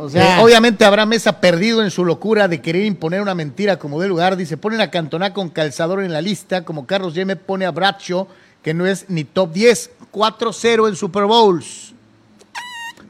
[0.00, 3.78] O sea, Eh, obviamente Abraham Mesa perdido en su locura de querer imponer una mentira
[3.78, 4.36] como de lugar.
[4.36, 8.26] Dice, ponen a Cantona con calzador en la lista, como Carlos Yeme pone a Bracho,
[8.62, 9.90] que no es ni top 10.
[10.12, 11.94] 4-0 en Super Bowls.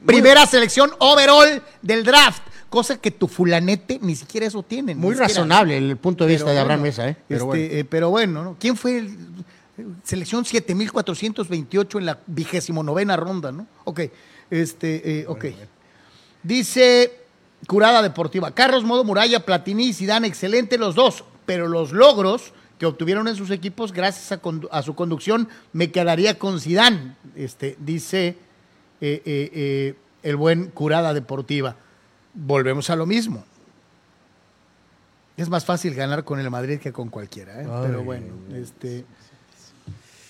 [0.04, 2.42] Primera selección overall del draft.
[2.68, 4.94] Cosa que tu fulanete ni siquiera eso tiene.
[4.94, 7.16] muy razonable el punto de vista Pero de Abraham bueno, Mesa, ¿eh?
[7.26, 7.74] Pero este, bueno.
[7.80, 8.56] eh, pero bueno, ¿no?
[8.60, 9.16] ¿quién fue el
[10.04, 13.66] selección 7428 en la vigésimo novena ronda, ¿no?
[13.84, 14.00] Ok,
[14.50, 15.46] este, eh, ok.
[16.42, 17.12] Dice
[17.66, 22.86] Curada Deportiva, Carlos Modo Muralla, Platini y Zidane, excelente los dos, pero los logros que
[22.86, 24.40] obtuvieron en sus equipos gracias
[24.70, 28.28] a, su conducción me quedaría con Zidane, este, dice
[29.02, 31.76] eh, eh, eh, el buen Curada Deportiva.
[32.32, 33.44] Volvemos a lo mismo.
[35.36, 39.04] Es más fácil ganar con el Madrid que con cualquiera, pero bueno, este...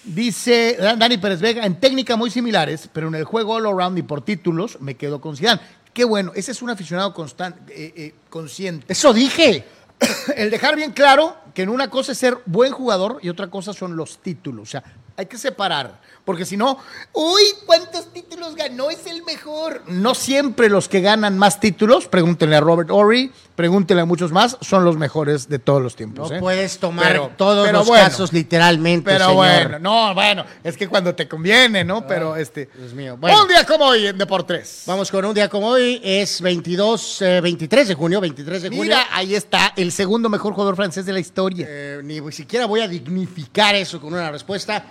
[0.03, 3.99] Dice Dan- Dani Pérez Vega, en técnica muy similares, pero en el juego all around
[3.99, 5.61] y por títulos me quedo con Zidane.
[5.93, 8.87] Qué bueno, ese es un aficionado constan- eh, eh, consciente.
[8.93, 9.65] Eso dije.
[10.37, 13.73] El dejar bien claro que en una cosa es ser buen jugador y otra cosa
[13.75, 14.63] son los títulos.
[14.63, 14.83] O sea,
[15.17, 16.01] hay que separar.
[16.25, 16.79] Porque si no,
[17.13, 18.91] uy, ¿cuántos títulos ganó?
[18.91, 19.83] Es el mejor.
[19.87, 24.57] No siempre los que ganan más títulos, pregúntenle a Robert Ory, pregúntenle a muchos más,
[24.61, 26.31] son los mejores de todos los No tiempos.
[26.31, 26.39] ¿eh?
[26.39, 28.05] puedes tomar Pero- todos pero los bueno.
[28.05, 29.37] casos literalmente, Pero señor.
[29.37, 32.07] bueno, no, bueno, es que cuando te conviene, ¿no?
[32.07, 32.69] Pero este.
[32.77, 33.17] Dios mío.
[33.19, 33.43] Bueno.
[33.43, 34.85] Un día como hoy en Deportes.
[34.87, 38.83] Vamos con un día como hoy, es 22, eh, 23 de junio, 23 de junio.
[38.85, 41.67] Mira, ahí está el segundo mejor jugador francés de la historia.
[41.69, 44.85] Eh, ni siquiera voy a dignificar eso con una respuesta.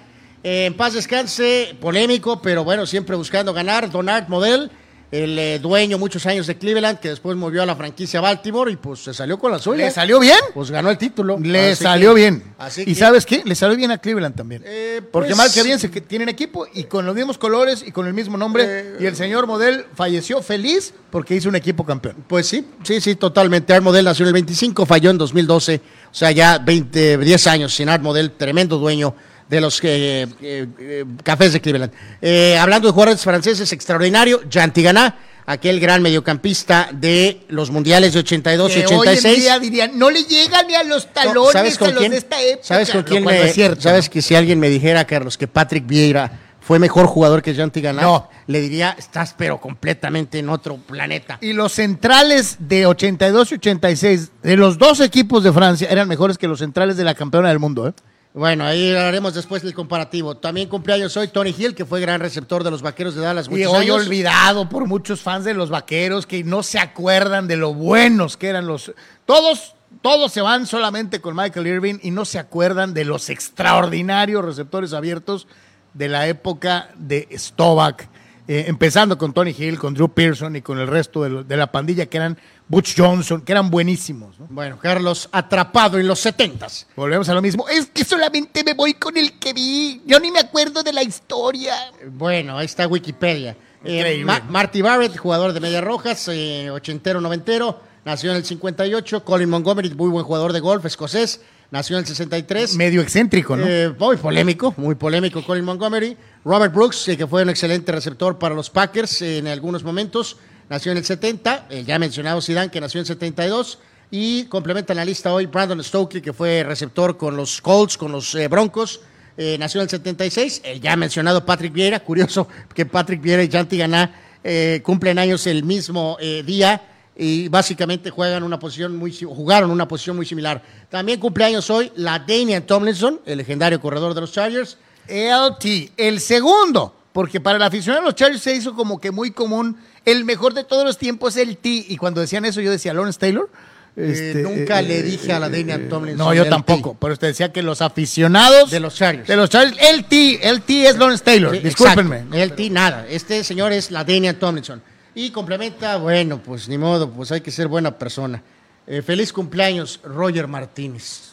[0.44, 3.92] Eh, en paz descanse, polémico, pero bueno, siempre buscando ganar.
[3.92, 4.72] Donald Model,
[5.12, 8.78] el eh, dueño muchos años de Cleveland, que después movió a la franquicia Baltimore y
[8.78, 9.86] pues se salió con la suya.
[9.86, 10.38] ¿Le salió bien?
[10.54, 11.38] Pues ganó el título.
[11.40, 12.44] Le Así salió que- bien.
[12.58, 13.42] Así ¿Y que- sabes qué?
[13.44, 14.64] Le salió bien a Cleveland también.
[14.66, 17.84] Eh, Porque pues- mal que bien se que tienen equipo y con los mismos colores
[17.86, 18.64] y con el mismo nombre.
[18.66, 22.16] Eh, y el señor Model falleció feliz porque hizo un equipo campeón.
[22.30, 23.74] Pues sí, sí, sí, totalmente.
[23.74, 27.74] Art Model nació en el 25, falló en 2012, o sea, ya 20, 10 años
[27.76, 29.16] sin Art Model, tremendo dueño
[29.50, 31.92] de los eh, eh, cafés de Cleveland.
[32.22, 38.20] Eh, hablando de jugadores franceses, extraordinario, Jean Tigana, aquel gran mediocampista de los mundiales de
[38.20, 39.38] 82 y Que hoy en 86.
[39.40, 42.12] día dirían, no le llega ni a los No, talones ¿Sabes con a los quién?
[42.12, 42.64] de esta época.
[42.68, 46.32] ¿Sabes con quién me- cierto, ¿Sabes que si alguien me dijera, Carlos, que Patrick Vieira
[46.62, 48.30] fue mejor jugador que Jean Tigana, No.
[48.46, 51.40] le diría, estás pero completamente en otro planeta.
[51.42, 56.38] Y los centrales de 82 y 86 de los dos equipos de Francia eran mejores
[56.38, 57.94] que los centrales de la campeona del mundo, ¿eh?
[58.40, 60.38] Bueno, ahí haremos después del comparativo.
[60.38, 63.66] También cumpleaños hoy Tony Hill, que fue gran receptor de los Vaqueros de Dallas Y
[63.66, 63.98] hoy años.
[63.98, 68.48] olvidado por muchos fans de los vaqueros que no se acuerdan de lo buenos que
[68.48, 68.94] eran los.
[69.26, 74.46] Todos, todos se van solamente con Michael Irving y no se acuerdan de los extraordinarios
[74.46, 75.46] receptores abiertos
[75.94, 78.08] de la época de Stovak.
[78.52, 81.56] Eh, empezando con Tony Hill, con Drew Pearson y con el resto de, lo- de
[81.56, 82.36] la pandilla que eran
[82.68, 84.40] Butch Johnson, que eran buenísimos.
[84.40, 84.48] ¿no?
[84.50, 86.88] Bueno, Carlos, atrapado en los setentas.
[86.96, 87.70] Volvemos a lo mismo.
[87.70, 90.02] Es que solamente me voy con el que vi.
[90.06, 91.76] Yo ni me acuerdo de la historia.
[92.12, 93.56] Bueno, ahí está Wikipedia.
[93.86, 94.24] Eh.
[94.26, 99.24] Ma- Marty Barrett, jugador de Medias Rojas, eh, ochentero, noventero, nació en el 58.
[99.24, 102.76] Colin Montgomery, muy buen jugador de golf, escocés, nació en el 63.
[102.76, 103.66] Medio excéntrico, ¿no?
[103.68, 106.18] Eh, muy polémico, muy polémico Colin Montgomery.
[106.46, 110.38] Robert Brooks, eh, que fue un excelente receptor para los Packers eh, en algunos momentos,
[110.70, 111.68] nació en el 70.
[111.70, 113.80] El ya mencionado Zidane, que nació en el 72.
[114.12, 118.36] Y complementa la lista hoy Brandon Stokely, que fue receptor con los Colts, con los
[118.50, 119.02] Broncos.
[119.38, 120.62] eh, nació en el 76.
[120.64, 122.00] El ya mencionado Patrick Vieira.
[122.04, 124.12] Curioso que Patrick Vieira y Janti Ganá
[124.44, 126.82] eh, cumplen años el mismo eh, día
[127.22, 130.64] y básicamente juegan una posición muy jugaron una posición muy similar.
[130.90, 134.78] También cumpleaños hoy la Damian Tomlinson, el legendario corredor de los Chargers.
[135.06, 139.32] LT, el segundo, porque para el aficionado de los Chargers se hizo como que muy
[139.32, 139.76] común,
[140.06, 142.94] el mejor de todos los tiempos es el T, y cuando decían eso yo decía
[142.94, 143.50] Lawrence Taylor.
[143.98, 147.62] Eh, nunca le dije a la Damian Tomlinson No, yo tampoco, pero usted decía que
[147.62, 149.28] los aficionados De los Chargers.
[149.28, 152.24] de los Chargers, el T, el T es Lawrence Taylor, Sí, discúlpenme.
[152.32, 153.06] El T, nada.
[153.10, 154.82] Este señor es la Damian Tomlinson.
[155.20, 158.42] Y complementa, bueno, pues ni modo, pues hay que ser buena persona.
[158.88, 161.32] Eh, feliz cumpleaños, Roger Martínez.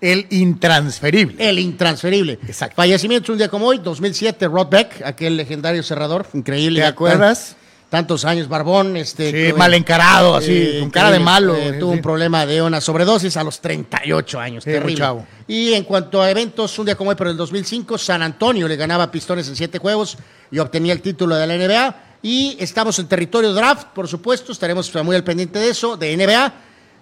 [0.00, 1.48] El intransferible.
[1.48, 2.40] El intransferible.
[2.44, 2.74] Exacto.
[2.74, 6.80] Fallecimiento un día como hoy, 2007, Rod Beck, aquel legendario cerrador, increíble.
[6.80, 7.54] ¿Te acuerdas?
[7.88, 9.50] Tantos años, barbón, este.
[9.50, 11.54] Sí, mal encarado, así, eh, con cara de malo.
[11.54, 11.98] Eh, eh, tuvo sí.
[11.98, 14.96] un problema de una sobredosis a los 38 años, Sí, terrible.
[14.96, 15.24] chavo.
[15.46, 18.74] Y en cuanto a eventos, un día como hoy, pero el 2005, San Antonio le
[18.74, 20.18] ganaba Pistones en siete juegos
[20.50, 22.15] y obtenía el título de la NBA.
[22.26, 26.54] Y estamos en territorio draft, por supuesto, estaremos muy al pendiente de eso, de NBA.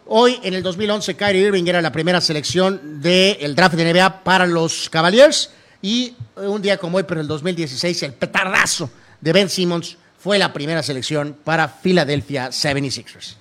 [0.05, 4.47] Hoy, en el 2011, Kyrie Irving era la primera selección del draft de NBA para
[4.47, 5.49] los Cavaliers.
[5.81, 9.97] Y eh, un día como hoy, pero en el 2016, el petardazo de Ben Simmons
[10.19, 13.37] fue la primera selección para Philadelphia 76ers.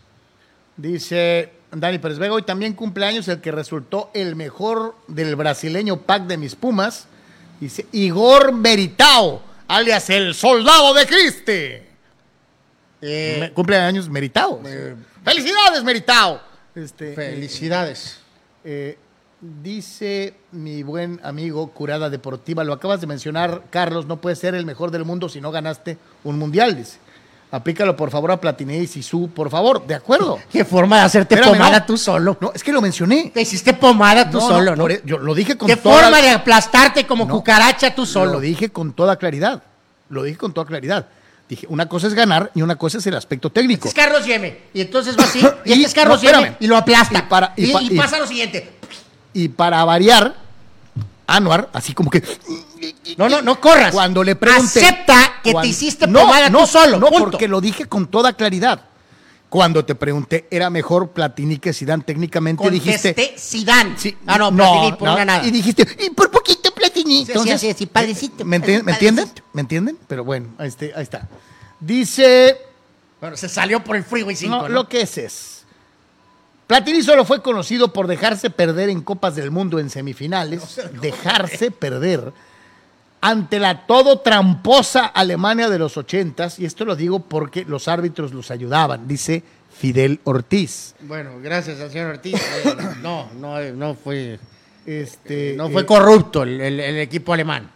[0.77, 6.27] Dice Dani Pérez Vega, hoy también cumpleaños el que resultó el mejor del brasileño pack
[6.27, 7.07] de mis Pumas.
[7.59, 11.87] Dice Igor Meritao, alias el soldado de Cristi.
[13.01, 14.61] Eh, Me- cumpleaños Meritao.
[15.23, 16.41] ¡Felicidades, Meritao!
[16.75, 18.19] Este, felicidades.
[18.63, 18.97] eh,
[19.41, 24.65] dice mi buen amigo Curada Deportiva, lo acabas de mencionar, Carlos, no puedes ser el
[24.65, 26.97] mejor del mundo si no ganaste un mundial, dice.
[27.55, 30.39] Aplícalo por favor a Platiné y Sisu, por favor, de acuerdo.
[30.51, 31.85] Qué forma de hacerte Espérame, pomada no.
[31.85, 32.35] tú solo.
[32.41, 33.29] No, es que lo mencioné.
[33.31, 36.19] Te hiciste pomada tú No, solo, no, e- yo lo dije con Qué toda- forma
[36.19, 38.33] de aplastarte como cucaracha tú solo.
[38.33, 39.61] Lo dije con toda claridad.
[40.09, 41.05] Lo dije con toda claridad.
[41.47, 43.87] Dije, una cosa es ganar y una cosa es el aspecto técnico.
[43.87, 44.57] Es Carlos Yeme.
[44.73, 45.39] Y entonces va así.
[45.65, 46.21] Y, Y- este es Carlos.
[46.21, 46.55] Yeme.
[46.59, 47.29] Y lo aplasta.
[47.29, 48.71] Para- y- pasa lo siguiente.
[49.33, 50.33] Y para variar,
[51.25, 52.21] Anuar, así como que.
[53.17, 53.93] No, no, no corras.
[53.93, 54.85] Cuando le pregunté.
[54.85, 56.99] Acepta que te hiciste No, pomada no, tú solo.
[56.99, 57.31] No, punto.
[57.31, 58.81] porque lo dije con toda claridad.
[59.49, 62.63] Cuando te pregunté, ¿era mejor Platini que Zidane técnicamente?
[62.63, 63.35] Contesté dijiste.
[63.37, 63.93] Zidane.
[63.97, 65.45] Sí, ah, no, Platini por no, una nada.
[65.45, 67.23] Y dijiste, y por poquito Platini.
[67.25, 68.83] Sí, Entonces, sí, sí, sí, padrecito, ¿Me, enti- padrecito.
[68.85, 69.31] ¿me entienden?
[69.53, 69.97] ¿Me entienden?
[70.07, 71.27] Pero bueno, ahí, este- ahí está.
[71.79, 72.57] Dice.
[73.21, 74.69] Bueno, se salió por el Freeway 5, No, ¿no?
[74.69, 75.62] lo que es es.
[76.67, 82.31] Platini solo fue conocido por dejarse perder en Copas del Mundo en semifinales, dejarse perder
[83.21, 88.33] ante la todo tramposa Alemania de los ochentas, y esto lo digo porque los árbitros
[88.33, 89.43] los ayudaban, dice
[89.77, 90.95] Fidel Ortiz.
[91.01, 92.35] Bueno, gracias al señor Ortiz.
[92.35, 94.39] Eh, no, no, no fue,
[94.85, 97.69] Este, no fue eh, corrupto el, el- el equipo alemán.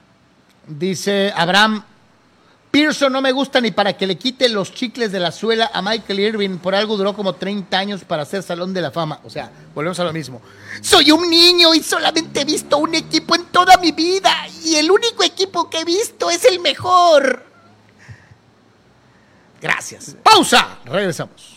[0.67, 1.81] Dice Abraham,
[2.71, 5.81] Pearson no me gusta ni para que le quite los chicles de la suela a
[5.81, 6.57] Michael Irving.
[6.57, 9.19] Por algo duró como 30 años para ser Salón de la Fama.
[9.23, 10.41] O sea, volvemos a lo mismo.
[10.81, 14.31] Soy un niño y solamente he visto un equipo en toda mi vida.
[14.63, 17.43] Y el único equipo que he visto es el mejor.
[19.61, 20.15] Gracias.
[20.21, 20.79] Pausa.
[20.85, 21.56] Regresamos.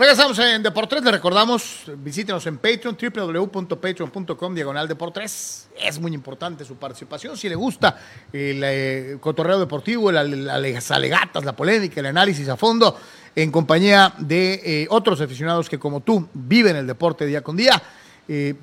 [0.00, 5.68] Regresamos en Deportes, le recordamos, visítenos en Patreon, www.patreon.com, diagonal Deportes.
[5.78, 7.98] Es muy importante su participación, si le gusta
[8.32, 12.98] el eh, cotorreo deportivo, la- la- las alegatas, la polémica, el análisis a fondo,
[13.36, 17.82] en compañía de eh, otros aficionados que como tú viven el deporte día con día.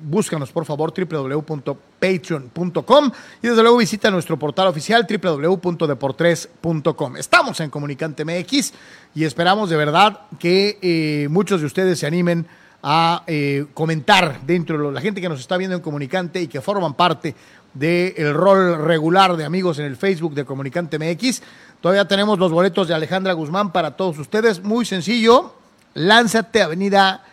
[0.00, 3.10] Búscanos por favor www.patreon.com
[3.42, 7.16] y desde luego visita nuestro portal oficial www.deportres.com.
[7.16, 8.72] Estamos en Comunicante MX
[9.14, 12.46] y esperamos de verdad que eh, muchos de ustedes se animen
[12.82, 16.60] a eh, comentar dentro de la gente que nos está viendo en Comunicante y que
[16.60, 17.34] forman parte
[17.74, 21.42] del rol regular de amigos en el Facebook de Comunicante MX.
[21.80, 24.62] Todavía tenemos los boletos de Alejandra Guzmán para todos ustedes.
[24.62, 25.54] Muy sencillo,
[25.94, 27.24] lánzate Avenida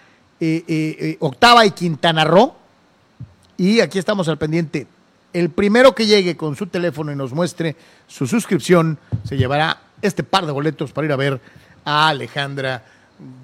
[1.19, 2.55] Octava y Quintana Roo.
[3.57, 4.87] Y aquí estamos al pendiente.
[5.33, 7.75] El primero que llegue con su teléfono y nos muestre
[8.07, 8.97] su suscripción
[9.27, 11.41] se llevará este par de boletos para ir a ver
[11.83, 12.83] a Alejandra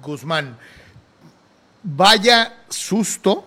[0.02, 0.56] Guzmán.
[1.82, 3.46] Vaya susto.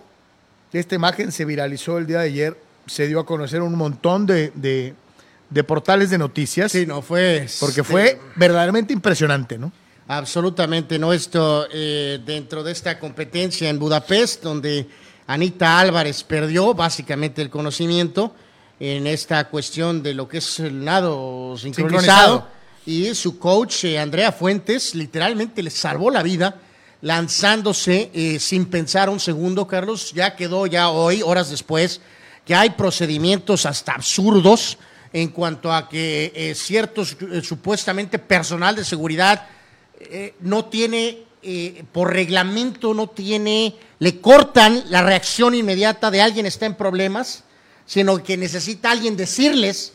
[0.72, 2.60] Esta imagen se viralizó el día de ayer.
[2.86, 4.94] Se dio a conocer un montón de, de-
[5.48, 6.72] de portales de noticias.
[6.72, 7.46] Sí, no fue.
[7.60, 9.72] Porque fue verdaderamente impresionante, ¿no?
[10.08, 11.12] Absolutamente no.
[11.12, 14.86] Esto eh, dentro de esta competencia en Budapest, donde
[15.26, 18.34] Anita Álvarez perdió básicamente el conocimiento
[18.78, 21.98] en esta cuestión de lo que es el nado sincronizado.
[21.98, 22.56] Sincronizado.
[22.86, 26.60] Y su coach, eh, Andrea Fuentes, literalmente le salvó la vida
[27.02, 30.12] lanzándose eh, sin pensar un segundo, Carlos.
[30.12, 32.00] Ya quedó ya hoy, horas después,
[32.44, 34.78] que hay procedimientos hasta absurdos
[35.12, 39.48] en cuanto a que eh, ciertos supuestamente personal de seguridad
[40.00, 46.46] eh, no tiene, eh, por reglamento, no tiene, le cortan la reacción inmediata de alguien
[46.46, 47.44] está en problemas,
[47.86, 49.92] sino que necesita alguien decirles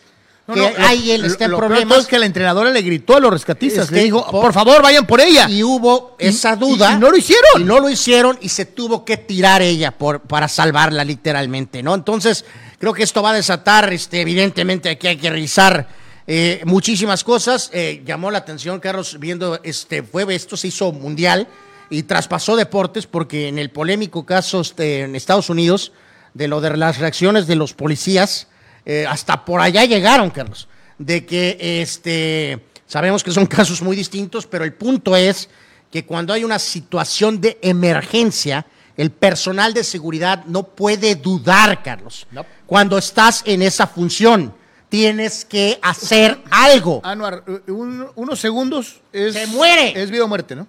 [0.47, 1.99] No, que no, lo- alguien está en lo problemas.
[1.99, 4.81] es que la entrenadora le gritó a los rescatistas, Es le dijo, por- por, favor,
[4.81, 5.47] vayan por ella.
[5.49, 6.93] Y hubo Y- esa y- duda.
[6.93, 7.61] y no lo hicieron.
[7.61, 11.93] Y no lo hicieron y se tuvo que tirar ella por, para salvarla literalmente, ¿no?
[11.95, 12.45] Entonces,
[12.79, 16.00] creo que esto va a desatar, este, evidentemente aquí hay que revisar
[16.33, 17.69] eh, muchísimas cosas.
[17.73, 21.45] Eh, llamó la atención, Carlos, viendo, este, fue, esto se hizo mundial
[21.89, 25.91] y traspasó deportes porque en el polémico caso este, en Estados Unidos,
[26.33, 28.47] de lo de las reacciones de los policías,
[28.85, 34.47] eh, hasta por allá llegaron, Carlos, de que este, sabemos que son casos muy distintos,
[34.47, 35.49] pero el punto es
[35.91, 42.25] que cuando hay una situación de emergencia, el personal de seguridad no puede dudar, Carlos.
[42.31, 42.45] No.
[42.65, 44.60] Cuando estás en esa función,
[44.91, 46.99] tienes que hacer algo.
[47.03, 49.33] Anuar, eh, un- unos segundos es...
[49.33, 49.99] ¡Se muere!
[49.99, 50.67] Es vida o muerte, ¿no?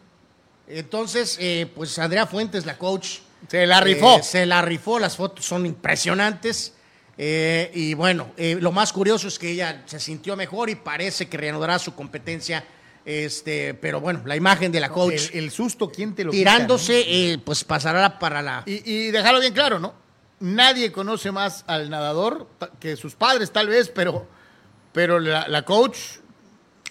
[0.68, 3.18] Entonces, eh, pues Andrea Fuentes, la coach,
[3.48, 4.18] Se la rifó.
[4.18, 6.72] Eh, se la rifó, las fotos son impresionantes.
[7.18, 11.28] eh, y bueno, eh, lo más curioso es que ella se sintió mejor y parece
[11.28, 12.64] que reanudará su competencia.
[13.04, 16.52] Este, pero bueno, la imagen de la coach el, el susto, ¿quién te lo quita,
[16.52, 18.58] tirándose, eh, pues pasará para la.
[18.64, 18.72] no?
[18.72, 19.92] Y, y dejarlo bien claro, ¿no?
[20.42, 22.48] Nadie conoce más al nadador
[22.78, 24.26] que sus padres, tal vez, pero,
[24.92, 25.98] pero la, la coach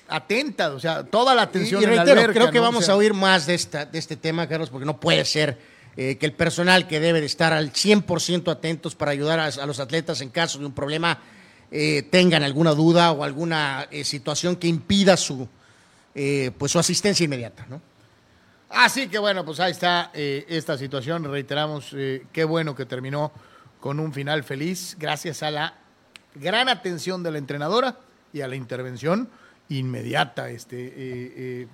[0.07, 2.63] atenta, o sea, toda la atención Y, y en la alberca, creo que ¿no?
[2.63, 5.23] O vamos sea, a oír más de, esta, de este tema, Carlos, porque no puede
[5.25, 5.57] ser
[5.95, 9.65] eh, que el personal que debe de estar al 100% atentos para ayudar a, a
[9.65, 11.19] los atletas en caso de un problema
[11.73, 15.47] eh, tengan alguna duda o alguna eh, situación que impida su,
[16.13, 17.81] eh, pues su asistencia inmediata, ¿no?
[18.73, 21.23] Así que bueno, pues ahí está eh, esta situación.
[21.25, 23.31] Reiteramos, eh, qué bueno que terminó
[23.79, 25.73] con un final feliz gracias a la
[26.35, 27.97] gran atención de la entrenadora
[28.31, 29.29] y a la intervención
[29.69, 30.49] inmediata.
[30.49, 31.67] Este, eh, eh,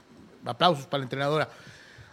[0.45, 1.49] aplausos para la entrenadora.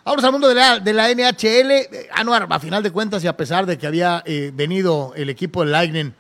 [0.05, 2.09] Ahora al mundo de la, de la NHL.
[2.13, 5.73] Anuar, a final de cuentas y a pesar de que había venido el equipo del
[5.73, 6.13] Lightning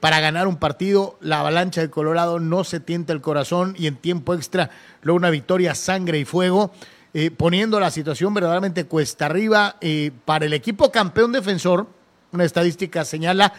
[0.00, 3.96] para ganar un partido, la avalancha de Colorado no se tienta el corazón y en
[3.96, 4.68] tiempo extra
[5.00, 6.72] logra una victoria sangre y fuego,
[7.14, 11.86] eh, poniendo la situación verdaderamente cuesta arriba eh, para el equipo campeón defensor.
[12.32, 13.52] Una estadística señala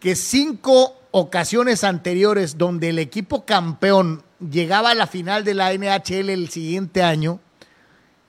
[0.00, 6.30] que cinco ocasiones anteriores donde el equipo campeón llegaba a la final de la NHL
[6.30, 7.40] el siguiente año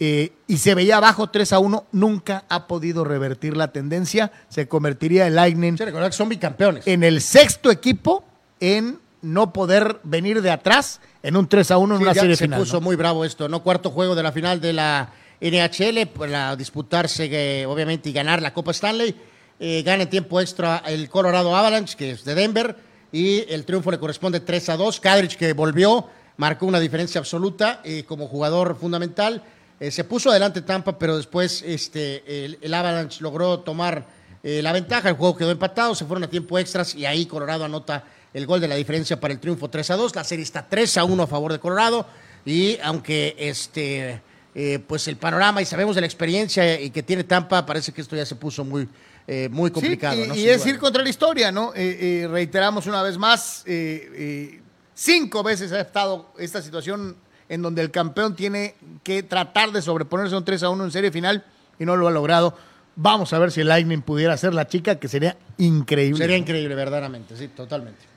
[0.02, 4.32] eh, y se veía abajo 3 a 1, nunca ha podido revertir la tendencia.
[4.48, 6.88] Se convertiría el Lightning que son bicampeones.
[6.88, 8.24] en el sexto equipo
[8.62, 12.22] en no poder venir de atrás en un 3 a 1 en Sí, una ya
[12.22, 12.60] serie se final.
[12.60, 12.82] puso ¿no?
[12.82, 13.62] muy bravo esto, ¿no?
[13.64, 15.10] Cuarto juego de la final de la
[15.42, 19.16] NHL para disputarse, eh, obviamente, y ganar la Copa Stanley.
[19.60, 22.76] Eh, gana en tiempo extra el Colorado Avalanche, que es de Denver,
[23.12, 25.00] y el triunfo le corresponde 3 a 2.
[25.00, 29.44] Kadrich, que volvió, marcó una diferencia absoluta eh, como jugador fundamental.
[29.92, 34.06] Se puso adelante Tampa, pero después este, el, el Avalanche logró tomar
[34.44, 35.08] la ventaja.
[35.08, 38.62] El juego quedó empatado, se fueron a tiempo extras y ahí Colorado anota el gol
[38.62, 40.16] de la diferencia para el triunfo 3 a 2.
[40.16, 42.06] La serie está 3 a 1 a favor de Colorado.
[42.46, 44.22] Y aunque este,
[44.56, 48.02] eh, pues el panorama y sabemos de la experiencia y que tiene Tampa, parece que
[48.02, 48.88] esto ya se puso muy,
[49.28, 50.16] eh, muy complicado.
[50.16, 50.36] Sí, y, ¿no?
[50.36, 51.74] y Sin es ir contra la historia, ¿no?
[51.76, 54.62] Eh, eh, reiteramos una vez más, eh, eh,
[54.96, 57.16] cinco veces ha estado esta situación
[57.48, 60.92] en donde el campeón tiene que tratar de sobreponerse a un 3 a 1 en
[60.92, 61.44] serie final
[61.78, 62.58] y no lo ha logrado.
[62.96, 66.18] Vamos a ver si el Lightning pudiera ser la chica, que sería increíble.
[66.18, 68.09] Sería increíble, verdaderamente, sí, totalmente.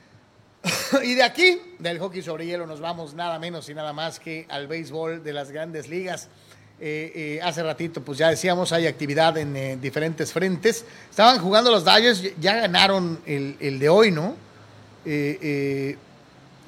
[1.03, 4.45] Y de aquí, del hockey sobre hielo, nos vamos nada menos y nada más que
[4.49, 6.29] al béisbol de las grandes ligas.
[6.79, 10.85] Eh, eh, hace ratito, pues ya decíamos, hay actividad en eh, diferentes frentes.
[11.09, 14.35] Estaban jugando los Dodgers, ya ganaron el, el de hoy, ¿no?
[15.05, 15.97] Eh,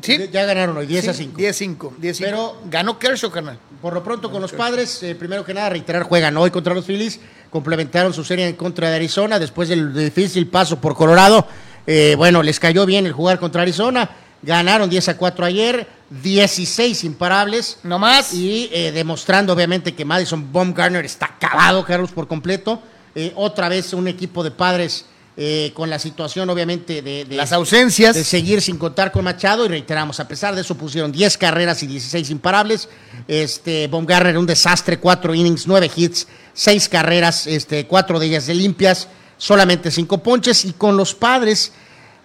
[0.01, 1.41] sí, Ya ganaron hoy, 10 a Sí, 5.
[1.41, 1.97] 10-5.
[1.99, 2.17] 10-5.
[2.19, 3.57] Pero- ganó Kershaw, carnal.
[3.81, 7.19] Por lo pronto con los padres, primero que nada, reiterar, juegan hoy contra los Phillies,
[7.49, 11.45] complementaron su serie en contra de Arizona, después del difícil paso por Colorado,
[11.88, 14.10] eh, bueno, les cayó bien el jugar contra Arizona,
[14.41, 18.34] ganaron 10 a 4 ayer, 16 imparables, No más.
[18.34, 22.82] y eh, demostrando obviamente que Madison Baumgartner está acabado, Carlos, por completo,
[23.18, 25.06] Eh, otra vez un equipo de padres
[25.38, 28.14] eh, con la situación obviamente de, de- Las ausencias.
[28.14, 31.82] de seguir sin contar con Machado y reiteramos, a pesar de eso pusieron 10 carreras
[31.82, 32.90] y 16 imparables.
[33.30, 38.53] Este Baumgartner un desastre, 4 innings, 9 hits, 6 carreras, este 4 de ellas de
[38.53, 39.07] limpias,
[39.38, 41.72] solamente 5 ponches y con los padres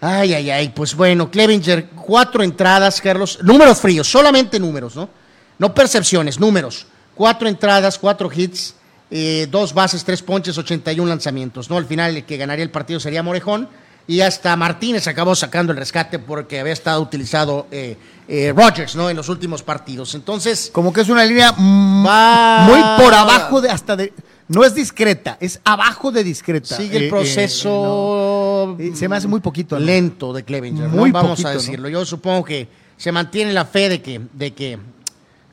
[0.03, 5.11] Ay, ay, ay, pues bueno, Clevinger, cuatro entradas, Carlos, números fríos, solamente números, ¿no?
[5.59, 6.87] No percepciones, números.
[7.15, 8.74] Cuatro entradas, cuatro hits,
[9.11, 11.77] eh, dos bases, tres ponches, 81 lanzamientos, ¿no?
[11.77, 13.69] Al final el que ganaría el partido sería Morejón
[14.07, 19.11] y hasta Martínez acabó sacando el rescate porque había estado utilizado eh, eh, Rogers, ¿no?
[19.11, 20.15] En los últimos partidos.
[20.15, 24.15] Entonces, Como que es una línea Va- muy por abajo de hasta de.
[24.51, 26.77] No es discreta, es abajo de discreta.
[26.77, 28.85] sigue Eh, el eh, proceso no.
[28.85, 29.78] Eh, se me hace muy poquito.
[29.78, 29.85] ¿no?
[29.86, 30.97] lento de Clevinger, ¿no?
[30.97, 31.60] Muy vamos poquito, a ¿no?
[31.60, 31.89] decirlo.
[31.89, 32.66] Yo supongo que
[32.97, 34.77] se mantiene la fe de que, de que,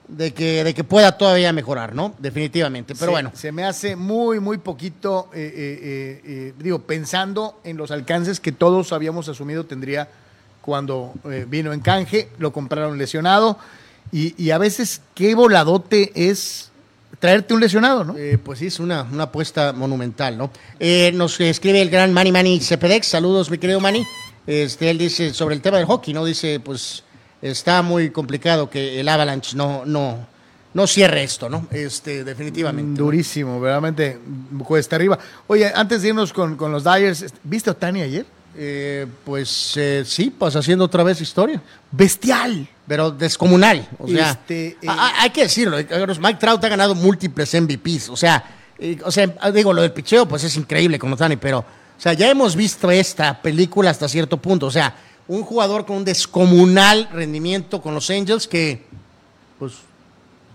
[0.07, 2.15] de que, de que pueda todavía mejorar, ¿no?
[2.17, 2.95] Definitivamente.
[2.95, 7.77] Pero bueno, Se me hace muy, muy poquito, eh, eh, eh, eh, digo, pensando en
[7.77, 10.09] los alcances que todos habíamos asumido tendría
[10.61, 13.59] cuando eh, vino en canje, lo compraron lesionado.
[14.11, 16.66] Y, y a veces, qué voladote es
[17.19, 18.17] traerte un lesionado, ¿no?
[18.17, 20.51] eh, pues sí, es una, una apuesta monumental, ¿no?
[20.79, 23.07] Eh, nos escribe el gran Manny Manny Cepedex.
[23.07, 24.05] Saludos, mi querido Manny.
[24.45, 26.23] Este, él dice sobre el tema del hockey, ¿no?
[26.23, 27.03] Dice, pues
[27.41, 30.25] está muy complicado que el Avalanche no, no,
[30.73, 31.67] no cierre esto, ¿no?
[31.71, 32.91] Este, definitivamente.
[32.91, 33.05] ¿no?
[33.05, 34.19] Durísimo, verdaderamente
[34.63, 35.17] cuesta arriba.
[35.47, 38.25] Oye, antes de irnos con, con los Dyers, ¿viste a Otani ayer?
[38.59, 41.61] Eh, pues eh, sí, pues haciendo otra vez historia.
[41.91, 42.67] Bestial.
[42.87, 43.85] pero descomunal.
[43.99, 45.87] O sea, Este, eh, a- a- hay que decirlo, eh,
[46.21, 48.07] Mike Trout ha ganado múltiples MVPs.
[48.09, 48.41] O sea,
[48.79, 51.65] eh, o sea, digo, lo del picheo, pues es increíble con Otani, pero, o
[52.01, 54.67] sea, ya hemos visto esta película hasta cierto punto.
[54.67, 54.95] O sea,
[55.27, 58.85] un jugador con un descomunal rendimiento con los Angels que,
[59.59, 59.73] pues,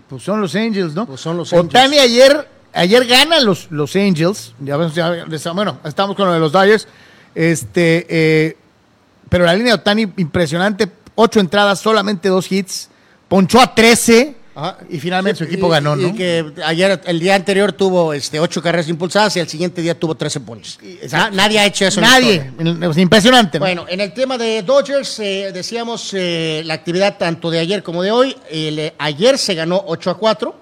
[0.09, 1.07] Pues son los Angels, ¿no?
[1.07, 4.55] Pues son los Otani ayer, ayer ganan los, los Angels.
[4.61, 6.89] Ya ya bueno, estamos con lo de los Dodgers.
[7.35, 8.57] Este, eh,
[9.29, 10.89] pero la línea de Otani impresionante.
[11.15, 12.89] Ocho entradas, solamente dos hits.
[13.29, 14.79] Ponchó a 13 Ajá.
[14.91, 16.15] y finalmente su y- equipo ganó, y ¿no?
[16.15, 20.15] que ayer, el día anterior tuvo este, ocho carreras impulsadas y el siguiente día tuvo
[20.15, 20.79] 13 ponches.
[21.33, 22.01] Nadie ha hecho eso.
[22.03, 22.53] Nadie.
[22.91, 23.65] Es impresionante, ¿no?
[23.65, 28.03] Bueno, en el tema de Dodgers, eh, decíamos eh, la actividad tanto de ayer como
[28.03, 28.37] de hoy.
[28.51, 30.55] El, ayer se ganó 8 a 4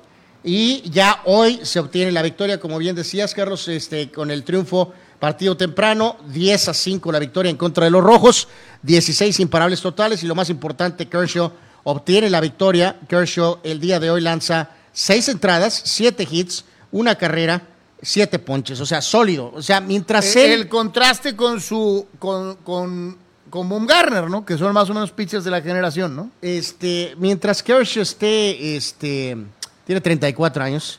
[0.44, 4.92] y ya hoy se obtiene la victoria, como bien decías, Carlos, este, con el triunfo
[5.20, 8.48] partido temprano, 10 a 5 la victoria en contra de los Rojos,
[8.82, 11.52] 16 imparables totales y lo más importante, Kershaw
[11.84, 12.98] obtiene la victoria.
[13.06, 17.62] Kershaw el día de hoy lanza 6 entradas, 7 hits, una carrera,
[18.00, 19.52] 7 ponches, o sea, sólido.
[19.54, 20.60] O sea, mientras el, él...
[20.62, 23.18] el contraste con su con, con,
[23.50, 24.46] con Baumgartner, ¿no?
[24.46, 26.30] Que son más o menos pitchers de la generación, ¿no?
[26.40, 29.36] Este, mientras Kershaw esté, este,
[29.84, 30.98] tiene 34 años,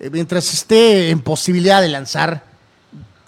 [0.00, 2.49] eh, mientras esté en posibilidad de lanzar,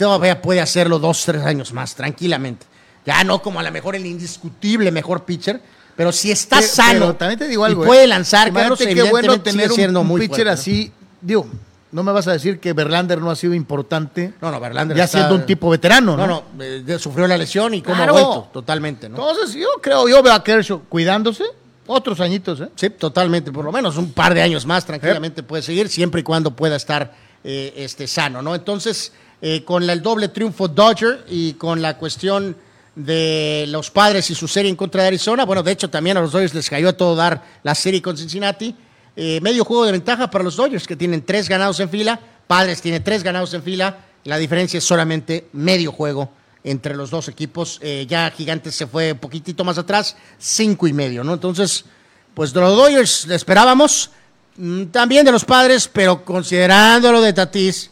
[0.06, 2.66] todavía puede hacerlo dos, tres años más, tranquilamente.
[3.04, 5.60] Ya no como a lo mejor el indiscutible mejor pitcher,
[5.96, 8.08] pero si está Pero- sano pero también te digo algo, y puede ¿eh?
[8.08, 10.52] lanzar, Carlos, Imagínate qué bueno tener un, siendo un muy pitcher fuerte, ¿no?
[10.52, 10.92] así.
[11.20, 11.46] Digo,
[11.90, 14.32] no me vas a decir que Verlander no ha sido importante.
[14.40, 16.26] No, no, Verlander Ya está- siendo un tipo veterano, ¿no?
[16.26, 18.16] No, no, eh, sufrió la lesión y cómo Claro.
[18.16, 19.16] ha vuelto, totalmente, ¿no?
[19.16, 21.44] Entonces, yo creo, yo veo a Kershaw cuidándose
[21.86, 22.68] otros añitos, ¿eh?
[22.76, 26.24] Sí, totalmente, por lo menos un par de años más tranquilamente puede seguir, siempre y
[26.24, 27.12] cuando pueda estar
[27.44, 28.54] eh, este, sano, ¿no?
[28.54, 29.12] Entonces,
[29.44, 32.56] eh, con el doble triunfo Dodger y con la cuestión
[32.94, 36.20] de los padres y su serie en contra de Arizona, bueno, de hecho también a
[36.20, 38.74] los Dodgers les cayó a todo dar la serie con Cincinnati,
[39.16, 42.80] eh, medio juego de ventaja para los Dodgers, que tienen tres ganados en fila, padres
[42.80, 46.30] tiene tres ganados en fila, la diferencia es solamente medio juego
[46.64, 50.92] entre los dos equipos, eh, ya Gigantes se fue un poquitito más atrás, cinco y
[50.92, 51.34] medio, ¿no?
[51.34, 51.84] Entonces,
[52.32, 54.10] pues de los Dodgers esperábamos,
[54.56, 57.90] Mm, También de los padres, pero considerando lo de Tatís,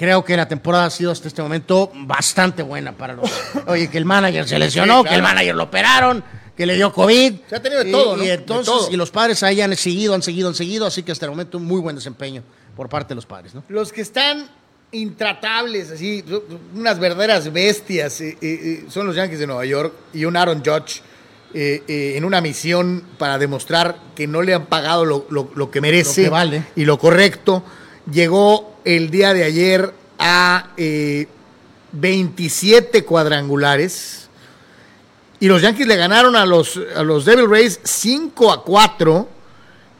[0.00, 3.30] creo que la temporada ha sido hasta este momento bastante buena para los.
[3.66, 5.08] Oye, que el manager se lesionó, Sí, claro.
[5.10, 6.24] que el manager lo operaron,
[6.56, 7.34] que le dio COVID.
[7.50, 8.24] Se ha tenido de Y- todo, ¿no?
[8.24, 8.90] Y entonces, todo.
[8.90, 11.58] y los padres ahí han seguido, han seguido, han seguido, así que hasta el momento
[11.58, 12.42] un muy buen desempeño
[12.74, 13.62] por parte de los padres, ¿no?
[13.68, 14.48] Los que están
[14.92, 16.24] intratables, así,
[16.74, 20.62] unas verdaderas bestias, eh, eh, eh, son los Yankees de Nueva York y un Aaron
[20.64, 21.02] Judge
[21.52, 25.80] eh, en una misión para demostrar que no le han pagado lo, lo- lo que
[25.80, 26.64] merece Lo que vale.
[26.76, 27.62] y lo correcto.
[28.10, 31.26] Llegó el día de ayer a eh,
[31.92, 34.28] 27 cuadrangulares.
[35.38, 39.28] Y los Yankees le ganaron a los, a los Devil Rays 5 a 4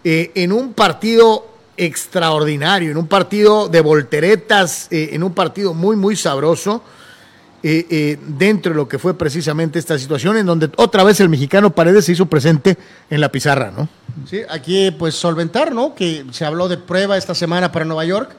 [0.04, 1.46] eh, en un partido
[1.76, 6.82] extraordinario, en un partido de volteretas, eh, en un partido muy, muy sabroso,
[7.62, 11.28] eh, eh, dentro de lo que fue precisamente esta situación, en donde otra vez el
[11.28, 12.78] mexicano Paredes se hizo presente
[13.10, 13.88] en la pizarra, ¿no?
[14.26, 15.94] Sí, aquí pues solventar, ¿no?
[15.94, 18.30] Que se habló de prueba esta semana para Nueva York.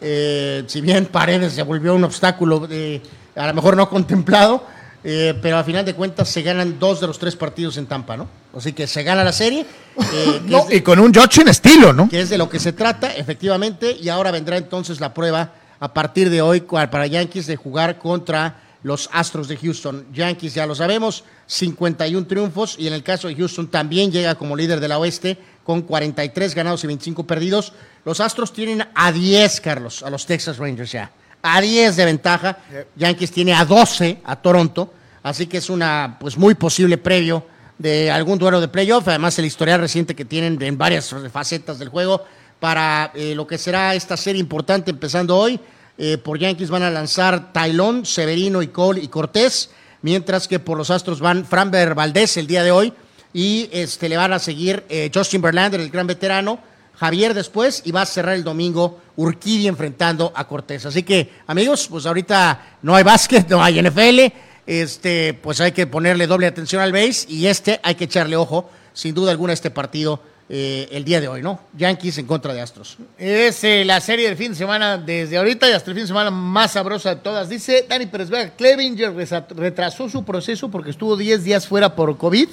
[0.00, 3.00] Eh, si bien Paredes se volvió un obstáculo eh,
[3.34, 4.64] a lo mejor no contemplado,
[5.04, 8.16] eh, pero a final de cuentas se ganan dos de los tres partidos en Tampa,
[8.16, 8.28] ¿no?
[8.56, 9.64] Así que se gana la serie.
[10.46, 12.08] No, de- y con un Judge en estilo, ¿no?
[12.08, 15.92] que es de lo que se trata, efectivamente, y ahora vendrá entonces la prueba a
[15.92, 20.06] partir de hoy para Yankees de jugar contra los Astros de Houston.
[20.12, 24.54] Yankees, ya lo sabemos, 51 triunfos, y en el caso de Houston también llega como
[24.56, 27.72] líder de la oeste con 43 ganados y 25 perdidos.
[28.04, 31.10] Los Astros tienen a 10, Carlos, a los Texas Rangers ya.
[31.42, 32.58] A 10 de ventaja.
[32.94, 34.94] Yankees tiene a 12 a Toronto.
[35.24, 37.44] Así que es una, pues muy posible previo
[37.78, 39.08] de algún duelo de playoff.
[39.08, 42.24] Además, el historial reciente que tienen en varias facetas del juego
[42.60, 45.58] para eh, lo que será esta serie importante empezando hoy.
[45.98, 49.70] Eh, por Yankees van a lanzar Tailón, Severino y Cole y Cortés,
[50.02, 52.92] mientras que por los Astros van Framber Valdés el día de hoy
[53.36, 56.58] y este, le van a seguir eh, Justin Verlander, el gran veterano,
[56.94, 60.86] Javier después y va a cerrar el domingo Urquidi enfrentando a Cortés.
[60.86, 64.32] Así que, amigos, pues ahorita no hay básquet, no hay NFL,
[64.66, 68.70] este, pues hay que ponerle doble atención al base y este hay que echarle ojo,
[68.94, 70.18] sin duda alguna, este partido
[70.48, 71.60] eh, el día de hoy, ¿no?
[71.76, 72.96] Yankees en contra de Astros.
[73.18, 76.08] Es eh, la serie del fin de semana desde ahorita y hasta el fin de
[76.08, 77.50] semana más sabrosa de todas.
[77.50, 79.14] Dice Dani Pérez Vega, Clevinger
[79.54, 82.48] retrasó su proceso porque estuvo 10 días fuera por COVID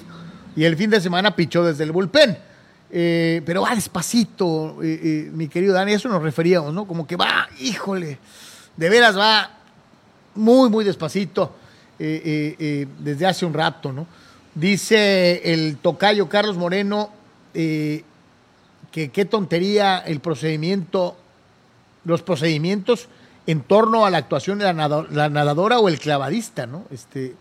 [0.55, 2.37] y el fin de semana pichó desde el bullpen.
[2.95, 6.85] Eh, pero va despacito, eh, eh, mi querido Dani, eso nos referíamos, ¿no?
[6.85, 8.19] Como que va, híjole,
[8.77, 9.49] de veras va
[10.35, 11.55] muy, muy despacito
[11.97, 14.05] desde hace un rato, ¿no?
[14.53, 17.09] Dice el tocayo Carlos Moreno
[17.53, 18.03] que
[18.91, 21.15] qué tontería el procedimiento,
[22.03, 23.07] los procedimientos
[23.47, 26.83] en torno a la actuación de la, nadadora o el clavadista, ¿no?
[26.91, 27.35] Este,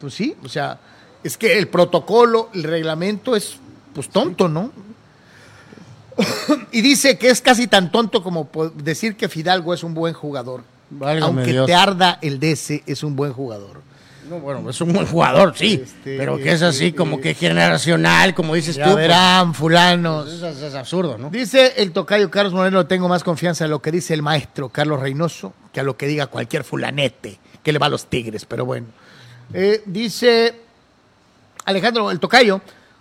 [0.00, 0.80] pues sí, o sea,
[1.24, 3.56] es que el protocolo, el reglamento es
[3.94, 4.70] pues tonto, ¿no?
[6.72, 10.62] y dice que es casi tan tonto como decir que Fidalgo es un buen jugador.
[10.90, 11.66] Válgame Aunque Dios.
[11.66, 13.80] te arda el DC, es un buen jugador.
[14.28, 17.34] No, bueno, es un buen jugador, sí, Este, pero que es así eh, como que
[17.34, 18.92] generacional, como dices Ya tú.
[18.92, 20.28] pues, verán, fulanos.
[20.32, 21.30] es, es- es absurdo, ¿no?
[21.30, 25.00] Dice el tocayo Carlos Moreno, tengo más confianza en lo que dice el maestro Carlos
[25.00, 28.64] Reynoso que a lo que diga cualquier fulanete que le va a los tigres, pero
[28.64, 28.86] bueno.
[29.52, 30.54] Eh, dice
[31.64, 32.60] Alejandro, el tocayo,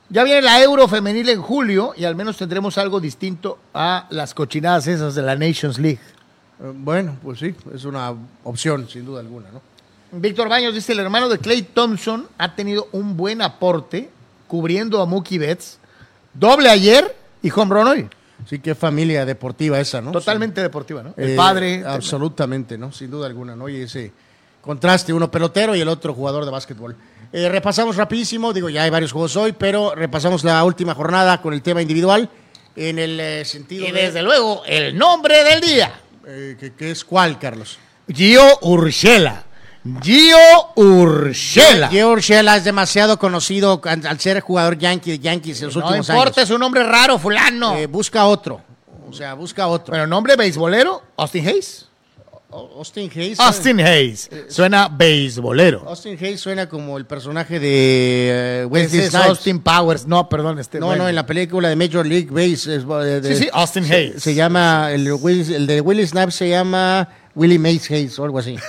[0.09, 4.33] ya viene la Euro femenil en julio y al menos tendremos algo distinto a las
[4.33, 5.99] cochinadas esas de la Nations League.
[6.61, 8.13] Eh, Bueno, pues sí, es una
[8.43, 9.61] opción, sin duda alguna, ¿no?
[10.11, 14.09] Víctor Baños dice, el hermano de Clay Thompson ha tenido un buen aporte
[14.47, 15.77] cubriendo a Mookie Betts,
[16.33, 18.09] doble ayer y home run hoy.
[18.47, 20.11] Sí, qué familia deportiva esa, ¿no?
[20.11, 21.13] Totalmente deportiva, ¿no?
[21.17, 21.83] El Eh, padre.
[21.85, 22.91] Absolutamente, ¿no?
[22.91, 23.69] Sin duda alguna, ¿no?
[23.69, 24.11] Y ese
[24.61, 26.95] contraste, uno pelotero y el otro jugador de básquetbol.
[27.31, 31.53] Eh, repasamos rapidísimo, digo, ya hay varios juegos hoy, pero repasamos la última jornada con
[31.53, 32.29] el tema individual
[32.75, 35.93] en el eh, sentido Y de- desde luego, el nombre del día.
[36.25, 37.77] eh, que, que es cuál, Carlos.
[38.11, 39.43] Gio Urshela.
[40.01, 40.37] Gio
[40.75, 41.87] Urshela.
[41.89, 45.85] Gio Urshela es demasiado conocido al, al ser jugador yankee de Yankees en los No
[45.85, 46.49] últimos importa, años.
[46.49, 47.75] es un nombre raro, fulano.
[47.75, 48.61] Eh, busca otro.
[49.07, 49.91] O sea, busca otro.
[49.91, 51.87] bueno, nombre beisbolero, Austin Hayes.
[52.51, 53.39] Austin Hayes.
[53.39, 54.29] Austin Hayes.
[54.49, 55.83] Suena beisbolero.
[55.87, 59.27] Austin Hayes suena como el personaje de eh, Wesley es Snipes.
[59.29, 60.07] Austin Powers.
[60.07, 60.57] No, perdón.
[60.57, 61.03] Este, No, bueno.
[61.03, 62.75] no, en la película de Major League Base.
[62.75, 64.23] es, eh, de- Sí, sí, Austin se- Hayes.
[64.23, 68.55] Se, llama, el, de Willie Snipes se llama Willie Mays Hayes o algo así.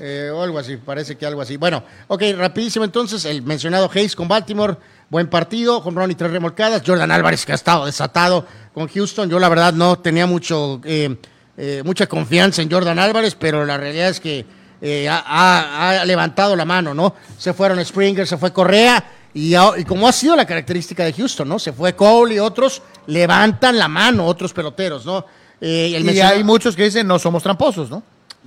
[0.00, 1.56] Eh, o algo así, parece que algo así.
[1.56, 4.76] Bueno, ok, rapidísimo entonces, el mencionado Hayes con Baltimore,
[5.08, 6.82] buen partido, con Ron y tres remolcadas.
[6.84, 8.44] Jordan Álvarez que ha estado desatado
[8.74, 9.30] con Houston.
[9.30, 11.16] Yo la verdad no tenía mucho, eh,
[11.56, 14.44] eh, mucha confianza en Jordan Álvarez, pero la realidad es que
[14.80, 17.14] eh, ha, levantado la mano, ¿no?
[17.38, 19.02] Se fueron Springer, se fue Correa
[19.32, 21.58] Y, y como ha sido la característica de Houston, ¿no?
[21.58, 25.24] Se fue Cole y otros levantan la mano, otros peloteros, ¿no?
[25.60, 28.02] Eh, Y hay muchos que dicen no somos tramposos, ¿no?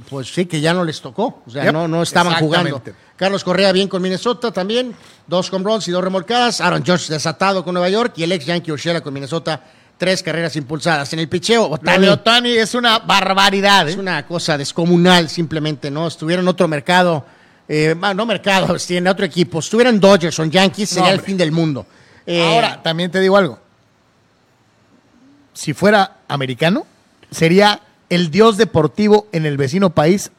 [0.10, 1.42] Pues sí, que ya no les tocó.
[1.46, 2.82] O sea, Yep, no, no estaban jugando.
[3.16, 4.94] Carlos Correa bien con Minnesota también.
[5.26, 6.62] Dos home runs y dos remolcadas.
[6.62, 8.14] Aaron George desatado con Nueva York.
[8.18, 9.64] Y el ex Yankee Urshela con Minnesota.
[9.98, 11.12] Tres carreras impulsadas.
[11.14, 13.88] En el picheo, Lo Otani, de Otani es una barbaridad.
[13.88, 13.92] ¿eh?
[13.92, 16.08] es una cosa descomunal simplemente, ¿no?
[16.08, 17.26] Estuviera en otro mercado.
[17.68, 19.60] eh, no mercado, tiene otro equipo.
[19.60, 21.86] Estuvieran Dodgers o en Yankees, sería el fin del mundo.
[22.26, 23.60] Eh, Ahora, también te digo algo.
[25.54, 26.86] Si fuera americano,
[27.32, 30.32] sería el dios deportivo en el vecino país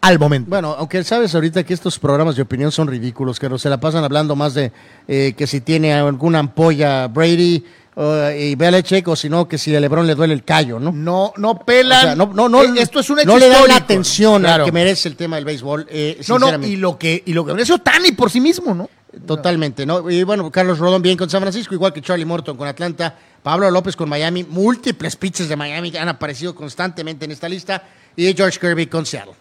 [0.00, 0.48] al momento.
[0.48, 4.04] Bueno, aunque sabes ahorita que estos programas de opinión son ridículos, que se la pasan
[4.04, 4.72] hablando más de
[5.06, 7.64] eh, que si tiene alguna ampolla Brady
[8.00, 10.92] eh, y Belichick o si no, que si a LeBron le duele el callo, ¿no?
[10.92, 12.00] No, no O pelan.
[12.02, 14.64] sea, no, no, no, Eh, Esto es un hecho no le dan la atención Claro.
[14.64, 15.86] que merece el tema del béisbol.
[15.90, 18.88] eh, No, no, y lo que, y lo que ofrece Otani por sí mismo, ¿no?
[19.26, 20.08] Totalmente, ¿no?
[20.10, 23.70] Y bueno, Carlos Rodón bien con San Francisco, igual que Charlie Morton con Atlanta, Pablo
[23.70, 27.82] López con Miami, múltiples pitches de Miami que han aparecido constantemente en esta lista,
[28.14, 29.32] y George Kirby con Seattle.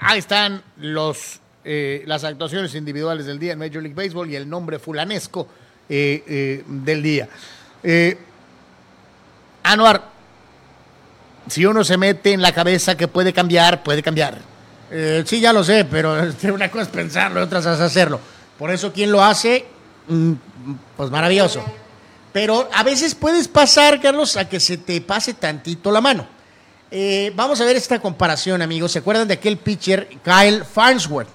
[0.00, 4.48] Ahí están los, eh, las actuaciones individuales del día en Major League Baseball y el
[4.48, 5.48] nombre fulanesco
[5.88, 7.28] eh, eh, del día.
[7.82, 8.16] Eh,
[9.62, 10.02] Anuar,
[11.48, 14.38] si uno se mete en la cabeza que puede cambiar, puede cambiar.
[15.26, 16.16] Sí, ya lo sé, pero
[16.54, 18.18] una cosa es pensarlo, otra es hacerlo.
[18.58, 19.66] Por eso, quien lo hace,
[20.08, 20.32] Mm,
[20.96, 21.62] pues maravilloso.
[22.32, 26.26] Pero a veces puedes pasar, Carlos, a que se te pase tantito la mano.
[27.34, 28.92] Vamos a ver esta comparación, amigos.
[28.92, 31.28] ¿Se acuerdan de aquel pitcher, Kyle Farnsworth?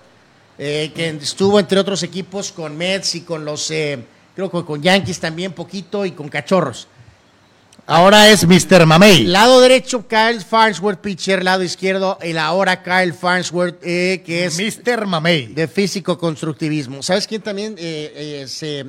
[0.57, 3.71] Eh, que estuvo entre otros equipos con Mets y con los,
[4.35, 6.87] creo que con Yankees también poquito y con Cachorros.
[7.85, 8.85] Ahora es Mr.
[8.85, 9.25] Mamey.
[9.25, 11.43] Lado derecho, Kyle Farnsworth, pitcher.
[11.43, 15.05] Lado izquierdo, el ahora Kyle Farnsworth, eh, que es Mr.
[15.05, 15.47] Mamey.
[15.47, 17.03] de físico-constructivismo.
[17.03, 17.75] ¿Sabes quién también?
[17.77, 18.85] eh, eh, se-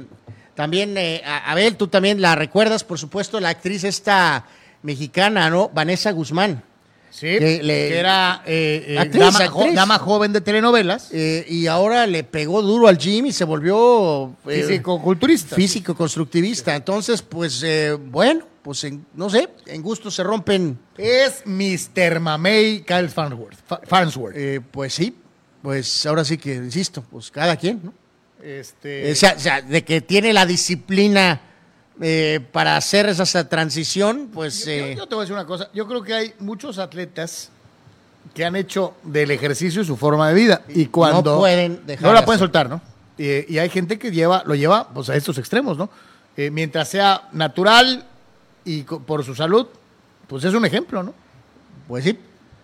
[0.55, 4.45] también, eh, Abel, tú también la recuerdas, por supuesto, la actriz esta
[4.83, 5.69] mexicana, ¿no?
[5.71, 6.63] Vanessa Guzmán.
[7.17, 9.75] Sí, que le- que era eh, eh, Actriz, dama, jo- actriz.
[9.77, 11.11] dama joven de telenovelas.
[11.13, 15.55] Eh, y ahora le pegó duro al gym y se volvió eh, Físico-culturista.
[15.55, 16.75] físico-constructivista.
[16.75, 17.65] Entonces, pues,
[18.11, 22.19] bueno, pues, en- no sé, en gusto se rompen, Es Mr.
[22.19, 23.59] Mamey Kyle Farnsworth.
[23.65, 24.37] Fa- Farnsworth.
[24.73, 25.15] pues sí,
[25.63, 27.95] pues ahora sí que, insisto, pues cada quien, ¿no?
[28.43, 31.41] Este, O sea, o sea, de que tiene la disciplina
[32.01, 35.47] eh, para hacer esa, esa transición, pues yo, eh, yo te voy a decir una
[35.47, 35.69] cosa.
[35.73, 37.51] Yo creo que hay muchos atletas
[38.35, 42.21] que han hecho del ejercicio su forma de vida y cuando pueden dejar no la
[42.21, 42.47] de pueden hacer.
[42.47, 42.81] soltar, ¿no?
[43.17, 45.89] Y, y hay gente que lleva lo lleva pues a estos extremos, ¿no?
[46.37, 48.05] Eh, mientras sea natural
[48.65, 49.67] y por su salud,
[50.27, 51.15] pues es un ejemplo, ¿no?
[51.87, 52.19] pues sí,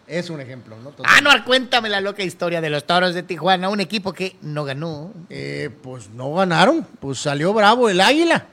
[0.07, 0.91] es un ejemplo, ¿no?
[0.91, 1.07] Total.
[1.09, 4.65] Ah, no, cuéntame la loca historia de los Toros de Tijuana, un equipo que no
[4.65, 5.13] ganó.
[5.29, 8.47] Eh, pues no ganaron, pues salió bravo el águila.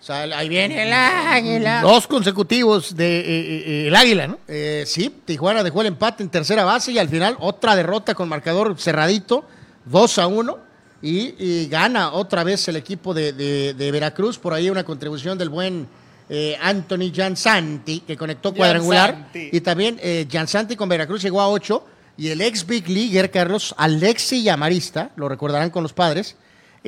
[0.00, 1.80] O sea, ahí viene el águila.
[1.82, 4.38] Dos consecutivos de eh, eh, eh, el Águila, ¿no?
[4.46, 8.28] Eh, sí, Tijuana dejó el empate en tercera base y al final otra derrota con
[8.28, 9.44] marcador cerradito,
[9.86, 10.58] 2 a 1.
[11.02, 14.38] Y, y gana otra vez el equipo de, de- de Veracruz.
[14.38, 15.86] Por ahí una contribución del buen
[16.28, 19.12] eh, Anthony Giansanti, que conectó cuadrangular.
[19.14, 19.48] Giansanti.
[19.52, 21.84] Y también eh, Giansanti con Veracruz llegó a 8.
[22.16, 26.34] Y el ex Big Leaguer, Carlos Alexi Amarista, lo recordarán con los padres.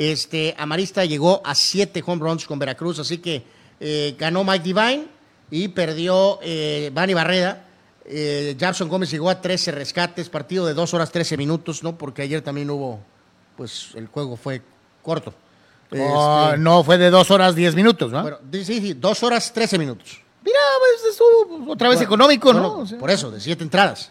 [0.00, 2.98] Este, Amarista llegó a 7 home runs con Veracruz.
[3.00, 3.42] Así que
[3.78, 5.06] eh, ganó Mike Divine
[5.50, 7.66] y perdió eh, Bani Barreda.
[8.06, 11.98] Eh, Jackson Gómez llegó a 13 rescates, partido de 2 horas 13 minutos, ¿no?
[11.98, 12.98] Porque ayer también hubo,
[13.58, 14.62] pues el juego fue
[15.02, 15.34] corto.
[15.92, 18.22] Oh, Este, no, fue de dos horas diez minutos, ¿no?
[18.22, 20.18] bueno, sí, sí, sí, 2 horas 13 minutos.
[20.42, 22.68] Mira, pues estuvo otra vez Bueno, económico, no, ¿no?
[22.68, 24.10] no, O sea, Por eso, de 7 entradas.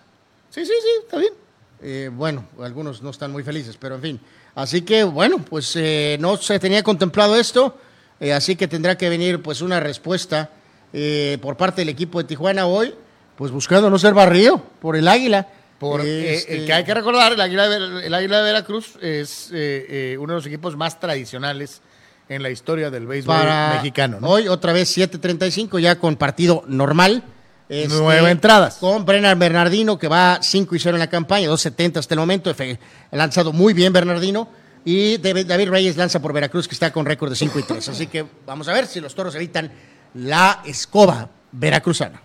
[0.51, 1.33] Sí, sí, sí, está bien.
[1.81, 4.19] Eh, bueno, algunos no están muy felices, pero en fin.
[4.59, 7.77] Así que, bueno, pues eh, no se tenía contemplado esto,
[8.19, 10.49] eh, así que tendrá que venir pues una respuesta
[10.91, 12.93] eh, por parte del equipo de Tijuana hoy,
[13.37, 15.47] pues buscando no ser barrido por el Águila.
[15.79, 19.47] Porque Este, eh, que hay que recordar, el Águila de, el Águila de Veracruz es
[19.49, 21.81] uno de los equipos más tradicionales
[22.27, 24.27] en la historia del béisbol para mexicano, ¿no?
[24.27, 27.23] Hoy otra vez 7.35 ya con partido normal.
[27.69, 28.77] Este, Nueve entradas.
[28.77, 32.49] Con Brennan Bernardino que va 5 y 0 en la campaña, 2.70 hasta el momento.
[32.49, 34.49] Ha lanzado muy bien Bernardino.
[34.83, 37.89] Y David, Reyes lanza por Veracruz que está con récord de 5 y 3.
[37.89, 39.71] Así que vamos a ver si los toros evitan
[40.15, 42.19] la escoba veracruzana.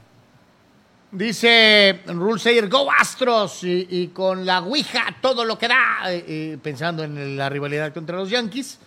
[1.11, 5.77] Dice Rule Sayer, go Astros, y, y con la Ouija todo lo que da,
[6.07, 8.79] eh, eh, pensando en la rivalidad contra los Yankees.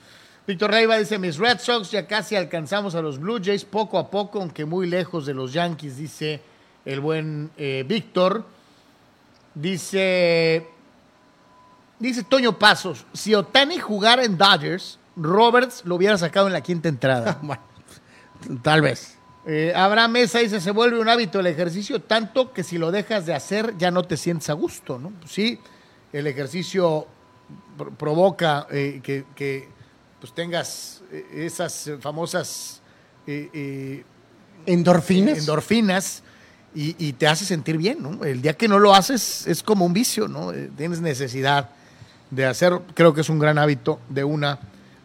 [0.47, 4.09] Víctor Reiva dice, mis Red Sox ya casi alcanzamos a los Blue Jays poco a
[4.09, 6.41] poco, aunque muy lejos de los Yankees, dice
[6.85, 8.45] el buen eh, Víctor.
[9.53, 10.67] Dice
[11.99, 16.87] Dice Toño Pasos, si Otani jugara en Dodgers, Roberts lo hubiera sacado en la quinta
[16.89, 17.39] entrada.
[17.43, 17.61] Bueno,
[18.61, 19.17] tal vez.
[19.47, 23.25] Eh, Abraham Mesa dice, se vuelve un hábito el ejercicio, tanto que si lo dejas
[23.25, 25.09] de hacer ya no te sientes a gusto, ¿no?
[25.09, 25.59] Pues sí,
[26.13, 27.07] el ejercicio
[27.77, 29.69] pro- provoca eh, que, que,
[30.19, 32.81] pues tengas eh, esas eh, famosas
[33.27, 34.03] eh, eh,
[34.65, 35.37] ¿Endorfinas?
[35.39, 36.23] endorfinas
[36.75, 38.23] y, y te hace sentir bien, ¿no?
[38.23, 40.51] El día que no lo haces es como un vicio, ¿no?
[40.51, 41.69] Eh, Tienes necesidad
[42.29, 44.59] de hacer, creo que es un gran hábito de una,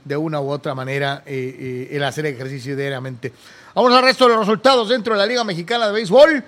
[0.04, 3.32] de una u otra manera eh, eh, el hacer ejercicio diariamente.
[3.74, 6.44] Vamos al resto de los resultados dentro de la Liga Mexicana de Béisbol,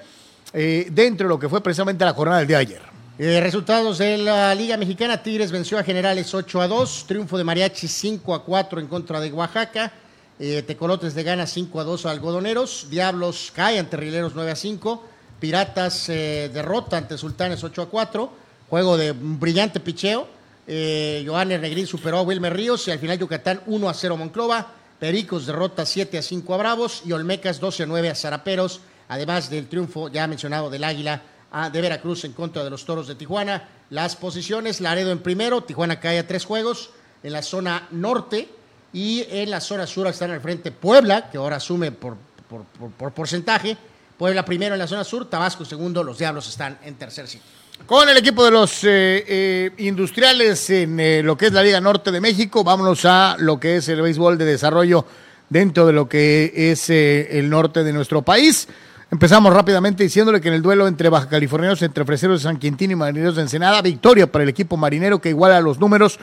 [0.52, 2.93] eh, dentro de lo que fue precisamente la jornada del día de ayer.
[3.18, 7.44] Eh, resultados de la Liga Mexicana, Tigres venció a Generales 8 a 2, triunfo de
[7.44, 9.92] Mariachi 5 a 4 en contra de Oaxaca,
[10.40, 14.56] eh, Tecolotes de gana 5 a 2 a Algodoneros, Diablos cae ante Rileros 9 a
[14.56, 15.04] 5,
[15.38, 18.32] Piratas eh, derrota ante Sultanes 8 a 4,
[18.68, 20.26] juego de brillante picheo,
[20.66, 24.72] eh, Johannes Negrín superó a Wilmer Ríos y al final Yucatán 1 a 0 Monclova,
[24.98, 29.50] Pericos derrota 7 a 5 a Bravos y Olmecas 12 a 9 a Zaraperos, además
[29.50, 31.33] del triunfo ya mencionado del Águila a-
[31.72, 33.68] de Veracruz en contra de los Toros de Tijuana.
[33.90, 36.90] Las posiciones, Laredo en primero, Tijuana cae a tres juegos,
[37.22, 38.48] en la zona norte
[38.92, 42.16] y en la zona sur están al frente Puebla, que ahora asume por,
[42.48, 43.76] por, por- por porcentaje,
[44.18, 47.46] Puebla primero en la zona sur, Tabasco segundo, los Diablos están en tercer sitio.
[47.86, 51.80] Con el equipo de los eh, eh, industriales en eh, lo que es la Liga
[51.80, 55.04] Norte de México, vámonos a lo que es el béisbol de desarrollo
[55.48, 58.68] dentro de lo que es eh, el norte de nuestro país.
[59.10, 62.90] Empezamos rápidamente diciéndole que en el duelo entre Baja Californianos, entre Freseros de San Quintín
[62.90, 66.18] y Marineros de Ensenada, victoria para el equipo marinero que iguala los números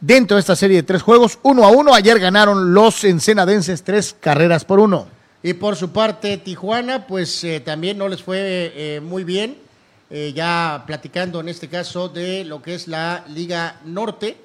[0.00, 1.94] dentro de esta serie de tres juegos, uno a uno.
[1.94, 5.06] Ayer ganaron los ensenadenses tres carreras por uno.
[5.42, 9.56] Y por su parte, Tijuana, pues eh, también no les fue eh, muy bien.
[10.10, 14.36] Eh, ya platicando en este caso de lo que es la Liga Norte,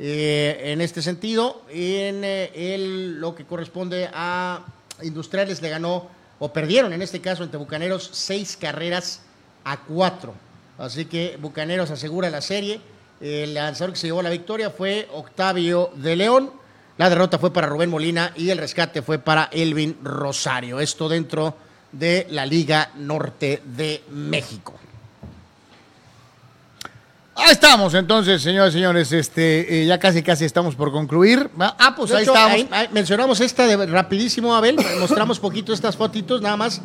[0.00, 4.60] en este sentido, en el- lo que corresponde a
[5.02, 6.06] Industriales le ganó,
[6.38, 9.22] o perdieron en este caso entre Bucaneros, seis carreras
[9.64, 10.34] a cuatro.
[10.78, 12.80] Así que Bucaneros asegura la serie.
[13.20, 16.52] El lanzador que se llevó la victoria fue Octavio de León.
[16.96, 20.80] La derrota fue para Rubén Molina y el rescate fue para Elvin Rosario.
[20.80, 21.54] Esto dentro
[21.92, 24.74] de la Liga Norte de México.
[27.38, 31.48] Ahí estamos, entonces, señores, señores, este, eh, ya casi, casi estamos por concluir.
[31.58, 32.52] Ah, pues De ahí hecho, estamos.
[32.54, 34.76] ahí- ahí mencionamos esta de rapidísimo, Abel.
[34.98, 36.80] Mostramos poquito estas fotitos, nada más.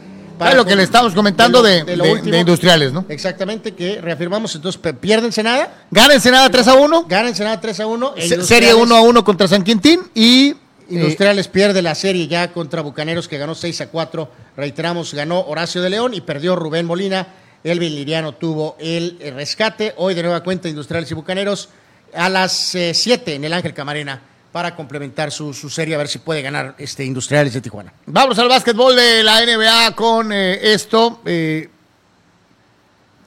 [0.48, 2.32] Es lo que le estamos comentando lo- de- lo de- último.
[2.32, 3.06] de industriales, ¿no?
[3.10, 4.54] Exactamente, que reafirmamos.
[4.56, 5.86] Entonces, piérdense nada.
[5.92, 7.06] Gana Ensenada 3 a 1.
[7.08, 8.14] Gana Ensenada 3 a 1.
[8.16, 10.56] e Se- Industriales- Serie 1 a 1 contra San Quintín y eh,
[10.90, 14.30] Industriales pierde la serie ya contra Bucaneros, que ganó 6 a 4.
[14.58, 17.26] Reiteramos, ganó Horacio de León y perdió Rubén Molina.
[17.64, 19.94] Elvin Liriano tuvo el eh, rescate.
[19.98, 21.69] Hoy de nueva cuenta Industriales y Bucaneros
[22.14, 22.52] a las
[22.94, 24.22] 7 en el Ángel Camarena
[24.52, 27.91] para complementar su, su serie a ver si puede ganar este Industriales de Tijuana.
[28.06, 31.22] vamos al básquetbol de la NBA con eh, esto.
[31.26, 31.69] eh,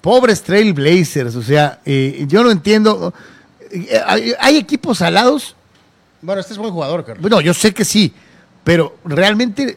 [0.00, 3.12] pobres Trailblazers, o sea, eh, yo no entiendo.
[3.72, 5.56] eh, hay, hay equipos alados.
[6.22, 7.22] Bueno, este es buen jugador, Carlos.
[7.22, 8.12] Bueno, yo sé que sí,
[8.62, 9.76] pero realmente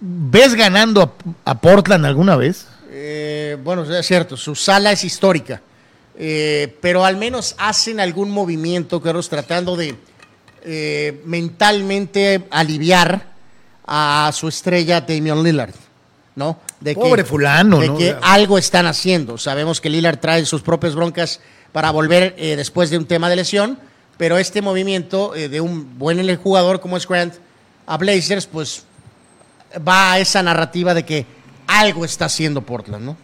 [0.00, 1.14] ves ganando
[1.44, 2.66] a, a Portland alguna vez.
[2.94, 5.60] Eh, bueno, es cierto, su sala es histórica,
[6.14, 9.96] Eh, pero al menos hacen algún movimiento, Carlos, tratando de
[10.62, 13.32] eh, mentalmente aliviar
[13.86, 15.72] a su estrella Damian Lillard,
[16.36, 16.58] ¿no?
[16.80, 17.96] De Pobre fulano, de ¿no?
[17.96, 19.38] que algo están haciendo.
[19.38, 21.40] Sabemos que Lillard trae sus propias broncas
[21.72, 23.78] para volver después de un tema de lesión,
[24.18, 27.34] pero este movimiento de un buen jugador como es Grant
[27.86, 28.84] a Blazers, pues
[29.76, 31.26] va a esa narrativa de que
[31.80, 33.16] algo está haciendo Portland, ¿no?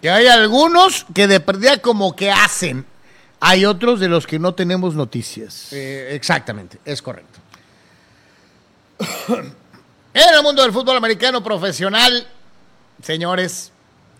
[0.00, 2.84] Que hay algunos que de perdida como que hacen.
[3.40, 5.72] Hay otros de los que no tenemos noticias.
[5.72, 7.38] Eh, exactamente, es correcto.
[10.16, 12.24] En el mundo del fútbol americano profesional,
[13.02, 13.72] señores,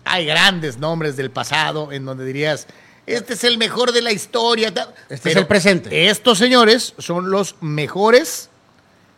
[0.03, 2.67] hay grandes nombres del pasado en donde dirías,
[3.07, 4.73] este es el mejor de la historia.
[5.07, 6.09] Este es el presente.
[6.09, 8.49] Estos señores son los mejores,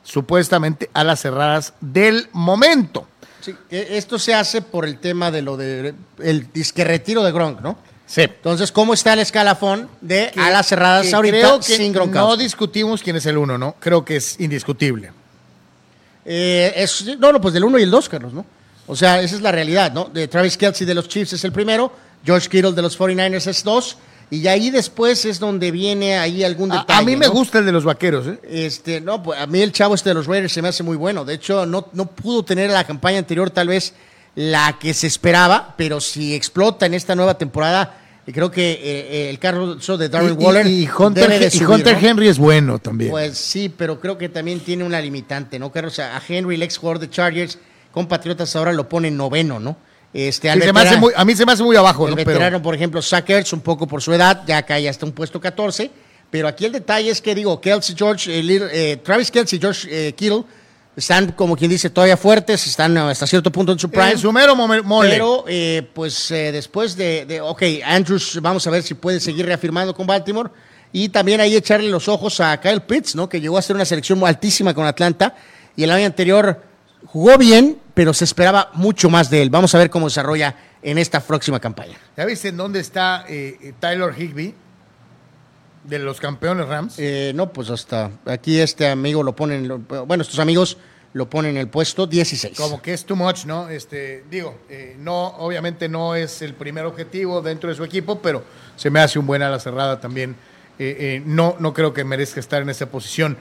[0.03, 3.07] supuestamente, a las cerradas del momento.
[3.47, 7.31] Sí, que esto se hace por el tema de lo de el disque retiro de
[7.31, 7.77] Gronk, ¿no?
[8.05, 8.21] Sí.
[8.21, 11.91] Entonces, ¿cómo está el escalafón de Que- a las cerradas que ahorita creo que sin
[11.93, 12.43] no Gronkowski?
[12.43, 13.75] discutimos quién es el uno, ¿no?
[13.79, 15.11] Creo que es indiscutible.
[16.25, 18.45] Eh, es, no, no, pues del 1 y el 2, Carlos, ¿no?
[18.87, 20.05] O sea, esa es la realidad, ¿no?
[20.05, 21.91] De Travis Kelsey de los Chiefs es el primero,
[22.25, 23.97] George Kittle de los 49ers es dos,
[24.29, 26.99] y ahí después es donde viene ahí algún detalle.
[26.99, 27.31] a mí me ¿no?
[27.31, 28.39] gusta el de los vaqueros, ¿eh?
[28.49, 30.97] Este, no, pues a mí el chavo este de los Raiders se me hace muy
[30.97, 31.23] bueno.
[31.23, 33.93] De hecho, no, no pudo tener la campaña anterior tal vez
[34.35, 38.77] la que se esperaba, pero si explota en esta nueva temporada, Y creo que eh,
[38.83, 40.67] eh, el caso de Darren Y- Waller.
[40.67, 42.07] y, Hunter, debe de y Hunter ¿no?
[42.09, 43.09] Henry es bueno también.
[43.09, 45.71] Pues sí, pero creo que también tiene una limitante, ¿no?
[45.71, 45.93] Carlos?
[45.93, 47.57] O sea, a Henry, el ex jugador de Chargers,
[47.93, 49.77] con Patriotas ahora lo pone noveno, ¿no?
[50.19, 52.05] Este, al Sí, se me hace veterano- muy- a mí se me hace muy abajo,
[52.07, 52.23] El ¿no?
[52.23, 55.39] Pero- por ejemplo, Zach Ertz, un poco por su edad, ya cae hasta un puesto
[55.39, 55.91] 14.
[56.31, 59.61] Pero aquí el detalle es que, digo, Kelsey George, eh, Little- eh, Travis Kelsey y
[59.61, 60.43] George eh, Kittle
[60.95, 64.11] están, como quien dice, todavía fuertes, están hasta cierto punto en su prime.
[64.13, 64.81] En su mero mole.
[65.11, 69.93] Pero, eh, pues después de, de- ok, Andrews, vamos a ver si puede seguir reafirmando
[69.93, 70.49] con Baltimore.
[70.91, 73.29] Y también ahí echarle los ojos a Kyle Pitts, ¿no?
[73.29, 75.35] Que llegó a ser una selección altísima con Atlanta.
[75.75, 76.59] Y el año anterior
[77.05, 79.49] jugó bien, pero se esperaba mucho más de él.
[79.49, 81.97] Vamos a ver cómo desarrolla en esta próxima campaña.
[82.15, 84.53] ¿Ya viste en dónde está eh, Tyler Higby?
[85.83, 86.95] De los campeones Rams.
[86.97, 90.77] Eh, no, pues hasta aquí este amigo lo pone, en lo- bueno, estos amigos
[91.13, 92.57] lo ponen en el puesto 16.
[92.57, 93.69] Como que es too much, ¿no?
[93.69, 98.43] Este, digo, eh, no, obviamente no es el primer objetivo dentro de su equipo, pero
[98.75, 100.35] se me hace un buen ala cerrada también.
[100.77, 103.37] Eh, eh, no, no creo que merezca estar en esa posición.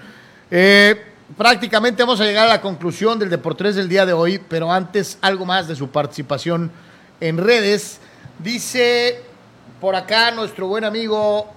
[0.50, 1.02] Eh,
[1.36, 5.18] prácticamente vamos a llegar a la conclusión del Deportes del día de hoy, pero antes
[5.20, 6.70] algo más de su participación
[7.20, 8.00] en redes.
[8.38, 9.22] Dice
[9.80, 11.52] por acá nuestro buen amigo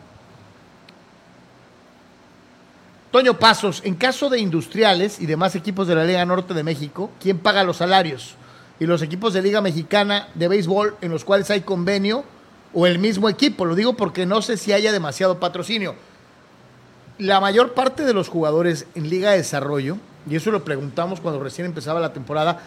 [3.12, 7.10] Toño Pasos, en caso de industriales y demás equipos de la Liga Norte de México,
[7.20, 8.36] ¿quién paga los salarios?
[8.80, 12.24] Y los equipos de Liga Mexicana de Béisbol en los cuales hay convenio
[12.74, 13.66] o el mismo equipo.
[13.66, 15.96] Lo digo porque no sé si haya demasiado patrocinio.
[17.20, 19.98] La mayor parte de los jugadores en Liga de Desarrollo,
[20.30, 22.62] y eso lo preguntamos cuando recién empezaba la temporada,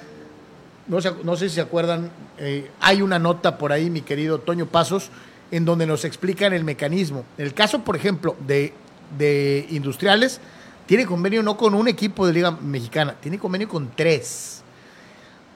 [0.89, 4.39] no, sé- no sé si se acuerdan, eh, hay una nota por ahí, mi querido
[4.39, 5.09] Toño Pasos,
[5.51, 7.25] en donde nos explican el mecanismo.
[7.39, 8.75] El caso, por ejemplo, de,
[9.19, 10.41] de Industriales,
[10.87, 14.63] tiene convenio no con un equipo de Liga Mexicana, tiene convenio con tres,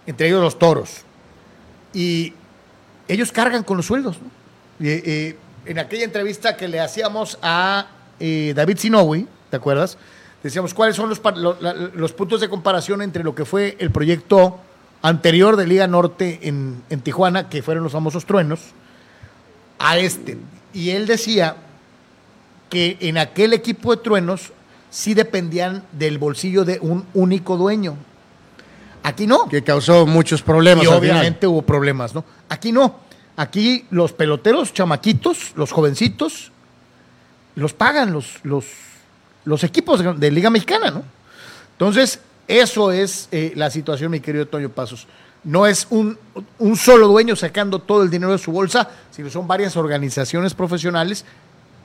[0.06, 1.02] entre ellos los toros.
[1.92, 2.32] Y
[3.08, 4.18] ellos cargan con los sueldos.
[4.20, 4.30] ¿no?
[4.86, 5.36] Eh,
[5.66, 7.88] en aquella entrevista que le hacíamos a
[8.20, 9.98] eh, David Sinowi, ¿te acuerdas?
[10.42, 13.76] Decíamos cuáles son los, pa- lo- la- los puntos de comparación entre lo que fue
[13.80, 14.58] el proyecto
[15.02, 18.60] anterior de Liga Norte en, en Tijuana, que fueron los famosos truenos,
[19.78, 20.38] a este.
[20.72, 21.56] Y él decía
[22.70, 24.52] que en aquel equipo de truenos
[24.90, 27.96] sí dependían del bolsillo de un único dueño.
[29.02, 29.48] Aquí no.
[29.48, 30.84] Que causó muchos problemas.
[30.84, 32.24] Y obviamente hubo problemas, ¿no?
[32.48, 33.00] Aquí no.
[33.36, 36.50] Aquí los peloteros, chamaquitos, los jovencitos,
[37.56, 38.64] los pagan los, los,
[39.44, 41.02] los equipos de- Liga Mexicana, ¿no?
[41.72, 45.06] Entonces, eso es eh, la situación, mi querido Toño Pasos.
[45.44, 46.18] No es un,
[46.58, 51.24] un solo dueño sacando todo el dinero de su bolsa, sino son varias organizaciones profesionales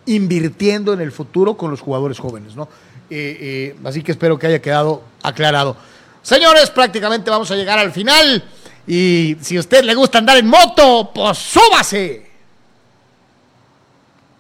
[0.06, 2.68] invirtiendo en el futuro con los jugadores jóvenes, ¿no?
[3.10, 5.76] Eh, eh, así que espero que haya quedado aclarado.
[6.23, 8.43] Señores, prácticamente vamos a llegar al final.
[8.88, 12.30] Y si a usted le gusta andar en moto, pues súbase.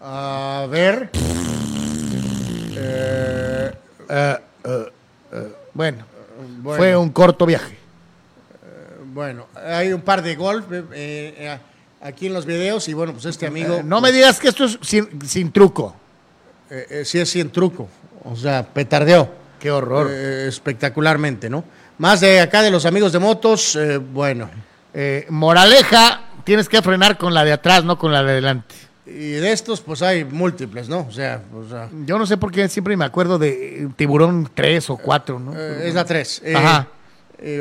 [0.03, 1.09] A ver.
[2.75, 3.71] Eh,
[4.09, 4.91] eh, eh,
[5.33, 6.05] eh, bueno,
[6.61, 6.77] Bueno.
[6.77, 7.77] fue un corto viaje.
[9.13, 11.57] Bueno, hay un par de golf eh,
[12.01, 13.81] aquí en los videos y bueno, pues este amigo...
[13.83, 15.95] No me digas que esto es sin, sin truco.
[17.03, 17.89] sí es sin truco,
[18.23, 19.29] o sea, petardeó.
[19.59, 20.09] Qué horror.
[20.09, 21.63] Espectacularmente, ¿no?
[21.97, 24.49] Más de acá de los amigos de motos, eh, bueno.
[24.93, 28.73] Eh, moraleja, tienes que frenar con la de atrás, no con la de adelante.
[29.13, 31.05] Y de estos, pues hay múltiples, ¿no?
[31.07, 34.49] O sea, o sea, Yo no sé por qué siempre me acuerdo de eh, tiburón
[34.53, 35.53] 3 o 4, ¿no?
[35.57, 36.43] eh, es la 3.
[36.55, 36.87] Ajá.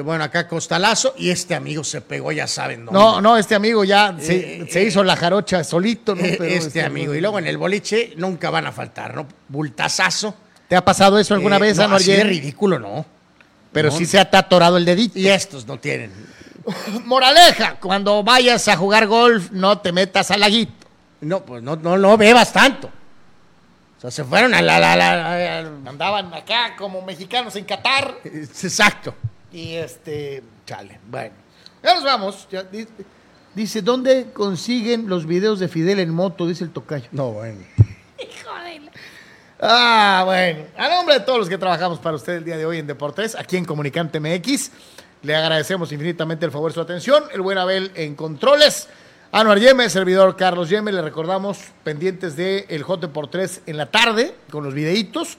[0.04, 2.98] bueno, acá Costalazo y este amigo se pegó, ya saben dónde.
[3.00, 6.22] No, no, este amigo ya se, Eh, se hizo la jarocha solito, ¿no?
[6.24, 7.14] Eh, Pero este amigo.
[7.14, 9.26] Y luego en el boliche nunca van a faltar, ¿no?
[9.48, 10.34] Bultazazo.
[10.68, 13.04] ¿Te ha pasado eso alguna Eh, vez, no, así de ridículo, no.
[13.72, 13.96] Pero No.
[13.96, 15.18] sí se ha atorado el dedito.
[15.18, 16.12] Y estos no tienen.
[17.06, 20.72] Moraleja, cuando vayas a jugar golf, no te metas al laguito.
[21.20, 22.88] No, pues no, no, no bebas tanto.
[23.98, 24.78] O sea, se fueron a la...
[24.78, 28.16] la, la- la- Andaban acá como mexicanos en Qatar.
[28.24, 29.14] exacto.
[29.52, 31.34] Y este, chale, bueno.
[31.82, 32.48] Ya nos vamos.
[32.50, 32.64] Ya
[33.54, 36.46] dice, ¿dónde consiguen los videos de Fidel en moto?
[36.46, 37.08] Dice el tocayo.
[37.12, 37.60] No, bueno.
[39.60, 40.64] Ah, bueno.
[40.78, 43.34] A nombre de todos los que trabajamos para usted el día de hoy en Deportes,
[43.34, 44.70] aquí en Comunicante MX,
[45.22, 47.24] le agradecemos infinitamente el favor de su atención.
[47.32, 48.88] El buen Abel en controles.
[49.32, 53.86] Anuar Yeme, servidor Carlos Yeme, le recordamos pendientes de el J por 3 en la
[53.86, 55.38] tarde con los videitos.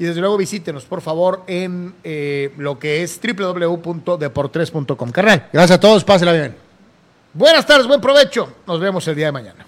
[0.00, 5.10] Y desde luego visítenos, por favor, en eh, lo que es www.deportres.com.
[5.10, 6.56] Carnal, Gracias a todos, pásela bien.
[7.32, 8.52] buenas tardes, buen provecho.
[8.66, 9.67] Nos vemos el día de mañana.